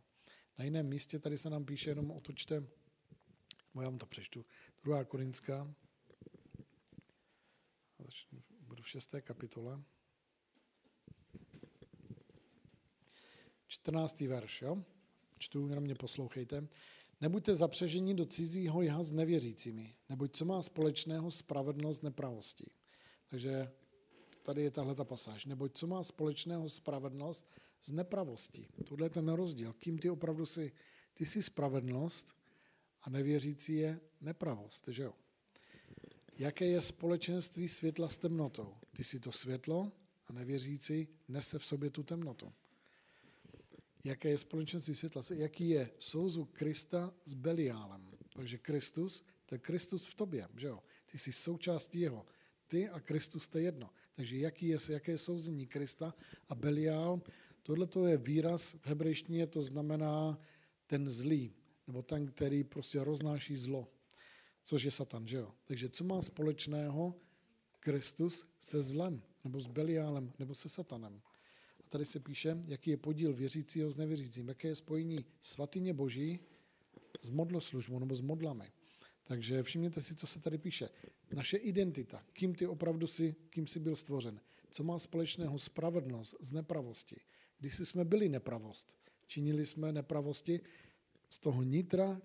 Na 0.59 0.64
jiném 0.64 0.88
místě 0.88 1.18
tady 1.18 1.38
se 1.38 1.51
nám 1.51 1.64
píše, 1.64 1.90
jenom 1.90 2.11
otočte, 2.11 2.66
já 3.81 3.89
vám 3.89 3.99
to 3.99 4.07
přečtu, 4.07 4.45
2. 4.85 5.05
Korinská, 5.05 5.75
budu 8.61 8.83
v 8.83 8.89
šesté 8.89 9.21
kapitole, 9.21 9.83
14. 13.67 14.21
verš, 14.21 14.63
jo? 14.63 14.85
Čtu, 15.39 15.69
jenom 15.69 15.85
mě 15.85 15.95
poslouchejte. 15.95 16.69
Nebuďte 17.21 17.55
zapřeženi 17.55 18.15
do 18.15 18.25
cizího 18.25 18.83
jha 18.83 19.03
s 19.03 19.13
nevěřícími, 19.13 19.95
neboť 20.09 20.37
co 20.37 20.45
má 20.45 20.63
společného 20.63 21.31
spravedlnost 21.31 22.03
nepravostí. 22.03 22.71
Takže 23.29 23.73
tady 24.43 24.63
je 24.63 24.71
tahle 24.71 24.95
ta 24.95 25.05
pasáž. 25.05 25.47
Neboť 25.47 25.79
co 25.79 25.87
má 25.87 26.03
společného 26.03 26.69
spravedlnost 26.69 27.53
s 27.83 27.93
nepravostí. 27.93 28.67
Tohle 28.85 29.07
je 29.07 29.11
ten 29.11 29.29
rozdíl. 29.29 29.73
Kým 29.73 29.99
ty 29.99 30.11
opravdu 30.11 30.47
jsi? 30.47 30.73
Ty 31.15 31.27
jsi 31.27 31.43
spravedlnost 31.43 32.35
a 33.03 33.11
nevěřící 33.11 33.75
je 33.75 34.01
nepravost, 34.21 34.88
že 34.88 35.03
jo? 35.03 35.15
Jaké 36.38 36.67
je 36.67 36.81
společenství 36.81 37.69
světla 37.69 38.09
s 38.09 38.19
temnotou? 38.19 38.75
Ty 38.97 39.05
jsi 39.05 39.21
to 39.21 39.33
světlo 39.33 39.93
a 40.27 40.33
nevěřící 40.33 41.09
nese 41.29 41.59
v 41.59 41.65
sobě 41.65 41.91
tu 41.91 42.03
temnotu 42.03 42.53
jaké 44.05 44.29
je 44.29 44.38
společenství 44.38 44.95
světla, 44.95 45.23
jaký 45.35 45.69
je 45.69 45.91
souzvuk 45.99 46.51
Krista 46.53 47.15
s 47.25 47.35
Beliálem. 47.35 48.09
Takže 48.35 48.59
Kristus, 48.59 49.25
to 49.47 49.55
je 49.55 49.59
Kristus 49.59 50.07
v 50.07 50.15
tobě, 50.15 50.49
že 50.57 50.67
jo? 50.67 50.83
Ty 51.07 51.19
jsi 51.19 51.33
součástí 51.33 52.01
jeho. 52.01 52.27
Ty 52.69 52.88
a 52.88 53.01
Kristus 53.01 53.55
je 53.55 53.62
jedno. 53.62 53.91
Takže 54.17 54.37
jaký 54.37 54.69
je, 54.69 54.79
jaké 54.91 55.12
je 55.12 55.19
souzení 55.19 55.67
Krista 55.67 56.15
a 56.49 56.55
Beliál, 56.55 57.23
tohle 57.62 57.87
to 57.87 58.07
je 58.07 58.17
výraz 58.17 58.73
v 58.73 58.87
hebrejštině, 58.87 59.47
to 59.47 59.62
znamená 59.62 60.38
ten 60.87 61.09
zlý, 61.09 61.55
nebo 61.87 62.03
ten, 62.03 62.27
který 62.27 62.64
prostě 62.64 63.05
roznáší 63.05 63.57
zlo, 63.57 63.88
což 64.64 64.83
je 64.83 64.90
Satan, 64.90 65.27
že 65.27 65.37
jo? 65.37 65.55
Takže 65.64 65.88
co 65.88 66.05
má 66.05 66.23
společného 66.23 67.14
Kristus 67.81 68.47
se 68.61 68.83
zlem, 68.83 69.23
nebo 69.45 69.61
s 69.61 69.66
Beliálem, 69.66 70.33
nebo 70.38 70.55
se 70.55 70.68
Satanem? 70.68 71.23
tady 71.92 72.05
se 72.05 72.21
píše, 72.21 72.62
jaký 72.66 72.90
je 72.90 72.97
podíl 72.97 73.33
věřícího 73.33 73.90
s 73.90 73.97
nevěřícím, 73.97 74.49
jaké 74.49 74.68
je 74.68 74.75
spojení 74.75 75.25
svatyně 75.40 75.95
boží 75.95 76.38
s 77.23 77.29
modloslužbou 77.29 77.99
nebo 77.99 78.14
s 78.14 78.21
modlami. 78.21 78.73
Takže 79.25 79.62
všimněte 79.62 80.01
si, 80.01 80.16
co 80.16 80.27
se 80.27 80.40
tady 80.40 80.59
píše. 80.59 80.88
Naše 81.33 81.57
identita, 81.57 82.23
kým 82.33 82.55
ty 82.55 82.66
opravdu 82.66 83.07
si, 83.07 83.35
kým 83.51 83.66
jsi 83.66 83.81
byl 83.81 83.97
stvořen. 83.97 84.40
Co 84.71 84.83
má 84.83 84.99
společného 84.99 85.59
spravedlnost 85.59 86.37
z 86.40 86.53
nepravosti. 86.53 87.16
Když 87.59 87.75
jsme 87.79 88.05
byli 88.05 88.29
nepravost, 88.29 88.97
činili 89.27 89.66
jsme 89.66 89.92
nepravosti 89.92 90.61
z 91.33 91.38
toho 91.38 91.62
nitra, 91.62 92.21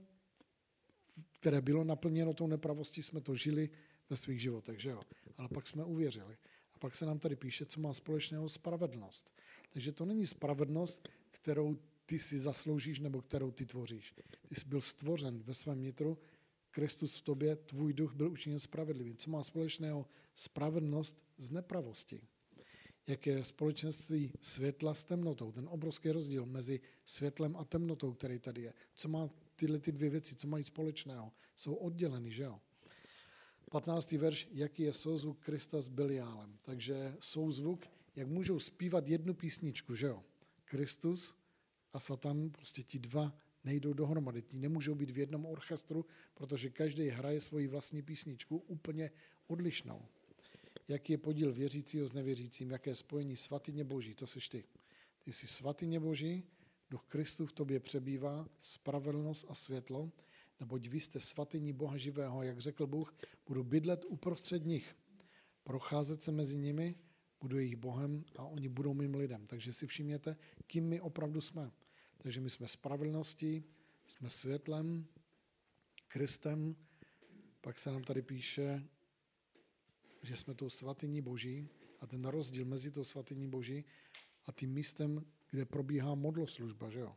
které 1.39 1.61
bylo 1.61 1.83
naplněno 1.83 2.33
tou 2.33 2.47
nepravostí, 2.47 3.03
jsme 3.03 3.21
to 3.21 3.35
žili 3.35 3.69
ve 4.09 4.17
svých 4.17 4.41
životech, 4.41 4.79
že 4.79 4.89
jo? 4.89 5.01
Ale 5.37 5.49
pak 5.49 5.67
jsme 5.67 5.83
uvěřili. 5.83 6.37
A 6.73 6.79
pak 6.79 6.95
se 6.95 7.05
nám 7.05 7.19
tady 7.19 7.35
píše, 7.35 7.65
co 7.65 7.79
má 7.79 7.93
společného 7.93 8.49
spravedlnost. 8.49 9.33
Takže 9.71 9.91
to 9.91 10.05
není 10.05 10.27
spravedlnost, 10.27 11.09
kterou 11.31 11.79
ty 12.05 12.19
si 12.19 12.39
zasloužíš 12.39 12.99
nebo 12.99 13.21
kterou 13.21 13.51
ty 13.51 13.65
tvoříš. 13.65 14.13
Ty 14.47 14.55
jsi 14.55 14.65
byl 14.67 14.81
stvořen 14.81 15.43
ve 15.43 15.53
svém 15.53 15.81
nitru, 15.81 16.17
Kristus 16.71 17.17
v 17.17 17.21
tobě, 17.21 17.55
tvůj 17.55 17.93
duch 17.93 18.13
byl 18.13 18.31
učiněn 18.31 18.59
spravedlivým. 18.59 19.17
Co 19.17 19.31
má 19.31 19.43
společného 19.43 20.05
spravedlnost 20.33 21.29
z 21.37 21.51
nepravosti? 21.51 22.21
Jak 23.07 23.27
je 23.27 23.43
společenství 23.43 24.31
světla 24.41 24.93
s 24.93 25.05
temnotou? 25.05 25.51
Ten 25.51 25.67
obrovský 25.69 26.11
rozdíl 26.11 26.45
mezi 26.45 26.79
světlem 27.05 27.55
a 27.55 27.63
temnotou, 27.63 28.13
který 28.13 28.39
tady 28.39 28.61
je. 28.61 28.73
Co 28.95 29.07
má 29.07 29.29
tyhle 29.55 29.79
ty 29.79 29.91
dvě 29.91 30.09
věci, 30.09 30.35
co 30.35 30.47
mají 30.47 30.63
společného? 30.63 31.31
Jsou 31.55 31.73
odděleny, 31.73 32.31
že 32.31 32.43
jo? 32.43 32.59
15. 33.71 34.11
verš, 34.11 34.47
jaký 34.51 34.83
je 34.83 34.93
souzvuk 34.93 35.39
Krista 35.39 35.81
s 35.81 35.87
Beliálem. 35.87 36.57
Takže 36.61 37.15
souzvuk 37.19 37.87
jak 38.17 38.27
můžou 38.27 38.59
zpívat 38.59 39.07
jednu 39.07 39.33
písničku, 39.33 39.95
že 39.95 40.07
jo? 40.07 40.23
Kristus 40.65 41.35
a 41.93 41.99
Satan, 41.99 42.49
prostě 42.49 42.83
ti 42.83 42.99
dva 42.99 43.37
nejdou 43.63 43.93
dohromady. 43.93 44.41
Ti 44.41 44.59
nemůžou 44.59 44.95
být 44.95 45.09
v 45.09 45.17
jednom 45.17 45.45
orchestru, 45.45 46.05
protože 46.33 46.69
každý 46.69 47.09
hraje 47.09 47.41
svoji 47.41 47.67
vlastní 47.67 48.01
písničku 48.01 48.57
úplně 48.57 49.11
odlišnou. 49.47 50.05
Jaký 50.87 51.13
je 51.13 51.17
podíl 51.17 51.53
věřícího 51.53 52.07
s 52.07 52.13
nevěřícím, 52.13 52.71
jaké 52.71 52.89
je 52.89 52.95
spojení 52.95 53.35
svatyně 53.35 53.83
Boží, 53.83 54.15
to 54.15 54.27
seš 54.27 54.47
ty. 54.47 54.63
Ty 55.23 55.33
jsi 55.33 55.47
svatyně 55.47 55.99
Boží, 55.99 56.43
duch 56.89 57.03
Kristu 57.07 57.45
v 57.45 57.51
tobě 57.51 57.79
přebývá, 57.79 58.49
spravedlnost 58.61 59.45
a 59.49 59.55
světlo, 59.55 60.11
neboť 60.59 60.87
vy 60.87 60.99
jste 60.99 61.19
svatyní 61.19 61.73
Boha 61.73 61.97
živého, 61.97 62.43
jak 62.43 62.59
řekl 62.59 62.87
Bůh, 62.87 63.15
budu 63.47 63.63
bydlet 63.63 64.05
uprostřed 64.05 64.65
nich, 64.65 64.95
procházet 65.63 66.23
se 66.23 66.31
mezi 66.31 66.57
nimi 66.57 66.95
budu 67.41 67.57
jejich 67.57 67.75
Bohem 67.75 68.25
a 68.35 68.43
oni 68.43 68.69
budou 68.69 68.93
mým 68.93 69.15
lidem. 69.15 69.47
Takže 69.47 69.73
si 69.73 69.87
všimněte, 69.87 70.37
kým 70.67 70.87
my 70.87 71.01
opravdu 71.01 71.41
jsme. 71.41 71.71
Takže 72.17 72.41
my 72.41 72.49
jsme 72.49 72.67
spravedlností, 72.67 73.63
jsme 74.07 74.29
světlem, 74.29 75.07
Kristem, 76.07 76.75
pak 77.61 77.77
se 77.77 77.91
nám 77.91 78.03
tady 78.03 78.21
píše, 78.21 78.87
že 80.27 80.37
jsme 80.37 80.53
tou 80.53 80.69
svatyní 80.69 81.21
Boží 81.21 81.69
a 81.99 82.07
ten 82.07 82.25
rozdíl 82.25 82.65
mezi 82.65 82.91
tou 82.91 83.03
svatyní 83.03 83.47
Boží 83.47 83.85
a 84.45 84.51
tím 84.51 84.73
místem, 84.73 85.25
kde 85.49 85.65
probíhá 85.65 86.15
modloslužba, 86.15 86.89
že 86.89 86.99
jo. 86.99 87.15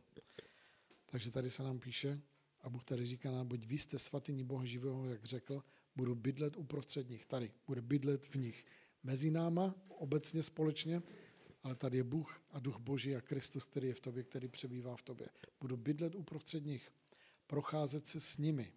Takže 1.05 1.31
tady 1.31 1.49
se 1.49 1.63
nám 1.63 1.79
píše, 1.79 2.21
a 2.61 2.69
Bůh 2.69 2.83
tady 2.83 3.05
říká 3.05 3.31
nám, 3.31 3.47
buď 3.47 3.65
vy 3.65 3.77
jste 3.77 3.99
svatyní 3.99 4.43
Boha 4.43 4.65
živého, 4.65 5.09
jak 5.09 5.25
řekl, 5.25 5.63
budu 5.95 6.15
bydlet 6.15 6.57
uprostřed 6.57 7.09
nich, 7.09 7.25
tady, 7.25 7.51
bude 7.67 7.81
bydlet 7.81 8.25
v 8.25 8.35
nich 8.35 8.65
mezi 9.03 9.31
náma, 9.31 9.75
obecně 9.89 10.43
společně, 10.43 11.01
ale 11.63 11.75
tady 11.75 11.97
je 11.97 12.03
Bůh 12.03 12.43
a 12.51 12.59
Duch 12.59 12.79
Boží 12.79 13.15
a 13.15 13.21
Kristus, 13.21 13.63
který 13.63 13.87
je 13.87 13.93
v 13.93 13.99
tobě, 13.99 14.23
který 14.23 14.47
přebývá 14.47 14.95
v 14.95 15.01
tobě. 15.01 15.27
Budu 15.61 15.77
bydlet 15.77 16.15
uprostřed 16.15 16.65
nich, 16.65 16.91
procházet 17.47 18.07
se 18.07 18.21
s 18.21 18.37
nimi. 18.37 18.73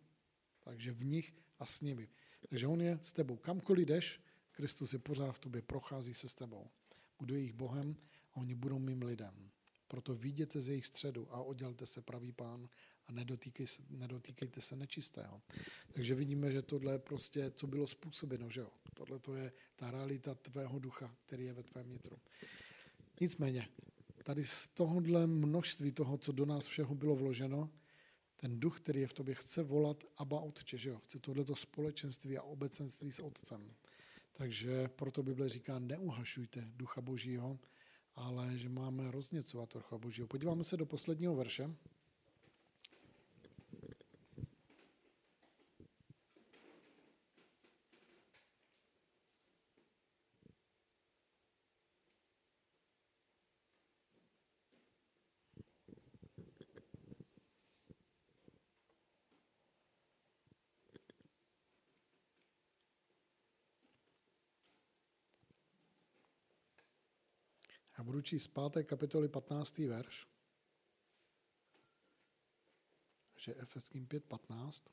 Takže 0.61 0.93
v 0.93 1.05
nich 1.05 1.35
a 1.59 1.67
s 1.67 1.81
nimi. 1.81 2.09
Takže 2.49 2.67
on 2.67 2.81
je 2.81 2.99
s 3.03 3.13
tebou. 3.13 3.37
Kamkoliv 3.37 3.87
jdeš, 3.87 4.21
Kristus 4.57 4.93
je 4.93 4.99
pořád 4.99 5.33
v 5.33 5.39
tobě, 5.39 5.63
prochází 5.63 6.15
se 6.15 6.29
s 6.29 6.35
tebou. 6.35 6.71
Budu 7.19 7.35
jejich 7.35 7.53
Bohem 7.53 7.97
a 8.35 8.37
oni 8.37 8.55
budou 8.55 8.79
mým 8.79 9.03
lidem. 9.03 9.51
Proto 9.89 10.15
viděte 10.15 10.61
z 10.61 10.69
jejich 10.69 10.87
středu 10.87 11.35
a 11.35 11.43
oddělte 11.43 11.87
se, 11.87 12.01
pravý 12.01 12.33
pán, 12.33 12.69
a 13.07 13.13
nedotýkej 13.13 13.67
se, 13.67 13.83
nedotýkejte 13.91 14.61
se 14.61 14.77
nečistého. 14.77 15.43
Takže 15.93 16.15
vidíme, 16.15 16.53
že 16.53 16.63
tohle 16.63 16.93
je 16.93 16.99
prostě, 16.99 17.51
co 17.51 17.67
bylo 17.67 17.87
způsobeno, 17.87 18.51
že 18.51 18.61
jo. 18.61 18.71
Tohle 18.95 19.19
to 19.19 19.35
je 19.35 19.53
ta 19.77 19.91
realita 19.91 20.35
tvého 20.35 20.79
ducha, 20.79 21.15
který 21.27 21.45
je 21.45 21.53
ve 21.53 21.63
tvém 21.63 21.91
nitru. 21.91 22.19
Nicméně, 23.21 23.69
tady 24.23 24.45
z 24.45 24.69
tohohle 24.69 25.27
množství 25.27 25.93
toho, 25.93 26.19
co 26.19 26.33
do 26.33 26.47
nás 26.47 26.67
všeho 26.67 26.95
bylo 26.95 27.17
vloženo, 27.17 27.71
ten 28.37 28.61
duch, 28.61 28.81
který 28.81 29.01
je 29.01 29.07
v 29.07 29.13
tobě, 29.13 29.35
chce 29.35 29.63
volat 29.63 30.05
Abba 30.17 30.41
Otče, 30.41 30.79
že 30.79 30.91
jo? 30.91 30.99
Chce 30.99 31.19
tohleto 31.19 31.57
společenství 31.57 32.39
a 32.39 32.43
obecenství 32.43 33.13
s 33.13 33.23
Otcem. 33.23 33.75
Takže 34.37 34.89
proto 34.89 35.23
Bible 35.23 35.49
říká, 35.49 35.79
neuhašujte 35.79 36.65
ducha 36.67 37.01
Božího, 37.01 37.59
ale 38.15 38.59
že 38.59 38.69
máme 38.69 39.11
rozněcovat 39.11 39.75
ducha 39.75 39.99
Božího. 39.99 40.29
Podíváme 40.29 40.65
se 40.65 40.77
do 40.77 40.87
posledního 40.87 41.37
verše. 41.37 41.71
Budu 68.05 68.23
číst 68.23 68.45
z 68.45 68.55
5. 68.73 68.85
kapitoly 68.85 69.29
15. 69.29 69.79
verš. 69.79 70.27
že 73.37 73.55
Efeským 73.55 74.07
5.15. 74.07 74.91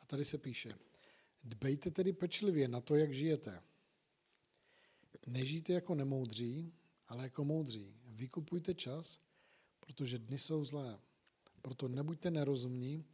A 0.00 0.06
tady 0.06 0.24
se 0.24 0.38
píše, 0.38 0.78
dbejte 1.44 1.90
tedy 1.90 2.12
pečlivě 2.12 2.68
na 2.68 2.80
to, 2.80 2.96
jak 2.96 3.12
žijete. 3.12 3.62
Nežijte 5.26 5.72
jako 5.72 5.94
nemoudří, 5.94 6.74
ale 7.08 7.22
jako 7.22 7.44
moudří. 7.44 7.94
Vykupujte 8.04 8.74
čas, 8.74 9.20
protože 9.80 10.18
dny 10.18 10.38
jsou 10.38 10.64
zlé. 10.64 10.98
Proto 11.62 11.88
nebuďte 11.88 12.30
nerozumní, 12.30 13.04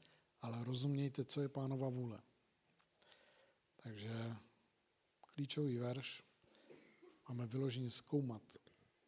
ale 0.43 0.65
rozumějte, 0.65 1.25
co 1.25 1.41
je 1.41 1.49
pánova 1.49 1.89
vůle. 1.89 2.23
Takže 3.77 4.37
klíčový 5.39 5.79
verš 5.79 6.23
máme 7.29 7.47
vyloženě 7.47 7.91
zkoumat 7.91 8.43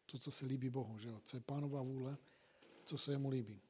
to, 0.05 0.17
co 0.17 0.31
se 0.31 0.45
líbí 0.45 0.69
Bohu, 0.69 0.99
že 0.99 1.09
jo? 1.09 1.21
co 1.23 1.37
je 1.37 1.41
pánova 1.41 1.81
vůle, 1.81 2.17
co 2.85 2.97
se 2.97 3.11
jemu 3.11 3.29
líbí. 3.29 3.61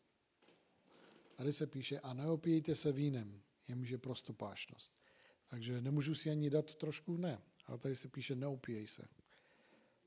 Tady 1.36 1.54
se 1.54 1.68
píše, 1.68 2.00
a 2.00 2.14
neopijte 2.14 2.76
se 2.76 2.92
vínem, 2.92 3.42
jemž 3.68 3.90
je 3.90 3.98
prostopášnost. 3.98 4.94
Takže 5.50 5.82
nemůžu 5.82 6.16
si 6.16 6.30
ani 6.30 6.50
dát 6.50 6.76
trošku 6.76 7.18
ne, 7.18 7.42
ale 7.66 7.78
tady 7.78 7.96
se 7.96 8.08
píše, 8.08 8.36
neopijej 8.36 8.88
se, 8.88 9.08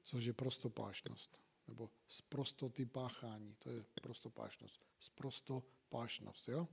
což 0.03 0.25
je 0.25 0.33
prostopášnost, 0.33 1.43
nebo 1.69 1.91
z 2.09 2.21
prostoty 2.21 2.87
páchání, 2.87 3.57
to 3.59 3.71
je 3.71 3.85
prostopášnost, 4.03 4.81
z 4.99 5.09
prostopášnost, 5.09 6.49
jo? 6.49 6.69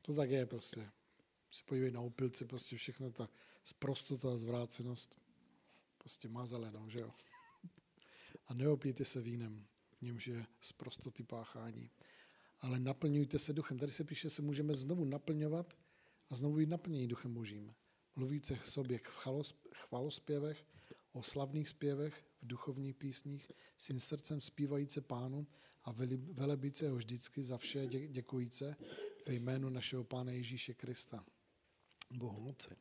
To 0.00 0.14
tak 0.14 0.30
je 0.30 0.46
prostě. 0.46 0.90
Si 1.50 1.62
podívej 1.64 1.90
na 1.90 2.00
opilce, 2.00 2.44
prostě 2.44 2.76
všechno 2.76 3.10
ta 3.10 3.28
sprostota 3.64 4.32
a 4.32 4.36
zvrácenost 4.36 5.18
prostě 5.98 6.28
má 6.28 6.46
zelenou, 6.46 6.88
že 6.88 7.00
jo? 7.00 7.12
A 8.46 8.54
neopijte 8.54 9.04
se 9.04 9.20
vínem, 9.20 9.66
v 9.98 10.02
němž 10.02 10.26
je 10.26 10.46
z 10.60 10.72
prostoty 10.72 11.22
páchání. 11.22 11.90
Ale 12.60 12.78
naplňujte 12.78 13.38
se 13.38 13.52
duchem. 13.52 13.78
Tady 13.78 13.92
se 13.92 14.04
píše, 14.04 14.22
že 14.22 14.30
se 14.30 14.42
můžeme 14.42 14.74
znovu 14.74 15.04
naplňovat 15.04 15.78
a 16.28 16.34
znovu 16.34 16.56
být 16.56 16.68
naplnění 16.68 17.08
duchem 17.08 17.34
božím. 17.34 17.74
Mluvíte 18.16 18.56
k 18.56 18.66
sobě 18.66 18.98
v 18.98 19.16
chvalospěvech, 19.72 20.64
o 21.12 21.22
slavných 21.22 21.68
zpěvech, 21.68 22.24
v 22.42 22.46
duchovních 22.46 22.94
písních, 22.94 23.52
svým 23.76 24.00
srdcem 24.00 24.40
zpívajíce 24.40 25.00
pánu 25.00 25.46
a 25.84 25.92
velebíce 26.32 26.90
ho 26.90 26.96
vždycky 26.96 27.42
za 27.42 27.58
vše 27.58 27.86
děkujíce 28.08 28.76
ve 29.26 29.34
jménu 29.34 29.68
našeho 29.68 30.04
Pána 30.04 30.32
Ježíše 30.32 30.74
Krista. 30.74 31.24
Bohu 32.10 32.40
moci. 32.40 32.76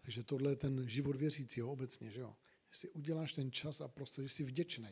Takže 0.00 0.22
tohle 0.22 0.52
je 0.52 0.56
ten 0.56 0.88
život 0.88 1.16
věřícího 1.16 1.72
obecně, 1.72 2.10
že 2.10 2.20
jo? 2.20 2.36
Jestli 2.70 2.88
uděláš 2.88 3.32
ten 3.32 3.52
čas 3.52 3.80
a 3.80 3.88
prostě, 3.88 4.22
že 4.22 4.28
jsi 4.28 4.44
vděčný. 4.44 4.88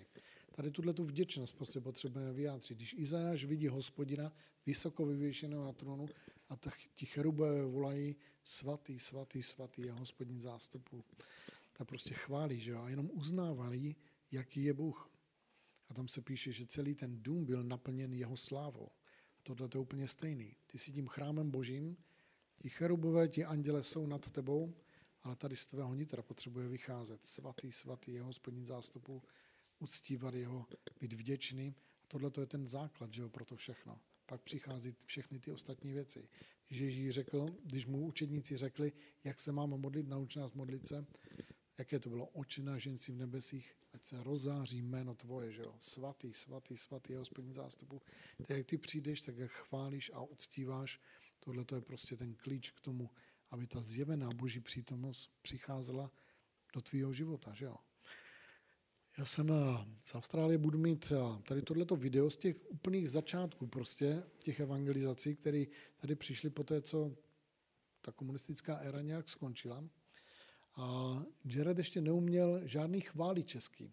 Tady 0.54 0.70
tuhle 0.70 0.92
tu 0.92 1.04
vděčnost 1.04 1.56
prostě 1.56 1.80
potřebujeme 1.80 2.32
vyjádřit. 2.32 2.76
Když 2.76 2.92
Izajáš 2.92 3.44
vidí 3.44 3.68
hospodina 3.68 4.32
vysoko 4.66 5.06
vyvěšeného 5.06 5.64
na 5.64 5.72
tronu 5.72 6.08
a 6.48 6.56
tak 6.56 6.78
ti 6.94 7.06
cherubové 7.06 7.64
volají 7.64 8.16
svatý, 8.44 8.98
svatý, 8.98 9.42
svatý 9.42 9.82
je 9.82 9.92
hospodin 9.92 10.40
zástupu. 10.40 11.04
Tak 11.72 11.88
prostě 11.88 12.14
chválí, 12.14 12.60
že 12.60 12.72
jo? 12.72 12.78
A 12.78 12.88
jenom 12.88 13.10
uznávají, 13.12 13.96
jaký 14.30 14.64
je 14.64 14.72
Bůh. 14.72 15.10
A 15.88 15.94
tam 15.94 16.08
se 16.08 16.20
píše, 16.20 16.52
že 16.52 16.66
celý 16.66 16.94
ten 16.94 17.22
dům 17.22 17.44
byl 17.44 17.64
naplněn 17.64 18.12
jeho 18.12 18.36
slávou. 18.36 18.88
A 19.38 19.42
tohle 19.42 19.68
je 19.74 19.80
úplně 19.80 20.08
stejný. 20.08 20.56
Ty 20.66 20.78
jsi 20.78 20.92
tím 20.92 21.06
chrámem 21.06 21.50
božím, 21.50 21.96
ti 22.62 22.68
cherubové, 22.68 23.28
ti 23.28 23.44
anděle 23.44 23.84
jsou 23.84 24.06
nad 24.06 24.30
tebou, 24.30 24.74
ale 25.22 25.36
tady 25.36 25.56
z 25.56 25.66
tvého 25.66 25.94
nitra 25.94 26.22
potřebuje 26.22 26.68
vycházet 26.68 27.24
svatý, 27.24 27.72
svatý 27.72 28.12
jeho 28.12 28.26
hospodin 28.26 28.66
zástupu, 28.66 29.22
uctívat 29.78 30.34
jeho, 30.34 30.66
být 31.00 31.12
vděčný. 31.12 31.74
A 32.04 32.06
tohle 32.08 32.30
je 32.40 32.46
ten 32.46 32.66
základ 32.66 33.14
že 33.14 33.22
jo, 33.22 33.28
pro 33.28 33.44
to 33.44 33.56
všechno. 33.56 34.00
Pak 34.26 34.42
přichází 34.42 34.96
všechny 35.06 35.38
ty 35.38 35.52
ostatní 35.52 35.92
věci. 35.92 36.28
Ježíš 36.70 37.10
řekl, 37.10 37.56
když 37.64 37.86
mu 37.86 38.06
učedníci 38.06 38.56
řekli, 38.56 38.92
jak 39.24 39.40
se 39.40 39.52
máme 39.52 39.76
modlit, 39.76 40.08
nauč 40.08 40.36
nás 40.36 40.52
modlit 40.52 40.86
se, 40.86 41.06
jaké 41.78 41.98
to 41.98 42.08
bylo 42.08 42.26
oči 42.26 42.62
na 42.62 42.78
ženci 42.78 43.12
v 43.12 43.16
nebesích, 43.16 43.74
ať 43.92 44.04
se 44.04 44.22
rozáří 44.22 44.82
jméno 44.82 45.14
tvoje, 45.14 45.52
že 45.52 45.62
jo? 45.62 45.74
Svatý, 45.78 46.32
svatý, 46.32 46.76
svatý 46.76 47.12
je 47.12 47.18
hospodin 47.18 47.54
zástupu. 47.54 48.02
Tak 48.38 48.56
jak 48.56 48.66
ty 48.66 48.78
přijdeš, 48.78 49.20
tak 49.20 49.36
jak 49.36 49.50
chválíš 49.50 50.10
a 50.14 50.22
uctíváš, 50.22 51.00
tohle 51.40 51.64
to 51.64 51.74
je 51.74 51.80
prostě 51.80 52.16
ten 52.16 52.34
klíč 52.34 52.70
k 52.70 52.80
tomu, 52.80 53.10
aby 53.50 53.66
ta 53.66 53.82
zjevená 53.82 54.30
boží 54.30 54.60
přítomnost 54.60 55.30
přicházela 55.42 56.10
do 56.74 56.80
tvýho 56.80 57.12
života, 57.12 57.54
že 57.54 57.64
jo? 57.64 57.76
Já 59.18 59.26
jsem 59.26 59.52
z 60.04 60.14
Austrálie 60.14 60.58
budu 60.58 60.78
mít 60.78 61.12
tady 61.48 61.62
tohleto 61.62 61.96
video 61.96 62.30
z 62.30 62.36
těch 62.36 62.70
úplných 62.70 63.10
začátků 63.10 63.66
prostě, 63.66 64.22
těch 64.38 64.60
evangelizací, 64.60 65.36
které 65.36 65.64
tady 65.96 66.14
přišly 66.14 66.50
po 66.50 66.64
té, 66.64 66.82
co 66.82 67.16
ta 68.00 68.12
komunistická 68.12 68.76
éra 68.76 69.00
nějak 69.00 69.28
skončila. 69.28 69.84
A 70.76 71.16
Jared 71.44 71.78
ještě 71.78 72.00
neuměl 72.00 72.60
žádný 72.64 73.00
chvály 73.00 73.44
český, 73.44 73.92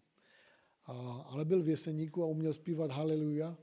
ale 1.24 1.44
byl 1.44 1.62
v 1.62 1.68
Jeseníku 1.68 2.22
a 2.22 2.26
uměl 2.26 2.52
zpívat 2.52 2.90
Haleluja. 2.90 3.56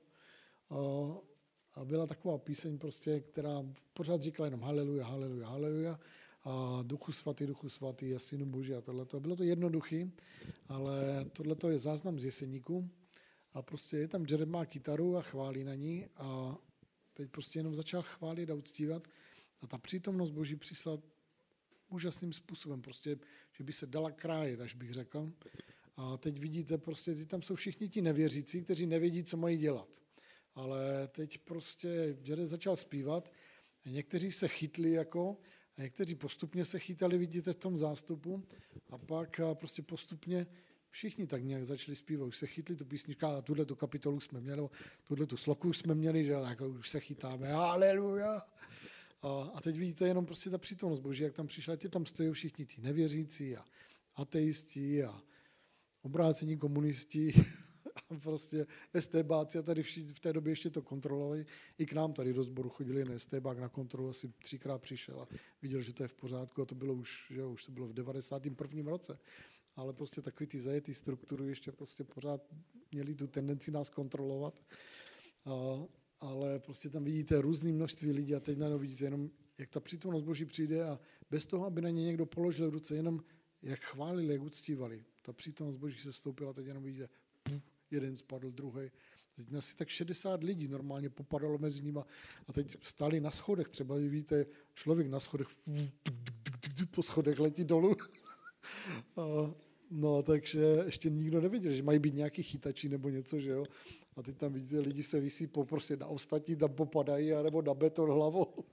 A, 1.76 1.86
byla 1.86 2.08
taková 2.08 2.38
píseň 2.38 2.78
prostě, 2.78 3.20
která 3.20 3.64
pořád 3.94 4.22
říkala 4.22 4.48
jenom 4.48 4.62
Haleluja, 4.62 5.06
Haleluja, 5.06 5.48
Haleluja 5.48 6.00
a 6.44 6.80
Duchu 6.84 7.12
svatý, 7.12 7.46
Duchu 7.46 7.70
svatý 7.70 8.16
a 8.16 8.20
Synu 8.20 8.46
Boží 8.46 8.74
a 8.74 8.82
tohle. 8.82 9.06
Bylo 9.20 9.36
to 9.36 9.44
jednoduchý, 9.44 10.12
ale 10.68 11.26
tohle 11.34 11.56
je 11.68 11.80
záznam 11.80 12.20
z 12.20 12.26
Jeseníku 12.26 12.90
a 13.54 13.62
prostě 13.62 13.98
je 13.98 14.08
tam 14.08 14.26
Jared 14.30 14.50
má 14.50 14.66
kytaru 14.66 15.18
a 15.18 15.22
chválí 15.22 15.64
na 15.64 15.76
ní 15.76 16.06
a 16.16 16.58
teď 17.14 17.32
prostě 17.32 17.60
jenom 17.60 17.76
začal 17.76 18.02
chválit 18.02 18.50
a 18.50 18.54
uctívat 18.54 19.08
a 19.62 19.68
ta 19.68 19.78
přítomnost 19.78 20.32
Boží 20.32 20.56
přišla 20.56 20.98
úžasným 21.90 22.34
způsobem, 22.34 22.82
prostě, 22.82 23.20
že 23.58 23.64
by 23.64 23.74
se 23.74 23.86
dala 23.86 24.12
krájet, 24.12 24.62
až 24.62 24.74
bych 24.74 24.94
řekl. 24.94 25.32
A 25.96 26.18
teď 26.18 26.40
vidíte, 26.40 26.78
prostě 26.78 27.16
ty 27.16 27.26
tam 27.26 27.42
jsou 27.42 27.56
všichni 27.56 27.90
ti 27.90 28.02
nevěřící, 28.02 28.64
kteří 28.64 28.86
nevědí, 28.86 29.24
co 29.24 29.38
mají 29.38 29.58
dělat. 29.58 30.05
Ale 30.56 31.08
teď 31.08 31.38
prostě 31.38 32.18
Jared 32.24 32.48
začal 32.48 32.76
zpívat, 32.76 33.34
někteří 33.86 34.32
se 34.32 34.48
chytli 34.48 34.92
jako, 34.92 35.38
a 35.78 35.82
někteří 35.82 36.16
postupně 36.16 36.66
se 36.66 36.80
chytali, 36.80 37.18
vidíte 37.18 37.54
v 37.54 37.56
tom 37.56 37.78
zástupu, 37.78 38.44
a 38.90 38.98
pak 38.98 39.42
prostě 39.54 39.82
postupně 39.82 40.48
všichni 40.90 41.28
tak 41.28 41.44
nějak 41.44 41.66
začali 41.66 41.96
zpívat, 41.96 42.28
už 42.28 42.38
se 42.38 42.48
chytli 42.48 42.76
tu 42.76 42.86
písničku, 42.86 43.26
a 43.26 43.42
tuhle 43.42 43.66
tu 43.66 43.76
kapitolu 43.76 44.20
jsme 44.20 44.42
měli, 44.42 44.68
tuhle 45.04 45.26
tu 45.26 45.38
sloku 45.38 45.74
jsme 45.74 45.96
měli, 45.96 46.24
že 46.24 46.32
jako 46.32 46.70
už 46.70 46.90
se 46.90 47.00
chytáme, 47.00 47.52
aleluja. 47.52 48.42
A, 49.22 49.52
a 49.54 49.62
teď 49.62 49.78
vidíte 49.78 50.08
jenom 50.08 50.26
prostě 50.26 50.50
ta 50.50 50.58
přítomnost 50.58 51.00
Boží, 51.00 51.24
jak 51.24 51.34
tam 51.34 51.48
přišla, 51.48 51.76
ty 51.76 51.90
tam 51.90 52.06
stojí 52.06 52.32
všichni 52.32 52.66
ti 52.66 52.82
nevěřící 52.82 53.58
a 53.58 53.66
ateisti 54.16 55.04
a 55.04 55.22
obrácení 56.02 56.58
komunisti 56.58 57.34
a 58.10 58.16
prostě 58.24 58.66
STBáci 59.00 59.58
a 59.58 59.62
tady 59.62 59.84
v 59.84 60.20
té 60.20 60.34
době 60.34 60.52
ještě 60.52 60.70
to 60.70 60.82
kontrolovali. 60.82 61.46
I 61.78 61.86
k 61.86 61.94
nám 61.94 62.14
tady 62.14 62.34
do 62.34 62.44
sboru 62.44 62.70
chodili 62.70 63.06
na 63.06 63.20
STBák 63.20 63.60
na 63.60 63.70
kontrolu, 63.70 64.10
asi 64.10 64.34
třikrát 64.44 64.82
přišel 64.82 65.22
a 65.22 65.28
viděl, 65.62 65.82
že 65.82 65.94
to 65.94 66.04
je 66.04 66.08
v 66.08 66.14
pořádku 66.14 66.62
a 66.62 66.66
to 66.66 66.76
bylo 66.76 66.94
už, 66.94 67.28
že 67.30 67.46
už 67.46 67.66
to 67.66 67.72
bylo 67.72 67.88
v 67.88 67.94
91. 67.94 68.92
roce. 68.92 69.20
Ale 69.76 69.94
prostě 69.94 70.22
takový 70.22 70.48
ty 70.48 70.60
zajetý 70.60 70.94
struktury 70.94 71.48
ještě 71.48 71.72
prostě 71.72 72.04
pořád 72.04 72.42
měli 72.92 73.16
tu 73.16 73.28
tendenci 73.28 73.72
nás 73.72 73.90
kontrolovat. 73.90 74.60
A, 75.46 75.84
ale 76.20 76.60
prostě 76.60 76.90
tam 76.90 77.04
vidíte 77.04 77.42
různé 77.42 77.72
množství 77.72 78.12
lidí 78.12 78.36
a 78.36 78.40
teď 78.40 78.58
najednou 78.58 78.80
vidíte 78.80 79.06
jenom, 79.06 79.30
jak 79.58 79.70
ta 79.70 79.80
přítomnost 79.80 80.22
Boží 80.22 80.46
přijde 80.46 80.84
a 80.84 81.00
bez 81.30 81.46
toho, 81.46 81.66
aby 81.66 81.82
na 81.82 81.90
ně 81.90 82.04
někdo 82.04 82.26
položil 82.26 82.70
ruce, 82.70 82.96
jenom 82.96 83.24
jak 83.62 83.80
chválili, 83.80 84.34
jak 84.34 84.42
uctívali. 84.42 85.04
Ta 85.22 85.34
přítomnost 85.34 85.78
Boží 85.78 86.00
se 86.00 86.14
stoupila, 86.14 86.54
teď 86.54 86.66
jenom 86.66 86.84
vidíte, 86.84 87.10
jeden 87.92 88.16
spadl, 88.16 88.52
druhý. 88.52 88.92
Teď 89.36 89.54
asi 89.54 89.78
tak 89.78 89.90
60 89.90 90.44
lidí 90.44 90.68
normálně 90.68 91.10
popadalo 91.10 91.58
mezi 91.58 91.82
nimi 91.82 92.00
a 92.48 92.54
teď 92.54 92.78
stáli 92.82 93.22
na 93.22 93.32
schodech. 93.32 93.70
Třeba 93.70 93.96
vidíte, 93.96 94.46
člověk 94.74 95.08
na 95.08 95.20
schodech 95.20 95.48
po 96.92 97.04
schodech 97.04 97.40
letí 97.40 97.64
dolů. 97.64 97.96
No, 99.92 100.24
takže 100.24 100.60
ještě 100.86 101.10
nikdo 101.10 101.42
nevěděl, 101.42 101.74
že 101.74 101.84
mají 101.84 102.00
být 102.00 102.14
nějaký 102.14 102.44
chytači 102.44 102.90
nebo 102.90 103.10
něco, 103.10 103.40
že 103.40 103.50
jo. 103.50 103.66
A 104.16 104.24
teď 104.24 104.38
tam 104.38 104.54
vidíte, 104.54 104.80
lidi 104.80 105.04
se 105.04 105.20
vysí 105.20 105.48
prostě 105.48 105.98
na 105.98 106.08
ostatní, 106.08 106.56
tam 106.56 106.74
popadají, 106.74 107.34
anebo 107.34 107.62
na 107.62 107.74
beton 107.74 108.12
hlavou. 108.12 108.48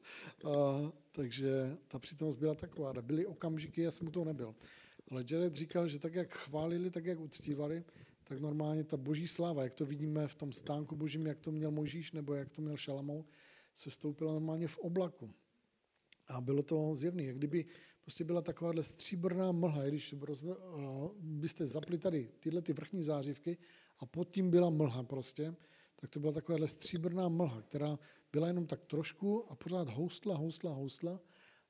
A, 0.44 0.92
takže 1.10 1.76
ta 1.88 1.98
přítomnost 1.98 2.36
byla 2.36 2.54
taková. 2.54 2.92
Byly 3.02 3.26
okamžiky, 3.26 3.82
já 3.82 3.90
jsem 3.90 4.04
mu 4.04 4.10
to 4.10 4.24
nebyl. 4.24 4.54
Ale 5.10 5.24
Jared 5.30 5.54
říkal, 5.54 5.88
že 5.88 5.98
tak, 5.98 6.14
jak 6.14 6.34
chválili, 6.34 6.90
tak, 6.90 7.04
jak 7.04 7.20
uctívali, 7.20 7.84
tak 8.32 8.40
normálně 8.40 8.84
ta 8.84 8.96
boží 8.96 9.28
sláva, 9.28 9.62
jak 9.62 9.74
to 9.74 9.86
vidíme 9.86 10.28
v 10.28 10.34
tom 10.34 10.52
stánku 10.52 10.96
božím, 10.96 11.26
jak 11.26 11.38
to 11.38 11.52
měl 11.52 11.70
Možíš, 11.70 12.12
nebo 12.12 12.34
jak 12.34 12.50
to 12.50 12.62
měl 12.62 12.76
Šalamou, 12.76 13.24
se 13.74 13.90
stoupila 13.90 14.32
normálně 14.32 14.68
v 14.68 14.78
oblaku. 14.78 15.30
A 16.28 16.40
bylo 16.40 16.62
to 16.62 16.96
zjevné, 16.96 17.24
jak 17.24 17.36
kdyby 17.36 17.66
prostě 18.02 18.24
byla 18.24 18.42
takováhle 18.42 18.84
stříbrná 18.84 19.52
mlha, 19.52 19.84
když 19.84 20.14
byste 21.20 21.66
zapli 21.66 21.98
tady 21.98 22.30
tyhle 22.40 22.62
ty 22.62 22.72
vrchní 22.72 23.02
zářivky 23.02 23.58
a 23.98 24.06
pod 24.06 24.30
tím 24.30 24.50
byla 24.50 24.70
mlha 24.70 25.02
prostě, 25.02 25.54
tak 25.96 26.10
to 26.10 26.20
byla 26.20 26.32
takováhle 26.32 26.68
stříbrná 26.68 27.28
mlha, 27.28 27.62
která 27.62 27.98
byla 28.32 28.48
jenom 28.48 28.66
tak 28.66 28.84
trošku 28.84 29.52
a 29.52 29.56
pořád 29.56 29.88
houstla, 29.88 30.36
houstla, 30.36 30.72
houstla 30.72 31.20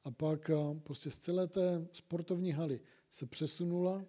a 0.03 0.11
pak 0.11 0.51
prostě 0.83 1.11
z 1.11 1.19
celé 1.19 1.47
té 1.47 1.89
sportovní 1.93 2.53
haly 2.53 2.81
se 3.11 3.27
přesunula 3.27 4.05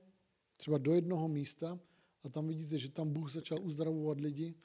třeba 0.57 0.77
do 0.77 0.93
jednoho 0.93 1.27
místa 1.27 1.79
a 2.23 2.29
tam 2.29 2.47
vidíte, 2.47 2.77
že 2.77 2.89
tam 2.89 3.13
Bůh 3.13 3.31
začal 3.31 3.61
uzdravovat 3.61 4.21
lidi 4.21 4.55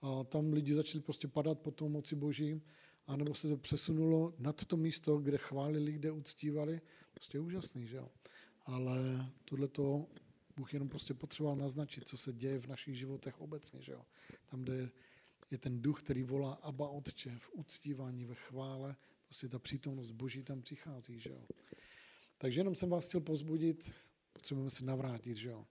a 0.00 0.24
tam 0.24 0.52
lidi 0.52 0.74
začali 0.74 1.04
prostě 1.04 1.28
padat 1.28 1.58
po 1.58 1.70
tom 1.70 1.92
moci 1.92 2.16
boží 2.16 2.62
a 3.06 3.16
nebo 3.16 3.34
se 3.34 3.48
to 3.48 3.56
přesunulo 3.56 4.34
nad 4.38 4.64
to 4.64 4.76
místo, 4.76 5.18
kde 5.18 5.38
chválili, 5.38 5.92
kde 5.92 6.10
uctívali. 6.10 6.80
Prostě 7.14 7.40
úžasný, 7.40 7.86
že 7.86 7.96
jo. 7.96 8.10
Ale 8.64 9.26
tohle 9.44 9.68
to 9.68 10.06
Bůh 10.56 10.72
jenom 10.72 10.88
prostě 10.88 11.14
potřeboval 11.14 11.56
naznačit, 11.56 12.08
co 12.08 12.16
se 12.16 12.32
děje 12.32 12.58
v 12.58 12.66
našich 12.66 12.98
životech 12.98 13.40
obecně, 13.40 13.82
že 13.82 13.92
jo. 13.92 14.02
Tam, 14.46 14.62
kde 14.62 14.90
je 15.50 15.58
ten 15.58 15.82
duch, 15.82 16.02
který 16.02 16.22
volá 16.22 16.52
Abba 16.52 16.88
Otče 16.88 17.38
v 17.38 17.50
uctívání, 17.52 18.24
ve 18.24 18.34
chvále, 18.34 18.96
prostě 19.24 19.48
ta 19.48 19.58
přítomnost 19.58 20.10
Boží 20.10 20.42
tam 20.42 20.62
přichází, 20.62 21.18
že 21.18 21.30
jo. 21.30 21.46
Takže 22.38 22.60
jenom 22.60 22.74
jsem 22.74 22.90
vás 22.90 23.08
chtěl 23.08 23.20
pozbudit, 23.20 23.94
potřebujeme 24.32 24.70
se 24.70 24.84
navrátit, 24.84 25.36
že 25.36 25.48
jo. 25.48 25.66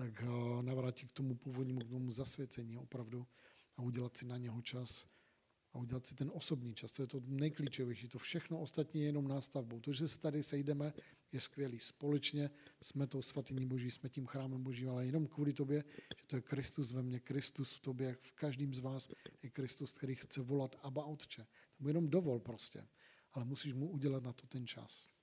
Tak 0.00 0.24
navrátit 0.60 1.10
k 1.10 1.12
tomu 1.12 1.34
původnímu, 1.34 1.80
k 1.80 1.88
tomu 1.88 2.10
zasvěcení 2.10 2.76
opravdu 2.76 3.26
a 3.76 3.82
udělat 3.82 4.16
si 4.16 4.26
na 4.26 4.36
něho 4.36 4.62
čas 4.62 5.06
a 5.72 5.78
udělat 5.78 6.06
si 6.06 6.14
ten 6.14 6.30
osobní 6.34 6.74
čas. 6.74 6.92
To 6.92 7.02
je 7.02 7.06
to 7.06 7.20
nejklíčovější. 7.26 8.08
To 8.08 8.18
všechno 8.18 8.60
ostatní 8.60 9.00
je 9.00 9.06
jenom 9.06 9.28
nástavbou. 9.28 9.80
To, 9.80 9.92
že 9.92 10.08
se 10.08 10.20
tady 10.20 10.42
sejdeme, 10.42 10.92
je 11.32 11.40
skvělý. 11.40 11.78
Společně 11.78 12.50
jsme 12.82 13.06
tou 13.06 13.22
svatyní 13.22 13.66
Boží, 13.66 13.90
jsme 13.90 14.08
tím 14.08 14.26
chrámem 14.26 14.62
Boží, 14.62 14.86
ale 14.86 15.06
jenom 15.06 15.26
kvůli 15.26 15.52
tobě, 15.52 15.84
že 16.20 16.26
to 16.26 16.36
je 16.36 16.42
Kristus 16.42 16.92
ve 16.92 17.02
mně, 17.02 17.20
Kristus 17.20 17.72
v 17.72 17.80
tobě, 17.80 18.16
v 18.20 18.32
každém 18.32 18.74
z 18.74 18.78
vás 18.78 19.12
je 19.42 19.50
Kristus, 19.50 19.92
který 19.92 20.14
chce 20.14 20.40
volat 20.40 20.76
Abba 20.82 21.04
Otče. 21.04 21.46
To 21.78 21.88
jenom 21.88 22.10
dovol 22.10 22.38
prostě, 22.38 22.86
ale 23.32 23.44
musíš 23.44 23.72
mu 23.72 23.90
udělat 23.90 24.22
na 24.22 24.32
to 24.32 24.46
ten 24.46 24.66
čas. 24.66 25.19